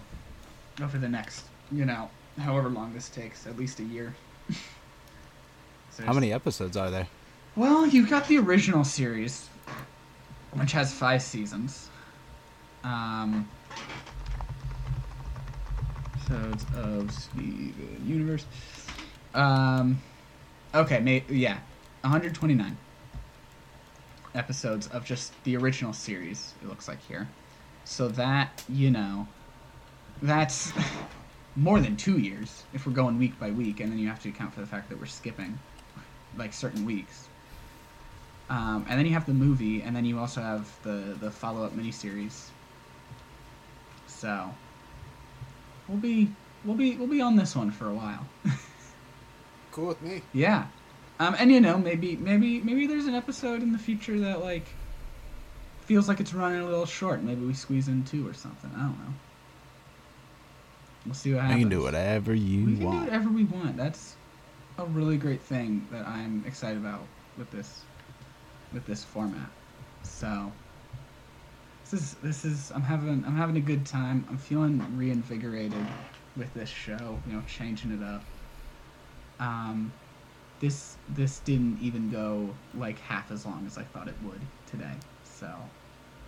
[0.81, 4.15] over the next you know however long this takes at least a year
[5.91, 7.07] So How many episodes are there?
[7.55, 9.49] well, you've got the original series,
[10.53, 11.89] which has five seasons.
[12.83, 13.49] Um,
[16.29, 18.45] episodes of Steven Universe.
[19.33, 20.01] Um,
[20.73, 21.59] okay, may, yeah,
[22.01, 22.77] 129
[24.35, 26.53] episodes of just the original series.
[26.61, 27.27] It looks like here,
[27.83, 29.27] so that you know,
[30.21, 30.71] that's
[31.55, 34.29] more than two years if we're going week by week, and then you have to
[34.29, 35.57] account for the fact that we're skipping
[36.37, 37.27] like certain weeks.
[38.49, 41.63] Um, and then you have the movie, and then you also have the the follow
[41.63, 42.49] up miniseries.
[44.07, 44.53] So
[45.89, 46.29] we'll be
[46.63, 48.25] we'll be we'll be on this one for a while.
[49.71, 50.23] Cool with me.
[50.33, 50.65] yeah,
[51.19, 54.65] um, and you know maybe maybe maybe there's an episode in the future that like
[55.81, 57.21] feels like it's running a little short.
[57.21, 58.71] Maybe we squeeze in two or something.
[58.75, 59.13] I don't know.
[61.05, 61.55] We'll see what happens.
[61.57, 62.99] We can do whatever you we can want.
[62.99, 63.77] do whatever we want.
[63.77, 64.15] That's
[64.79, 67.01] a really great thing that I'm excited about
[67.37, 67.81] with this
[68.73, 69.49] with this format.
[70.03, 70.51] So
[71.89, 74.25] this is this is I'm having I'm having a good time.
[74.29, 75.85] I'm feeling reinvigorated
[76.37, 77.19] with this show.
[77.27, 78.23] You know, changing it up.
[79.39, 79.91] Um,
[80.59, 84.93] this this didn't even go like half as long as I thought it would today.
[85.23, 85.51] So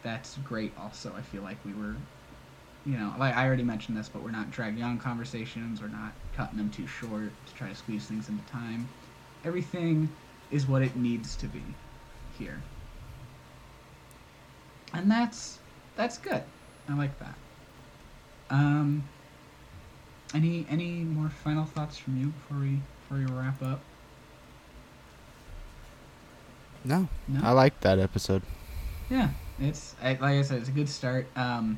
[0.04, 0.74] that's great.
[0.78, 1.96] Also, I feel like we were
[2.86, 5.82] you know, like I already mentioned this, but we're not dragging on conversations.
[5.82, 8.90] We're not cutting them too short to try to squeeze things into time.
[9.46, 10.10] Everything
[10.50, 11.64] is what it needs to be
[12.38, 12.62] here,
[14.94, 15.60] and that's
[15.96, 16.44] that's good.
[16.90, 17.36] I like that.
[18.50, 19.04] Um,
[20.34, 23.80] any any more final thoughts from you before we before we wrap up?
[26.84, 27.42] No, No.
[27.44, 28.42] I like that episode.
[29.10, 31.28] Yeah, it's I, like I said, it's a good start.
[31.36, 31.78] Um,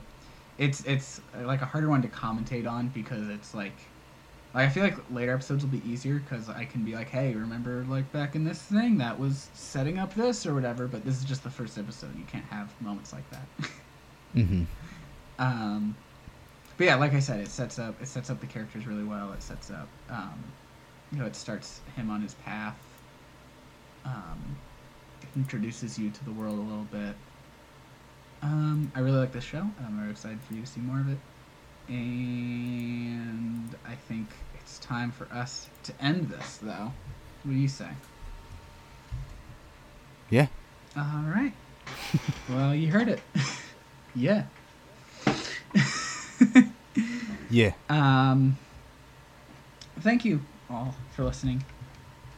[0.58, 3.74] it's it's like a harder one to commentate on because it's like,
[4.54, 7.34] like I feel like later episodes will be easier because I can be like, hey,
[7.34, 10.88] remember like back in this thing that was setting up this or whatever.
[10.88, 12.16] But this is just the first episode.
[12.18, 13.70] You can't have moments like that.
[14.36, 14.64] Mm-hmm.
[15.38, 15.96] um,
[16.76, 19.32] but yeah, like I said, it sets up it sets up the characters really well.
[19.32, 20.44] It sets up, um,
[21.12, 22.76] you know, it starts him on his path.
[24.06, 24.58] Um,
[25.36, 27.16] introduces you to the world a little bit.
[28.42, 31.00] Um, I really like this show, and I'm very excited for you to see more
[31.00, 31.18] of it.
[31.88, 36.92] And I think it's time for us to end this, though.
[37.44, 37.90] What do you say?
[40.30, 40.48] Yeah.
[40.98, 41.54] All right.
[42.50, 43.22] well, you heard it.
[44.16, 44.46] yeah.
[47.54, 47.74] Yeah.
[47.88, 48.58] Um,
[50.00, 50.42] thank you
[50.72, 51.64] all for listening,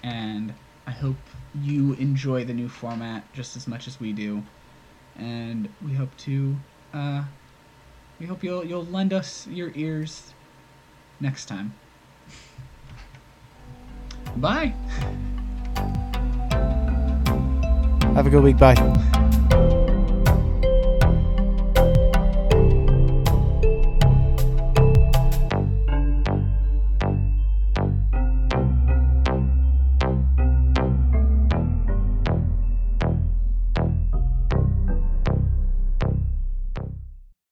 [0.04, 0.54] and
[0.86, 1.16] I hope
[1.54, 4.44] you enjoy the new format just as much as we do,
[5.16, 6.58] and we hope to,
[6.94, 7.24] uh,
[8.20, 10.34] we hope you'll you'll lend us your ears
[11.20, 11.74] next time.
[14.38, 14.74] Bye.
[18.16, 18.58] Have a good week.
[18.58, 19.12] Bye.